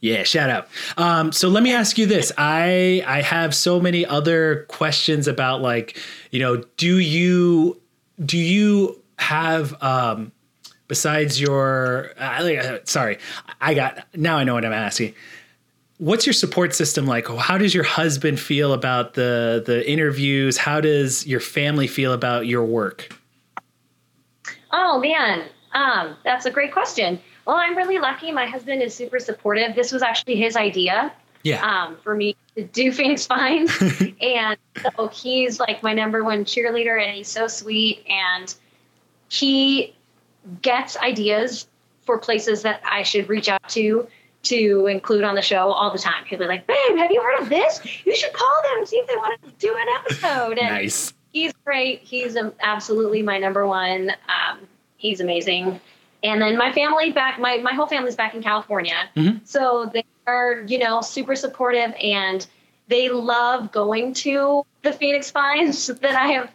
Yeah, 0.01 0.23
shout 0.23 0.49
out. 0.49 0.69
Um, 0.97 1.33
so 1.33 1.49
let 1.49 1.63
me 1.63 1.73
ask 1.75 1.99
you 1.99 2.07
this: 2.07 2.33
I 2.39 3.03
I 3.07 3.21
have 3.23 3.55
so 3.55 3.81
many 3.81 4.07
other 4.07 4.65
questions 4.69 5.29
about 5.29 5.61
like 5.61 5.99
you 6.31 6.39
know 6.41 6.63
do 6.77 6.99
you 6.99 7.81
do 8.25 8.39
you 8.39 9.03
have 9.19 9.81
um, 9.83 10.33
besides 10.89 11.41
your 11.41 12.11
uh, 12.19 12.43
uh, 12.43 12.79
sorry 12.85 13.19
I 13.61 13.75
got 13.75 14.07
now 14.15 14.37
I 14.39 14.45
know 14.45 14.55
what 14.55 14.65
I'm 14.65 14.73
asking. 14.73 15.15
What's 15.99 16.27
your 16.27 16.35
support 16.35 16.75
system 16.75 17.07
like? 17.07 17.27
How 17.27 17.57
does 17.57 17.75
your 17.75 17.85
husband 17.85 18.39
feel 18.39 18.73
about 18.75 19.15
the 19.15 19.63
the 19.65 19.89
interviews? 19.91 20.59
How 20.59 20.81
does 20.81 21.27
your 21.27 21.41
family 21.41 21.87
feel 21.87 22.13
about 22.13 22.47
your 22.47 22.65
work? 22.65 23.17
Oh 24.73 24.99
man, 25.01 25.45
um, 25.73 26.17
that's 26.25 26.45
a 26.47 26.51
great 26.51 26.73
question. 26.73 27.19
Well, 27.47 27.57
I'm 27.57 27.77
really 27.77 27.99
lucky. 27.99 28.33
My 28.33 28.47
husband 28.47 28.83
is 28.83 28.95
super 28.95 29.19
supportive. 29.19 29.75
This 29.75 29.93
was 29.93 30.03
actually 30.03 30.37
his 30.37 30.57
idea 30.57 31.13
Yeah. 31.45 31.63
um, 31.65 31.97
for 32.03 32.15
me 32.15 32.37
to 32.57 32.65
do 32.65 32.93
Phoenix 32.97 33.25
Finds, 33.27 33.73
and 34.21 34.59
so 34.97 35.09
he's 35.09 35.59
like 35.61 35.83
my 35.83 35.95
number 35.95 36.25
one 36.25 36.45
cheerleader, 36.45 37.03
and 37.03 37.17
he's 37.17 37.29
so 37.29 37.47
sweet, 37.47 38.05
and 38.09 38.55
he 39.29 39.96
gets 40.63 40.97
ideas 40.97 41.67
for 42.05 42.19
places 42.19 42.63
that 42.63 42.81
I 42.85 43.03
should 43.03 43.29
reach 43.29 43.49
out 43.49 43.69
to 43.71 44.07
to 44.45 44.87
include 44.87 45.25
on 45.25 45.35
the 45.35 45.43
show 45.43 45.73
all 45.73 45.91
the 45.91 45.99
time. 45.99 46.25
He'll 46.27 46.39
be 46.39 46.47
like, 46.47 46.67
"Babe, 46.67 46.97
have 46.99 47.11
you 47.11 47.21
heard 47.21 47.41
of 47.41 47.49
this? 47.49 47.81
You 48.05 48.15
should 48.15 48.33
call 48.33 48.63
them 48.63 48.79
and 48.79 48.89
see 48.89 48.97
if 48.97 49.09
they 49.09 49.17
want 49.17 49.43
to 49.43 49.51
do 49.59 49.75
an 49.75 49.87
episode." 50.01 50.59
And 50.59 50.71
nice. 50.71 51.13
he's 51.33 51.53
great. 51.65 52.01
He's 52.03 52.37
absolutely 52.61 53.23
my 53.23 53.39
number 53.39 53.67
one. 53.67 54.11
Um, 54.11 54.61
he's 54.97 55.21
amazing. 55.21 55.81
And 56.23 56.41
then 56.41 56.57
my 56.57 56.73
family 56.73 57.13
back, 57.13 57.39
my, 57.39 57.59
my 57.59 57.73
whole 57.73 57.87
family's 57.87 58.17
back 58.17 58.35
in 58.35 58.43
California. 58.43 59.09
Mhm. 59.17 59.41
So 59.45 59.91
they 59.93 60.05
are, 60.27 60.63
you 60.67 60.79
know, 60.79 61.01
super 61.01 61.37
supportive 61.37 61.95
and 62.03 62.47
they 62.89 63.09
love 63.09 63.73
going 63.73 64.15
to 64.15 64.65
the 64.83 64.93
Phoenix 64.93 65.31
Finds 65.31 65.87
that 65.89 66.15
I 66.17 66.29
have 66.29 66.51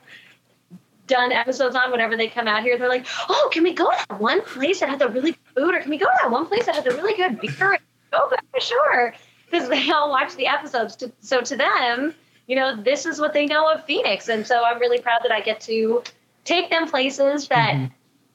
done 1.11 1.31
episodes 1.31 1.75
on 1.75 1.91
whenever 1.91 2.15
they 2.17 2.27
come 2.27 2.47
out 2.47 2.63
here. 2.63 2.77
They're 2.77 2.89
like, 2.89 3.05
oh, 3.29 3.49
can 3.53 3.63
we 3.63 3.73
go 3.73 3.89
to 3.91 4.05
that 4.09 4.19
one 4.21 4.41
place 4.41 4.79
that 4.79 4.89
had 4.89 4.99
the 4.99 5.09
really 5.09 5.33
good 5.33 5.53
food? 5.55 5.75
Or 5.75 5.79
can 5.81 5.89
we 5.91 5.97
go 5.97 6.05
to 6.05 6.17
that 6.21 6.31
one 6.31 6.45
place 6.47 6.65
that 6.65 6.75
had 6.75 6.85
the 6.85 6.91
really 6.91 7.15
good 7.15 7.39
beer? 7.41 7.77
Oh, 8.13 8.33
for 8.51 8.59
sure. 8.61 9.13
Because 9.49 9.67
they 9.69 9.91
all 9.91 10.09
watch 10.09 10.35
the 10.35 10.47
episodes. 10.47 10.95
To, 10.97 11.11
so 11.19 11.41
to 11.41 11.55
them, 11.57 12.15
you 12.47 12.55
know, 12.55 12.81
this 12.81 13.05
is 13.05 13.19
what 13.19 13.33
they 13.33 13.45
know 13.45 13.69
of 13.69 13.83
Phoenix. 13.85 14.29
And 14.29 14.47
so 14.47 14.63
I'm 14.63 14.79
really 14.79 14.99
proud 14.99 15.19
that 15.23 15.31
I 15.31 15.41
get 15.41 15.59
to 15.61 16.01
take 16.45 16.69
them 16.69 16.87
places 16.89 17.47
that 17.49 17.73
Mhm. 17.75 17.91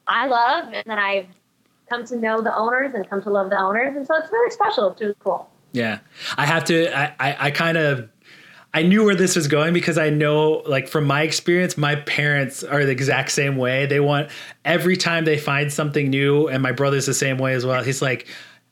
I 0.07 0.27
love 0.27 0.71
and 0.73 0.83
that 0.85 0.99
I've 0.99 1.27
come 1.89 2.05
to 2.05 2.15
know 2.15 2.41
the 2.41 2.55
owners 2.55 2.93
and 2.93 3.09
come 3.09 3.21
to 3.23 3.29
love 3.29 3.49
the 3.49 3.59
owners. 3.59 3.95
And 3.95 4.05
so 4.05 4.15
it's 4.15 4.31
really 4.31 4.51
special. 4.51 4.91
It's 4.91 5.01
really 5.01 5.15
cool. 5.23 5.49
Yeah, 5.73 5.99
I 6.37 6.45
have 6.45 6.63
to. 6.65 6.97
I 6.97 7.13
I, 7.19 7.37
I 7.47 7.51
kind 7.51 7.77
of. 7.77 8.09
I 8.77 8.83
knew 8.83 9.03
where 9.03 9.15
this 9.15 9.35
was 9.35 9.47
going 9.47 9.73
because 9.73 9.97
I 9.97 10.11
know, 10.11 10.61
like, 10.67 10.87
from 10.87 11.05
my 11.05 11.23
experience, 11.23 11.77
my 11.77 11.95
parents 11.95 12.63
are 12.63 12.85
the 12.85 12.91
exact 12.91 13.31
same 13.31 13.57
way. 13.57 13.87
They 13.87 13.99
want 13.99 14.29
every 14.65 14.95
time 14.97 15.25
they 15.25 15.37
find 15.39 15.73
something 15.73 16.09
new, 16.11 16.47
and 16.47 16.61
my 16.61 16.71
brother's 16.73 17.07
the 17.07 17.13
same 17.15 17.39
way 17.39 17.53
as 17.55 17.65
well. 17.65 17.83
He's 17.83 18.03
like, 18.03 18.27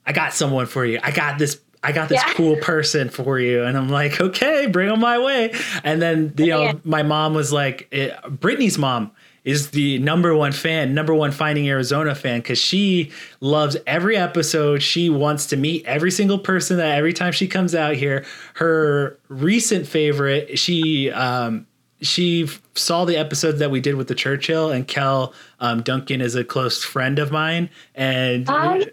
I 0.05 0.11
got 0.11 0.33
someone 0.33 0.67
for 0.67 0.85
you. 0.85 0.99
I 1.01 1.09
got 1.09 1.39
this. 1.39 1.59
I 1.81 1.91
got 1.91 2.09
this 2.09 2.21
Yeah. 2.25 2.33
cool 2.33 2.55
person 2.57 3.09
for 3.09 3.39
you. 3.39 3.63
And 3.63 3.75
I'm 3.77 3.89
like, 3.89 4.21
okay, 4.21 4.67
bring 4.67 4.89
them 4.89 4.99
my 4.99 5.17
way. 5.19 5.53
And 5.83 6.01
then, 6.01 6.33
you 6.37 6.47
know, 6.47 6.63
Yeah. 6.63 6.73
my 6.83 7.01
mom 7.03 7.33
was 7.33 7.51
like, 7.51 7.87
it, 7.91 8.15
Brittany's 8.39 8.77
mom 8.77 9.11
is 9.45 9.69
the 9.69 9.99
number 9.99 10.35
one 10.35 10.51
fan, 10.51 10.93
number 10.95 11.13
one 11.13 11.31
Finding 11.31 11.69
Arizona 11.69 12.15
fan, 12.15 12.39
because 12.39 12.57
she 12.57 13.11
loves 13.39 13.77
every 13.85 14.17
episode. 14.17 14.81
She 14.81 15.09
wants 15.09 15.45
to 15.47 15.55
meet 15.55 15.85
every 15.85 16.11
single 16.11 16.39
person 16.39 16.77
that 16.77 16.97
every 16.97 17.13
time 17.13 17.31
she 17.31 17.47
comes 17.47 17.75
out 17.75 17.93
here. 17.93 18.25
Her 18.55 19.17
recent 19.29 19.87
favorite, 19.87 20.57
she 20.57 21.11
um, 21.11 21.67
she 22.01 22.49
saw 22.73 23.05
the 23.05 23.17
episodes 23.17 23.59
that 23.59 23.69
we 23.69 23.79
did 23.79 23.95
with 23.95 24.07
the 24.07 24.15
Churchill, 24.15 24.71
and 24.71 24.87
Kel 24.87 25.31
um, 25.59 25.83
Duncan 25.83 26.21
is 26.21 26.33
a 26.35 26.43
close 26.43 26.83
friend 26.83 27.19
of 27.19 27.31
mine, 27.31 27.69
and. 27.93 28.49
Hi. 28.49 28.87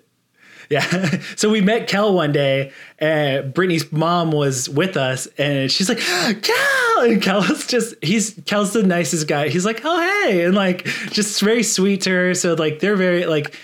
Yeah. 0.70 1.18
So 1.36 1.50
we 1.50 1.61
met 1.61 1.86
Kel 1.86 2.14
one 2.14 2.32
day, 2.32 2.72
and 2.98 3.53
Brittany's 3.53 3.90
mom 3.92 4.30
was 4.30 4.70
with 4.70 4.96
us, 4.96 5.26
and 5.36 5.70
she's 5.70 5.88
like, 5.88 5.98
Kel! 6.42 6.81
And 7.11 7.22
Kel's 7.22 7.66
just, 7.66 7.94
he's, 8.03 8.40
Kel's 8.46 8.72
the 8.72 8.82
nicest 8.82 9.26
guy. 9.28 9.48
He's 9.48 9.64
like, 9.64 9.80
oh, 9.84 10.24
hey. 10.24 10.44
And 10.44 10.55
like, 10.55 10.84
just 11.11 11.40
very 11.40 11.62
sweet 11.62 12.03
to 12.03 12.11
her. 12.11 12.34
So, 12.34 12.55
like, 12.55 12.80
they're 12.80 12.96
very, 12.96 13.26
like, 13.26 13.57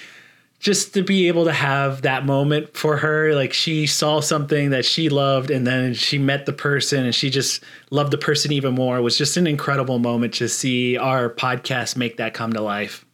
just 0.59 0.93
to 0.95 1.03
be 1.03 1.29
able 1.29 1.45
to 1.45 1.53
have 1.53 2.03
that 2.03 2.27
moment 2.27 2.77
for 2.77 2.97
her. 2.97 3.35
Like, 3.35 3.53
she 3.53 3.87
saw 3.87 4.21
something 4.21 4.71
that 4.71 4.85
she 4.85 5.09
loved, 5.09 5.51
and 5.51 5.67
then 5.67 5.95
she 5.95 6.19
met 6.19 6.47
the 6.47 6.53
person, 6.53 7.05
and 7.05 7.15
she 7.15 7.31
just 7.31 7.63
loved 7.91 8.11
the 8.11 8.19
person 8.19 8.53
even 8.53 8.75
more. 8.75 8.99
It 8.99 9.03
was 9.03 9.17
just 9.17 9.37
an 9.37 9.47
incredible 9.47 9.99
moment 9.99 10.35
to 10.35 10.49
see 10.49 10.97
our 10.97 11.31
podcast 11.31 11.97
make 11.97 12.17
that 12.17 12.35
come 12.35 12.53
to 12.55 12.61
life. 12.61 13.05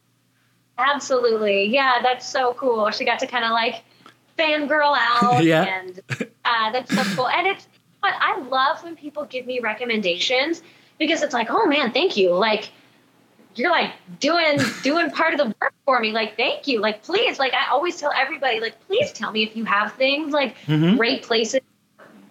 Absolutely. 0.77 1.65
Yeah, 1.65 1.99
that's 2.01 2.27
so 2.27 2.53
cool. 2.55 2.89
She 2.91 3.05
got 3.05 3.19
to 3.19 3.27
kind 3.27 3.45
of 3.45 3.51
like 3.51 3.83
fangirl 4.37 4.97
out. 4.99 5.43
Yeah. 5.43 5.63
And 5.63 6.01
uh, 6.43 6.71
that's 6.71 6.93
so 6.93 7.03
cool. 7.15 7.27
And 7.29 7.47
it's, 7.47 7.67
I 8.19 8.39
love 8.41 8.83
when 8.83 8.95
people 8.95 9.25
give 9.25 9.45
me 9.45 9.59
recommendations 9.59 10.61
because 10.99 11.21
it's 11.21 11.33
like, 11.33 11.47
oh 11.49 11.65
man, 11.65 11.91
thank 11.91 12.15
you. 12.17 12.31
Like, 12.33 12.69
you're 13.55 13.71
like 13.71 13.91
doing 14.19 14.59
doing 14.83 15.09
part 15.11 15.33
of 15.33 15.39
the 15.39 15.55
work 15.61 15.73
for 15.85 15.99
me. 15.99 16.11
Like, 16.11 16.35
thank 16.37 16.67
you. 16.67 16.79
Like, 16.81 17.03
please. 17.03 17.39
Like, 17.39 17.53
I 17.53 17.69
always 17.69 17.97
tell 17.97 18.11
everybody, 18.15 18.59
like, 18.59 18.79
please 18.87 19.11
tell 19.11 19.31
me 19.31 19.43
if 19.43 19.55
you 19.55 19.65
have 19.65 19.93
things 19.93 20.33
like 20.33 20.55
Mhm. 20.67 20.97
great 20.97 21.23
places, 21.23 21.61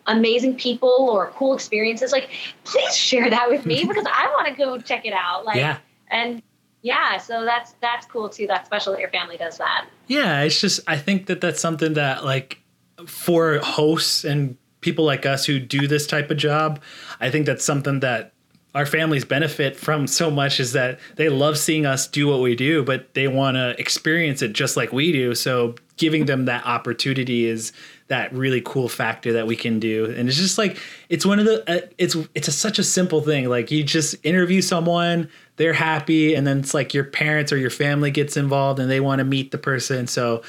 amazing 0.06 0.56
people, 0.56 1.08
or 1.10 1.28
cool 1.36 1.54
experiences. 1.54 2.12
Like, 2.12 2.30
please 2.64 2.94
share 2.96 3.30
that 3.30 3.48
with 3.48 3.64
me 3.66 3.84
because 3.88 4.04
I 4.06 4.28
want 4.34 4.48
to 4.48 4.54
go 4.54 4.78
check 4.78 5.06
it 5.06 5.12
out. 5.14 5.44
Like, 5.44 5.56
Yeah. 5.56 5.78
and 6.08 6.42
yeah, 6.82 7.16
so 7.16 7.44
that's 7.46 7.72
that's 7.80 8.04
cool 8.06 8.28
too. 8.28 8.46
That's 8.46 8.66
special 8.66 8.92
that 8.92 9.00
your 9.00 9.08
family 9.10 9.38
does 9.38 9.56
that. 9.58 9.86
Yeah, 10.06 10.42
it's 10.42 10.60
just 10.60 10.80
I 10.86 10.98
think 10.98 11.26
that 11.26 11.40
that's 11.40 11.60
something 11.60 11.94
that 11.94 12.24
like 12.26 12.60
for 13.06 13.58
hosts 13.58 14.24
and 14.24 14.56
people 14.84 15.04
like 15.04 15.26
us 15.26 15.46
who 15.46 15.58
do 15.58 15.88
this 15.88 16.06
type 16.06 16.30
of 16.30 16.36
job, 16.36 16.80
I 17.20 17.30
think 17.30 17.46
that's 17.46 17.64
something 17.64 18.00
that 18.00 18.34
our 18.74 18.86
families 18.86 19.24
benefit 19.24 19.76
from 19.76 20.06
so 20.06 20.30
much 20.30 20.58
is 20.58 20.72
that 20.72 20.98
they 21.14 21.28
love 21.28 21.56
seeing 21.56 21.86
us 21.86 22.08
do 22.08 22.26
what 22.26 22.40
we 22.40 22.56
do, 22.56 22.82
but 22.82 23.14
they 23.14 23.28
want 23.28 23.56
to 23.56 23.78
experience 23.78 24.42
it 24.42 24.52
just 24.52 24.76
like 24.76 24.92
we 24.92 25.12
do. 25.12 25.34
So 25.34 25.76
giving 25.96 26.26
them 26.26 26.46
that 26.46 26.66
opportunity 26.66 27.46
is 27.46 27.72
that 28.08 28.32
really 28.32 28.60
cool 28.60 28.88
factor 28.88 29.32
that 29.32 29.46
we 29.46 29.54
can 29.54 29.78
do. 29.78 30.06
And 30.06 30.28
it's 30.28 30.36
just 30.36 30.58
like 30.58 30.76
it's 31.08 31.24
one 31.24 31.38
of 31.38 31.44
the 31.44 31.62
uh, 31.70 31.86
it's 31.98 32.16
it's 32.34 32.48
a, 32.48 32.52
such 32.52 32.80
a 32.80 32.84
simple 32.84 33.20
thing. 33.20 33.48
Like 33.48 33.70
you 33.70 33.84
just 33.84 34.16
interview 34.24 34.60
someone 34.60 35.30
they're 35.56 35.72
happy 35.72 36.34
and 36.34 36.44
then 36.44 36.58
it's 36.58 36.74
like 36.74 36.92
your 36.92 37.04
parents 37.04 37.52
or 37.52 37.56
your 37.56 37.70
family 37.70 38.10
gets 38.10 38.36
involved 38.36 38.80
and 38.80 38.90
they 38.90 38.98
want 39.00 39.20
to 39.20 39.24
meet 39.24 39.52
the 39.52 39.58
person. 39.58 40.08
So 40.08 40.42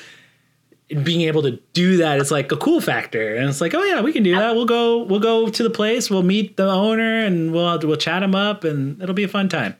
being 1.03 1.21
able 1.21 1.41
to 1.41 1.59
do 1.73 1.97
that 1.97 2.19
is 2.19 2.31
like 2.31 2.51
a 2.51 2.57
cool 2.57 2.81
factor. 2.81 3.35
And 3.35 3.49
it's 3.49 3.61
like 3.61 3.73
oh 3.73 3.83
yeah 3.83 4.01
we 4.01 4.13
can 4.13 4.23
do 4.23 4.35
that. 4.35 4.55
We'll 4.55 4.65
go 4.65 5.03
we'll 5.03 5.19
go 5.19 5.49
to 5.49 5.63
the 5.63 5.69
place. 5.69 6.09
We'll 6.09 6.23
meet 6.23 6.57
the 6.57 6.69
owner 6.69 7.25
and 7.25 7.51
we'll 7.51 7.79
we'll 7.79 7.97
chat 7.97 8.23
him 8.23 8.35
up 8.35 8.63
and 8.63 9.01
it'll 9.01 9.15
be 9.15 9.23
a 9.23 9.29
fun 9.29 9.49
time. 9.49 9.75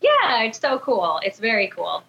Yeah 0.00 0.42
it's 0.42 0.58
so 0.58 0.78
cool. 0.78 1.20
It's 1.22 1.38
very 1.38 1.68
cool. 1.68 2.02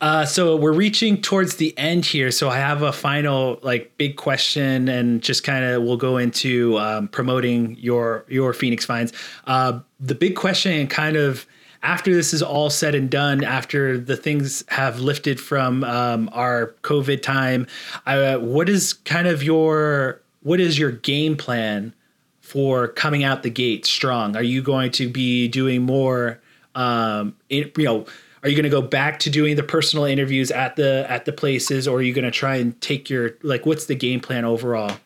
Uh, 0.00 0.24
so 0.24 0.56
we're 0.56 0.72
reaching 0.72 1.20
towards 1.20 1.56
the 1.56 1.76
end 1.78 2.04
here. 2.04 2.30
So 2.30 2.48
I 2.48 2.58
have 2.58 2.82
a 2.82 2.92
final 2.92 3.58
like 3.62 3.96
big 3.96 4.16
question, 4.16 4.88
and 4.88 5.22
just 5.22 5.44
kind 5.44 5.64
of 5.64 5.82
we'll 5.82 5.96
go 5.96 6.16
into 6.16 6.78
um, 6.78 7.08
promoting 7.08 7.76
your 7.78 8.24
your 8.28 8.52
Phoenix 8.52 8.84
Finds. 8.84 9.12
Uh, 9.46 9.80
the 10.00 10.14
big 10.14 10.34
question, 10.34 10.72
and 10.72 10.90
kind 10.90 11.16
of 11.16 11.46
after 11.82 12.14
this 12.14 12.32
is 12.32 12.42
all 12.42 12.70
said 12.70 12.94
and 12.94 13.10
done, 13.10 13.42
after 13.44 13.98
the 13.98 14.16
things 14.16 14.64
have 14.68 15.00
lifted 15.00 15.40
from 15.40 15.84
um, 15.84 16.30
our 16.32 16.74
COVID 16.82 17.22
time, 17.22 17.66
uh, 18.06 18.38
what 18.38 18.68
is 18.68 18.92
kind 18.92 19.26
of 19.26 19.42
your 19.42 20.20
what 20.42 20.60
is 20.60 20.78
your 20.78 20.90
game 20.90 21.36
plan 21.36 21.94
for 22.40 22.88
coming 22.88 23.24
out 23.24 23.42
the 23.42 23.50
gate 23.50 23.86
strong? 23.86 24.36
Are 24.36 24.42
you 24.42 24.62
going 24.62 24.90
to 24.92 25.08
be 25.08 25.48
doing 25.48 25.82
more? 25.82 26.40
Um, 26.74 27.36
you 27.48 27.70
know 27.76 28.06
are 28.42 28.48
you 28.48 28.56
going 28.56 28.64
to 28.64 28.70
go 28.70 28.82
back 28.82 29.18
to 29.20 29.30
doing 29.30 29.56
the 29.56 29.62
personal 29.62 30.04
interviews 30.04 30.50
at 30.50 30.76
the 30.76 31.06
at 31.08 31.24
the 31.24 31.32
places 31.32 31.86
or 31.86 31.98
are 31.98 32.02
you 32.02 32.12
going 32.12 32.24
to 32.24 32.30
try 32.30 32.56
and 32.56 32.80
take 32.80 33.08
your 33.08 33.32
like 33.42 33.66
what's 33.66 33.86
the 33.86 33.94
game 33.94 34.20
plan 34.20 34.44
overall 34.44 34.96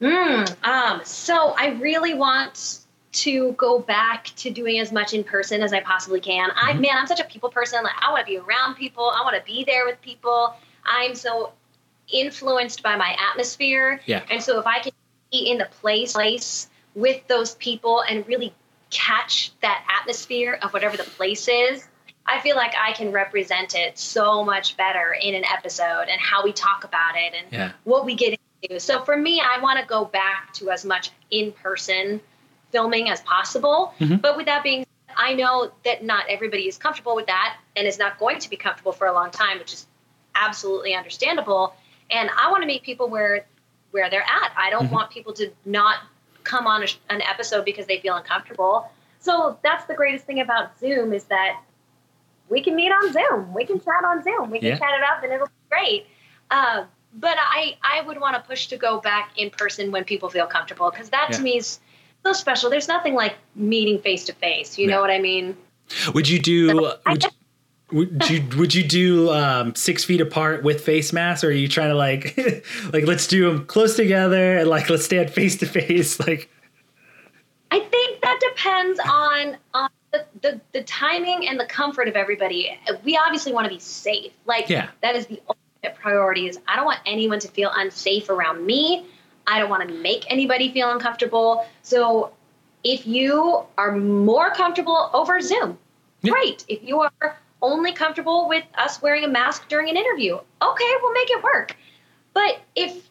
mm, 0.00 0.66
um, 0.66 1.00
so 1.04 1.54
i 1.58 1.68
really 1.80 2.14
want 2.14 2.80
to 3.16 3.52
go 3.52 3.78
back 3.78 4.26
to 4.36 4.50
doing 4.50 4.78
as 4.78 4.92
much 4.92 5.14
in 5.14 5.24
person 5.24 5.62
as 5.62 5.72
i 5.72 5.80
possibly 5.80 6.20
can 6.20 6.50
mm-hmm. 6.50 6.68
i 6.68 6.72
man 6.74 6.92
i'm 6.96 7.06
such 7.06 7.20
a 7.20 7.24
people 7.24 7.48
person 7.48 7.82
like 7.82 7.94
i 8.00 8.10
want 8.10 8.26
to 8.26 8.30
be 8.30 8.38
around 8.38 8.74
people 8.74 9.10
i 9.16 9.22
want 9.22 9.34
to 9.34 9.42
be 9.50 9.64
there 9.64 9.86
with 9.86 10.00
people 10.02 10.54
i'm 10.84 11.14
so 11.14 11.52
influenced 12.12 12.82
by 12.82 12.94
my 12.94 13.16
atmosphere 13.30 14.00
yeah 14.06 14.22
and 14.30 14.42
so 14.42 14.58
if 14.58 14.66
i 14.66 14.78
can 14.78 14.92
be 15.32 15.50
in 15.50 15.58
the 15.58 15.68
place 15.80 16.12
place 16.12 16.68
with 16.94 17.26
those 17.26 17.54
people 17.56 18.02
and 18.08 18.26
really 18.28 18.54
catch 18.90 19.50
that 19.60 19.84
atmosphere 20.00 20.58
of 20.62 20.72
whatever 20.72 20.96
the 20.96 21.04
place 21.04 21.48
is 21.48 21.88
I 22.28 22.40
feel 22.40 22.56
like 22.56 22.74
I 22.76 22.92
can 22.92 23.12
represent 23.12 23.74
it 23.76 23.98
so 23.98 24.44
much 24.44 24.76
better 24.76 25.16
in 25.20 25.34
an 25.34 25.44
episode 25.44 26.06
and 26.10 26.20
how 26.20 26.42
we 26.42 26.52
talk 26.52 26.82
about 26.82 27.14
it 27.14 27.34
and 27.34 27.52
yeah. 27.52 27.72
what 27.84 28.04
we 28.04 28.16
get 28.16 28.36
into. 28.62 28.80
So 28.80 29.04
for 29.04 29.16
me, 29.16 29.40
I 29.40 29.60
want 29.60 29.78
to 29.78 29.86
go 29.86 30.04
back 30.04 30.52
to 30.54 30.70
as 30.70 30.84
much 30.84 31.10
in 31.30 31.52
person 31.52 32.20
filming 32.72 33.08
as 33.08 33.20
possible. 33.22 33.94
Mm-hmm. 34.00 34.16
But 34.16 34.36
with 34.36 34.46
that 34.46 34.62
being 34.62 34.80
said, 34.80 35.14
I 35.16 35.34
know 35.34 35.72
that 35.84 36.04
not 36.04 36.26
everybody 36.28 36.68
is 36.68 36.76
comfortable 36.76 37.16
with 37.16 37.26
that 37.26 37.56
and 37.74 37.86
is 37.86 37.98
not 37.98 38.18
going 38.18 38.38
to 38.38 38.50
be 38.50 38.56
comfortable 38.56 38.92
for 38.92 39.06
a 39.06 39.12
long 39.12 39.30
time, 39.30 39.58
which 39.58 39.72
is 39.72 39.86
absolutely 40.34 40.94
understandable. 40.94 41.74
And 42.10 42.30
I 42.36 42.50
want 42.50 42.62
to 42.62 42.66
meet 42.66 42.82
people 42.82 43.08
where 43.08 43.46
where 43.92 44.10
they're 44.10 44.20
at. 44.20 44.52
I 44.56 44.70
don't 44.70 44.86
mm-hmm. 44.86 44.94
want 44.94 45.10
people 45.10 45.32
to 45.34 45.50
not 45.64 45.96
come 46.44 46.66
on 46.66 46.82
a, 46.82 46.86
an 47.08 47.22
episode 47.22 47.64
because 47.64 47.86
they 47.86 47.98
feel 47.98 48.14
uncomfortable. 48.14 48.90
So 49.20 49.58
that's 49.62 49.86
the 49.86 49.94
greatest 49.94 50.26
thing 50.26 50.40
about 50.40 50.78
Zoom 50.78 51.12
is 51.12 51.24
that 51.24 51.60
we 52.48 52.62
can 52.62 52.76
meet 52.76 52.90
on 52.90 53.12
Zoom. 53.12 53.54
We 53.54 53.64
can 53.64 53.80
chat 53.80 54.04
on 54.04 54.22
Zoom. 54.22 54.50
We 54.50 54.60
can 54.60 54.68
yeah. 54.68 54.78
chat 54.78 54.90
it 54.94 55.02
up, 55.02 55.24
and 55.24 55.32
it'll 55.32 55.46
be 55.46 55.52
great. 55.70 56.06
Uh, 56.50 56.84
but 57.14 57.36
I 57.38 57.76
I 57.82 58.02
would 58.02 58.20
want 58.20 58.36
to 58.36 58.42
push 58.42 58.68
to 58.68 58.76
go 58.76 59.00
back 59.00 59.32
in 59.36 59.50
person 59.50 59.90
when 59.90 60.04
people 60.04 60.28
feel 60.28 60.46
comfortable 60.46 60.90
because 60.90 61.10
that 61.10 61.28
yeah. 61.30 61.36
to 61.36 61.42
me 61.42 61.56
is 61.56 61.80
so 62.26 62.32
special. 62.32 62.70
There's 62.70 62.88
nothing 62.88 63.14
like 63.14 63.36
meeting 63.54 64.00
face 64.00 64.24
to 64.24 64.32
face. 64.34 64.78
You 64.78 64.88
yeah. 64.88 64.94
know 64.94 65.00
what 65.00 65.10
I 65.10 65.18
mean? 65.18 65.56
Would 66.14 66.28
you 66.28 66.40
do? 66.40 66.92
would, 67.06 67.22
you, 67.22 67.30
would 67.92 68.30
you 68.30 68.44
would 68.58 68.74
you 68.74 68.82
do 68.82 69.30
um, 69.30 69.74
six 69.74 70.04
feet 70.04 70.20
apart 70.20 70.64
with 70.64 70.84
face 70.84 71.12
masks, 71.12 71.44
or 71.44 71.48
are 71.48 71.52
you 71.52 71.68
trying 71.68 71.90
to 71.90 71.94
like 71.94 72.36
like 72.92 73.06
let's 73.06 73.26
do 73.26 73.50
them 73.50 73.66
close 73.66 73.94
together 73.94 74.58
and 74.58 74.68
like 74.68 74.90
let's 74.90 75.04
stand 75.04 75.30
face 75.30 75.56
to 75.58 75.66
face? 75.66 76.18
Like, 76.26 76.50
I 77.70 77.78
think 77.78 78.20
that 78.22 78.40
depends 78.40 79.00
on 79.00 79.56
on 79.74 79.90
the, 80.40 80.60
the, 80.72 80.82
timing 80.82 81.46
and 81.46 81.60
the 81.60 81.66
comfort 81.66 82.08
of 82.08 82.16
everybody. 82.16 82.76
We 83.04 83.16
obviously 83.16 83.52
want 83.52 83.66
to 83.66 83.72
be 83.72 83.78
safe. 83.78 84.32
Like 84.46 84.68
yeah. 84.68 84.88
that 85.02 85.14
is 85.14 85.26
the 85.26 85.40
ultimate 85.48 86.00
priority. 86.00 86.48
Is 86.48 86.58
I 86.66 86.74
don't 86.74 86.86
want 86.86 87.00
anyone 87.06 87.38
to 87.40 87.48
feel 87.48 87.70
unsafe 87.74 88.30
around 88.30 88.64
me. 88.64 89.06
I 89.46 89.58
don't 89.58 89.70
want 89.70 89.88
to 89.88 89.94
make 89.94 90.30
anybody 90.30 90.72
feel 90.72 90.90
uncomfortable. 90.90 91.66
So 91.82 92.32
if 92.82 93.06
you 93.06 93.64
are 93.78 93.96
more 93.96 94.50
comfortable 94.50 95.10
over 95.12 95.40
Zoom, 95.40 95.78
yeah. 96.22 96.32
great. 96.32 96.64
If 96.68 96.82
you 96.82 97.00
are 97.00 97.38
only 97.62 97.92
comfortable 97.92 98.48
with 98.48 98.64
us 98.76 99.00
wearing 99.00 99.24
a 99.24 99.28
mask 99.28 99.68
during 99.68 99.88
an 99.88 99.96
interview, 99.96 100.34
okay, 100.34 100.92
we'll 101.02 101.12
make 101.12 101.30
it 101.30 101.42
work. 101.42 101.76
But 102.34 102.60
if 102.74 103.08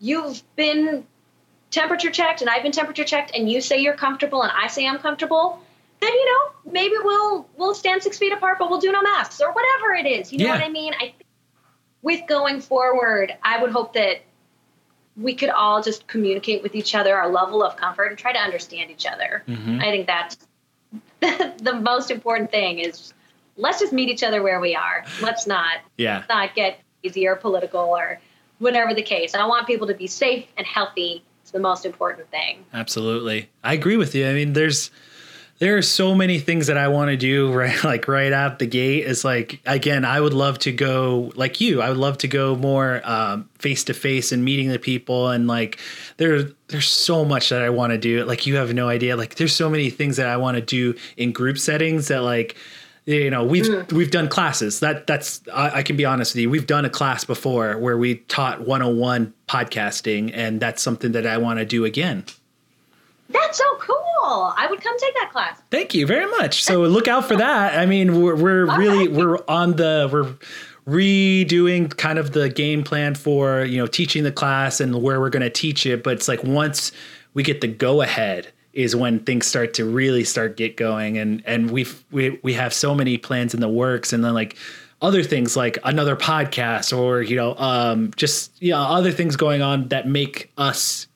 you've 0.00 0.42
been 0.56 1.06
temperature 1.70 2.10
checked 2.10 2.40
and 2.40 2.50
I've 2.50 2.62
been 2.62 2.72
temperature 2.72 3.04
checked 3.04 3.34
and 3.34 3.50
you 3.50 3.60
say 3.60 3.78
you're 3.78 3.94
comfortable 3.94 4.42
and 4.42 4.52
I 4.52 4.68
say 4.68 4.86
I'm 4.86 4.98
comfortable, 4.98 5.60
then 6.00 6.12
you 6.12 6.26
know 6.26 6.72
maybe 6.72 6.94
we'll 7.02 7.48
we'll 7.56 7.74
stand 7.74 8.02
six 8.02 8.18
feet 8.18 8.32
apart, 8.32 8.58
but 8.58 8.70
we'll 8.70 8.80
do 8.80 8.92
no 8.92 9.02
masks 9.02 9.40
or 9.40 9.52
whatever 9.52 9.94
it 9.94 10.06
is. 10.06 10.32
You 10.32 10.38
know 10.38 10.46
yeah. 10.46 10.52
what 10.52 10.62
I 10.62 10.68
mean? 10.68 10.94
I 10.94 11.06
think 11.06 11.26
with 12.02 12.26
going 12.28 12.60
forward, 12.60 13.32
I 13.42 13.62
would 13.62 13.70
hope 13.70 13.94
that 13.94 14.22
we 15.16 15.34
could 15.34 15.50
all 15.50 15.82
just 15.82 16.06
communicate 16.06 16.62
with 16.62 16.74
each 16.74 16.94
other 16.94 17.16
our 17.16 17.28
level 17.28 17.62
of 17.62 17.76
comfort 17.76 18.06
and 18.06 18.18
try 18.18 18.32
to 18.32 18.38
understand 18.38 18.90
each 18.90 19.06
other. 19.06 19.42
Mm-hmm. 19.46 19.80
I 19.80 19.84
think 19.84 20.06
that's 20.06 20.36
the 21.62 21.78
most 21.80 22.10
important 22.10 22.50
thing 22.50 22.78
is 22.78 23.12
let's 23.56 23.78
just 23.80 23.92
meet 23.92 24.08
each 24.08 24.22
other 24.22 24.42
where 24.42 24.60
we 24.60 24.74
are. 24.74 25.04
Let's 25.20 25.46
not 25.46 25.78
yeah 25.96 26.24
not 26.28 26.54
get 26.54 26.80
easy 27.02 27.26
or 27.26 27.36
political 27.36 27.80
or 27.80 28.20
whatever 28.58 28.94
the 28.94 29.02
case. 29.02 29.34
I 29.34 29.46
want 29.46 29.66
people 29.66 29.88
to 29.88 29.94
be 29.94 30.06
safe 30.06 30.46
and 30.56 30.66
healthy. 30.66 31.24
It's 31.42 31.50
the 31.50 31.58
most 31.58 31.84
important 31.84 32.30
thing. 32.30 32.64
Absolutely. 32.72 33.50
I 33.64 33.74
agree 33.74 33.96
with 33.96 34.14
you. 34.14 34.28
I 34.28 34.32
mean, 34.32 34.52
there's 34.52 34.90
there 35.62 35.76
are 35.76 35.82
so 35.82 36.12
many 36.12 36.40
things 36.40 36.66
that 36.66 36.76
I 36.76 36.88
want 36.88 37.12
to 37.12 37.16
do 37.16 37.52
right 37.54 37.84
like 37.84 38.08
right 38.08 38.32
out 38.32 38.58
the 38.58 38.66
gate. 38.66 39.06
It's 39.06 39.24
like 39.24 39.60
again, 39.64 40.04
I 40.04 40.20
would 40.20 40.34
love 40.34 40.58
to 40.60 40.72
go 40.72 41.30
like 41.36 41.60
you. 41.60 41.80
I 41.80 41.88
would 41.88 41.98
love 41.98 42.18
to 42.18 42.28
go 42.28 42.56
more 42.56 43.00
face 43.60 43.84
to 43.84 43.94
face 43.94 44.32
and 44.32 44.44
meeting 44.44 44.70
the 44.70 44.80
people 44.80 45.28
and 45.28 45.46
like 45.46 45.78
there 46.16 46.42
there's 46.66 46.88
so 46.88 47.24
much 47.24 47.50
that 47.50 47.62
I 47.62 47.70
want 47.70 47.92
to 47.92 47.98
do. 47.98 48.24
Like 48.24 48.44
you 48.44 48.56
have 48.56 48.74
no 48.74 48.88
idea. 48.88 49.16
Like 49.16 49.36
there's 49.36 49.54
so 49.54 49.70
many 49.70 49.88
things 49.88 50.16
that 50.16 50.26
I 50.26 50.36
want 50.36 50.56
to 50.56 50.62
do 50.62 50.98
in 51.16 51.30
group 51.30 51.58
settings 51.58 52.08
that 52.08 52.22
like 52.22 52.56
you 53.04 53.30
know 53.30 53.44
we've 53.44 53.66
mm. 53.66 53.92
we've 53.92 54.10
done 54.10 54.28
classes 54.28 54.80
that 54.80 55.06
that's 55.06 55.42
I, 55.52 55.78
I, 55.78 55.82
can 55.82 55.96
be 55.96 56.04
honest 56.04 56.34
with 56.34 56.42
you 56.42 56.50
we've 56.50 56.68
done 56.68 56.84
a 56.84 56.90
class 56.90 57.24
before 57.24 57.76
where 57.76 57.98
we 57.98 58.16
taught 58.16 58.60
101 58.60 59.34
podcasting 59.48 60.30
and 60.32 60.60
that's 60.60 60.80
something 60.80 61.10
that 61.10 61.26
i 61.26 61.36
want 61.36 61.58
to 61.58 61.64
do 61.64 61.84
again 61.84 62.24
that's 63.32 63.58
so 63.58 63.76
cool. 63.76 64.52
I 64.56 64.66
would 64.68 64.80
come 64.80 64.98
take 64.98 65.14
that 65.14 65.30
class. 65.32 65.60
Thank 65.70 65.94
you 65.94 66.06
very 66.06 66.30
much. 66.30 66.62
So 66.62 66.82
look 66.82 67.08
out 67.08 67.26
for 67.26 67.36
that. 67.36 67.78
I 67.78 67.86
mean, 67.86 68.20
we're, 68.20 68.36
we're 68.36 68.76
really 68.76 69.08
right. 69.08 69.16
we're 69.16 69.38
on 69.48 69.76
the 69.76 70.08
we're 70.12 70.34
redoing 70.86 71.96
kind 71.96 72.18
of 72.18 72.32
the 72.32 72.48
game 72.48 72.82
plan 72.82 73.14
for 73.14 73.64
you 73.64 73.78
know 73.78 73.86
teaching 73.86 74.24
the 74.24 74.32
class 74.32 74.80
and 74.80 75.02
where 75.02 75.20
we're 75.20 75.30
going 75.30 75.42
to 75.42 75.50
teach 75.50 75.86
it. 75.86 76.02
But 76.02 76.14
it's 76.14 76.28
like 76.28 76.42
once 76.44 76.92
we 77.34 77.42
get 77.42 77.60
the 77.60 77.68
go 77.68 78.02
ahead 78.02 78.52
is 78.72 78.96
when 78.96 79.20
things 79.20 79.46
start 79.46 79.74
to 79.74 79.84
really 79.84 80.24
start 80.24 80.56
get 80.56 80.76
going 80.76 81.18
and 81.18 81.42
and 81.46 81.70
we've 81.70 82.04
we 82.10 82.40
we 82.42 82.54
have 82.54 82.72
so 82.72 82.94
many 82.94 83.18
plans 83.18 83.54
in 83.54 83.60
the 83.60 83.68
works 83.68 84.12
and 84.12 84.24
then 84.24 84.34
like 84.34 84.56
other 85.02 85.22
things 85.22 85.56
like 85.56 85.78
another 85.84 86.16
podcast 86.16 86.96
or 86.96 87.22
you 87.22 87.36
know 87.36 87.56
um 87.58 88.10
just 88.16 88.60
you 88.62 88.70
know 88.70 88.78
other 88.78 89.10
things 89.10 89.36
going 89.36 89.60
on 89.60 89.88
that 89.88 90.08
make 90.08 90.50
us 90.56 91.06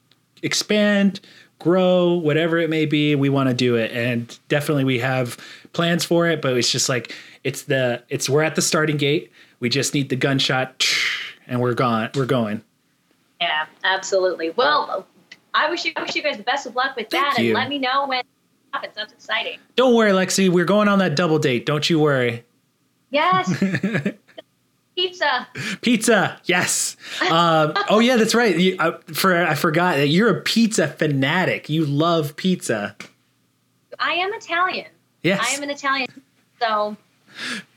expand 0.43 1.21
grow, 1.67 2.13
whatever 2.13 2.59
it 2.59 2.71
may 2.71 2.87
be, 2.87 3.17
we 3.17 3.29
want 3.29 3.49
to 3.49 3.55
do 3.55 3.75
it. 3.75 3.91
And 3.91 4.39
definitely 4.47 4.85
we 4.85 5.01
have 5.01 5.37
plans 5.73 6.05
for 6.05 6.29
it, 6.29 6.41
but 6.41 6.57
it's 6.57 6.71
just 6.71 6.89
like 6.89 7.13
it's 7.43 7.63
the 7.63 8.05
it's 8.09 8.29
we're 8.29 8.45
at 8.45 8.55
the 8.55 8.63
starting 8.63 8.97
gate. 8.97 9.33
We 9.59 9.69
just 9.69 9.93
need 9.93 10.09
the 10.09 10.15
gunshot 10.15 10.87
and 11.49 11.61
we're 11.61 11.75
gone. 11.75 12.11
We're 12.15 12.25
going. 12.25 12.63
Yeah, 13.41 13.67
absolutely. 13.83 14.51
Well, 14.51 15.09
I 15.55 15.69
wish 15.69 15.85
you 15.85 15.93
I 15.97 16.03
wish 16.03 16.15
you 16.15 16.23
guys 16.23 16.37
the 16.37 16.45
best 16.45 16.67
of 16.67 16.77
luck 16.77 16.95
with 16.95 17.11
Thank 17.11 17.35
that 17.35 17.43
you. 17.43 17.49
and 17.51 17.55
let 17.55 17.69
me 17.69 17.81
know 17.81 18.07
when 18.07 18.21
it 18.21 18.27
happens. 18.73 18.95
That's 18.95 19.13
exciting. 19.13 19.59
Don't 19.75 19.97
worry, 19.97 20.13
Lexi. 20.13 20.49
We're 20.49 20.65
going 20.65 20.87
on 20.87 21.01
that 21.01 21.17
double 21.17 21.41
date. 21.41 21.67
Don't 21.67 21.91
you 21.91 21.99
worry. 21.99 22.45
Yes. 23.11 23.53
Pizza. 24.97 25.47
Pizza. 25.83 26.41
Yes. 26.45 26.97
Um, 27.27 27.75
oh 27.89 27.99
yeah, 27.99 28.17
that's 28.17 28.35
right. 28.35 28.57
You, 28.57 28.77
uh, 28.79 28.99
for 29.13 29.35
I 29.35 29.55
forgot 29.55 29.97
that 29.97 30.09
you're 30.09 30.29
a 30.29 30.41
pizza 30.43 30.87
fanatic. 30.87 31.69
You 31.69 31.85
love 31.85 32.37
pizza. 32.37 32.95
I 33.99 34.13
am 34.13 34.33
Italian. 34.33 34.87
Yes. 35.23 35.45
I 35.45 35.55
am 35.57 35.63
an 35.63 35.71
Italian. 35.71 36.09
So 36.61 36.97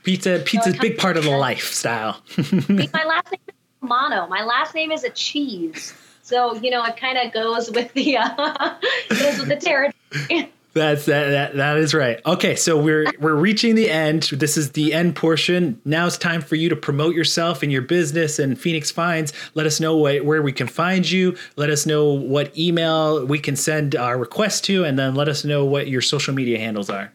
pizza 0.04 0.40
pizza's 0.44 0.76
a 0.76 0.78
big 0.78 0.98
part 0.98 1.16
of 1.16 1.24
the 1.24 1.30
lifestyle. 1.30 2.22
my 2.38 3.04
last 3.04 3.32
name 3.32 3.40
is 3.48 3.54
Romano. 3.82 4.26
My 4.28 4.44
last 4.44 4.74
name 4.74 4.92
is 4.92 5.04
a 5.04 5.10
cheese. 5.10 5.94
So, 6.22 6.54
you 6.56 6.70
know, 6.70 6.84
it 6.84 6.96
kind 6.96 7.18
of 7.18 7.32
goes 7.32 7.70
with 7.70 7.92
the 7.94 8.18
uh, 8.18 8.34
goes 9.08 9.38
with 9.40 9.48
the 9.48 9.56
territory. 9.56 10.52
That's 10.72 11.06
that, 11.06 11.30
that 11.30 11.56
that 11.56 11.78
is 11.78 11.94
right. 11.94 12.20
Okay, 12.24 12.54
so 12.54 12.80
we're 12.80 13.06
we're 13.18 13.34
reaching 13.34 13.74
the 13.74 13.90
end. 13.90 14.24
This 14.32 14.56
is 14.56 14.72
the 14.72 14.94
end 14.94 15.16
portion. 15.16 15.80
Now 15.84 16.06
it's 16.06 16.16
time 16.16 16.40
for 16.40 16.54
you 16.54 16.68
to 16.68 16.76
promote 16.76 17.14
yourself 17.14 17.64
and 17.64 17.72
your 17.72 17.82
business 17.82 18.38
and 18.38 18.58
Phoenix 18.58 18.88
Finds. 18.90 19.32
Let 19.54 19.66
us 19.66 19.80
know 19.80 19.96
what, 19.96 20.24
where 20.24 20.42
we 20.42 20.52
can 20.52 20.68
find 20.68 21.10
you. 21.10 21.36
Let 21.56 21.70
us 21.70 21.86
know 21.86 22.12
what 22.12 22.56
email 22.56 23.26
we 23.26 23.40
can 23.40 23.56
send 23.56 23.96
our 23.96 24.16
request 24.16 24.64
to, 24.66 24.84
and 24.84 24.96
then 24.96 25.16
let 25.16 25.28
us 25.28 25.44
know 25.44 25.64
what 25.64 25.88
your 25.88 26.02
social 26.02 26.34
media 26.34 26.58
handles 26.58 26.88
are. 26.88 27.12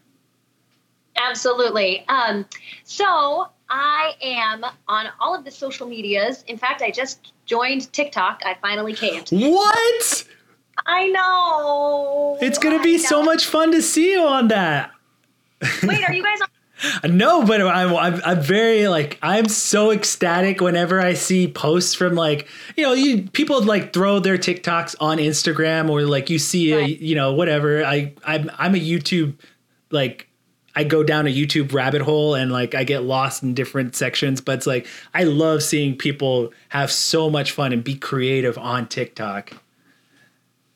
Absolutely. 1.16 2.06
Um, 2.08 2.44
so 2.84 3.48
I 3.70 4.16
am 4.20 4.64
on 4.86 5.06
all 5.18 5.34
of 5.34 5.44
the 5.44 5.50
social 5.50 5.86
medias. 5.86 6.44
In 6.46 6.58
fact, 6.58 6.82
I 6.82 6.90
just 6.90 7.32
joined 7.46 7.90
TikTok. 7.94 8.42
I 8.44 8.54
finally 8.60 8.92
caved. 8.92 9.30
What? 9.30 10.24
I 10.86 11.08
know. 11.08 12.38
It's 12.40 12.58
gonna 12.58 12.82
be 12.82 12.98
so 12.98 13.22
much 13.22 13.46
fun 13.46 13.72
to 13.72 13.82
see 13.82 14.12
you 14.12 14.22
on 14.22 14.48
that. 14.48 14.92
Wait, 15.82 16.08
are 16.08 16.12
you 16.12 16.22
guys 16.22 16.40
on? 16.40 16.48
no, 17.16 17.44
but 17.44 17.60
I'm, 17.60 17.96
I'm, 17.96 18.20
I'm 18.24 18.40
very 18.40 18.86
like 18.88 19.18
I'm 19.22 19.48
so 19.48 19.90
ecstatic 19.90 20.60
whenever 20.60 21.00
I 21.00 21.14
see 21.14 21.48
posts 21.48 21.94
from 21.94 22.14
like 22.14 22.48
you 22.76 22.84
know 22.84 22.92
you 22.92 23.22
people 23.22 23.62
like 23.62 23.92
throw 23.92 24.20
their 24.20 24.36
TikToks 24.36 24.94
on 25.00 25.18
Instagram 25.18 25.88
or 25.88 26.02
like 26.02 26.28
you 26.28 26.38
see 26.38 26.74
right. 26.74 26.86
a 26.86 26.90
you 26.90 27.14
know 27.14 27.32
whatever 27.32 27.84
I 27.84 28.12
I'm 28.24 28.50
I'm 28.58 28.74
a 28.74 28.78
YouTube 28.78 29.34
like 29.90 30.28
I 30.74 30.84
go 30.84 31.02
down 31.02 31.26
a 31.26 31.34
YouTube 31.34 31.72
rabbit 31.72 32.02
hole 32.02 32.34
and 32.34 32.52
like 32.52 32.74
I 32.74 32.84
get 32.84 33.02
lost 33.02 33.42
in 33.42 33.54
different 33.54 33.96
sections, 33.96 34.42
but 34.42 34.58
it's 34.58 34.66
like 34.66 34.86
I 35.14 35.24
love 35.24 35.62
seeing 35.62 35.96
people 35.96 36.52
have 36.68 36.92
so 36.92 37.30
much 37.30 37.52
fun 37.52 37.72
and 37.72 37.82
be 37.82 37.94
creative 37.94 38.58
on 38.58 38.86
TikTok. 38.86 39.52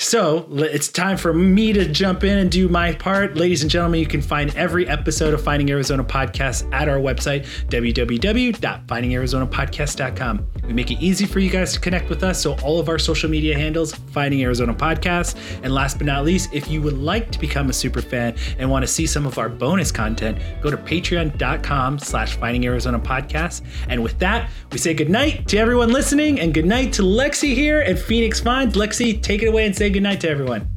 So 0.00 0.48
it's 0.52 0.88
time 0.88 1.16
for 1.18 1.34
me 1.34 1.74
to 1.74 1.86
jump 1.86 2.24
in 2.24 2.38
and 2.38 2.50
do 2.50 2.70
my 2.70 2.94
part. 2.94 3.36
Ladies 3.36 3.60
and 3.60 3.70
gentlemen, 3.70 4.00
you 4.00 4.06
can 4.06 4.22
find 4.22 4.56
every 4.56 4.88
episode 4.88 5.34
of 5.34 5.44
Finding 5.44 5.70
Arizona 5.70 6.02
Podcast 6.02 6.66
at 6.72 6.88
our 6.88 6.96
website, 6.96 7.44
www.findingarizonapodcast.com. 7.68 10.46
We 10.64 10.72
make 10.72 10.90
it 10.90 11.02
easy 11.02 11.26
for 11.26 11.38
you 11.38 11.50
guys 11.50 11.74
to 11.74 11.80
connect 11.80 12.08
with 12.08 12.22
us. 12.22 12.40
So 12.40 12.54
all 12.62 12.80
of 12.80 12.88
our 12.88 12.98
social 12.98 13.28
media 13.28 13.58
handles, 13.58 13.92
Finding 13.92 14.42
Arizona 14.42 14.72
Podcast. 14.72 15.36
And 15.62 15.74
last 15.74 15.98
but 15.98 16.06
not 16.06 16.24
least, 16.24 16.48
if 16.54 16.70
you 16.70 16.80
would 16.80 16.96
like 16.96 17.30
to 17.32 17.38
become 17.38 17.68
a 17.68 17.74
super 17.74 18.00
fan 18.00 18.36
and 18.58 18.70
want 18.70 18.84
to 18.84 18.86
see 18.86 19.06
some 19.06 19.26
of 19.26 19.36
our 19.36 19.50
bonus 19.50 19.92
content, 19.92 20.38
go 20.62 20.70
to 20.70 20.78
patreon.com 20.78 21.98
slash 21.98 22.36
Finding 22.36 22.64
Arizona 22.64 22.98
Podcast. 22.98 23.60
And 23.90 24.02
with 24.02 24.18
that, 24.20 24.48
we 24.72 24.78
say 24.78 24.94
goodnight 24.94 25.46
to 25.48 25.58
everyone 25.58 25.92
listening 25.92 26.40
and 26.40 26.54
goodnight 26.54 26.94
to 26.94 27.02
Lexi 27.02 27.54
here 27.54 27.80
at 27.80 27.98
Phoenix 27.98 28.40
Finds. 28.40 28.74
Lexi, 28.76 29.20
take 29.20 29.42
it 29.42 29.48
away 29.48 29.66
and 29.66 29.76
say 29.76 29.89
good 29.90 30.02
night 30.02 30.20
to 30.20 30.30
everyone. 30.30 30.68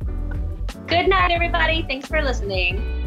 Good 0.87 1.07
night, 1.07 1.31
everybody. 1.31 1.83
Thanks 1.87 2.07
for 2.07 2.21
listening. 2.21 3.02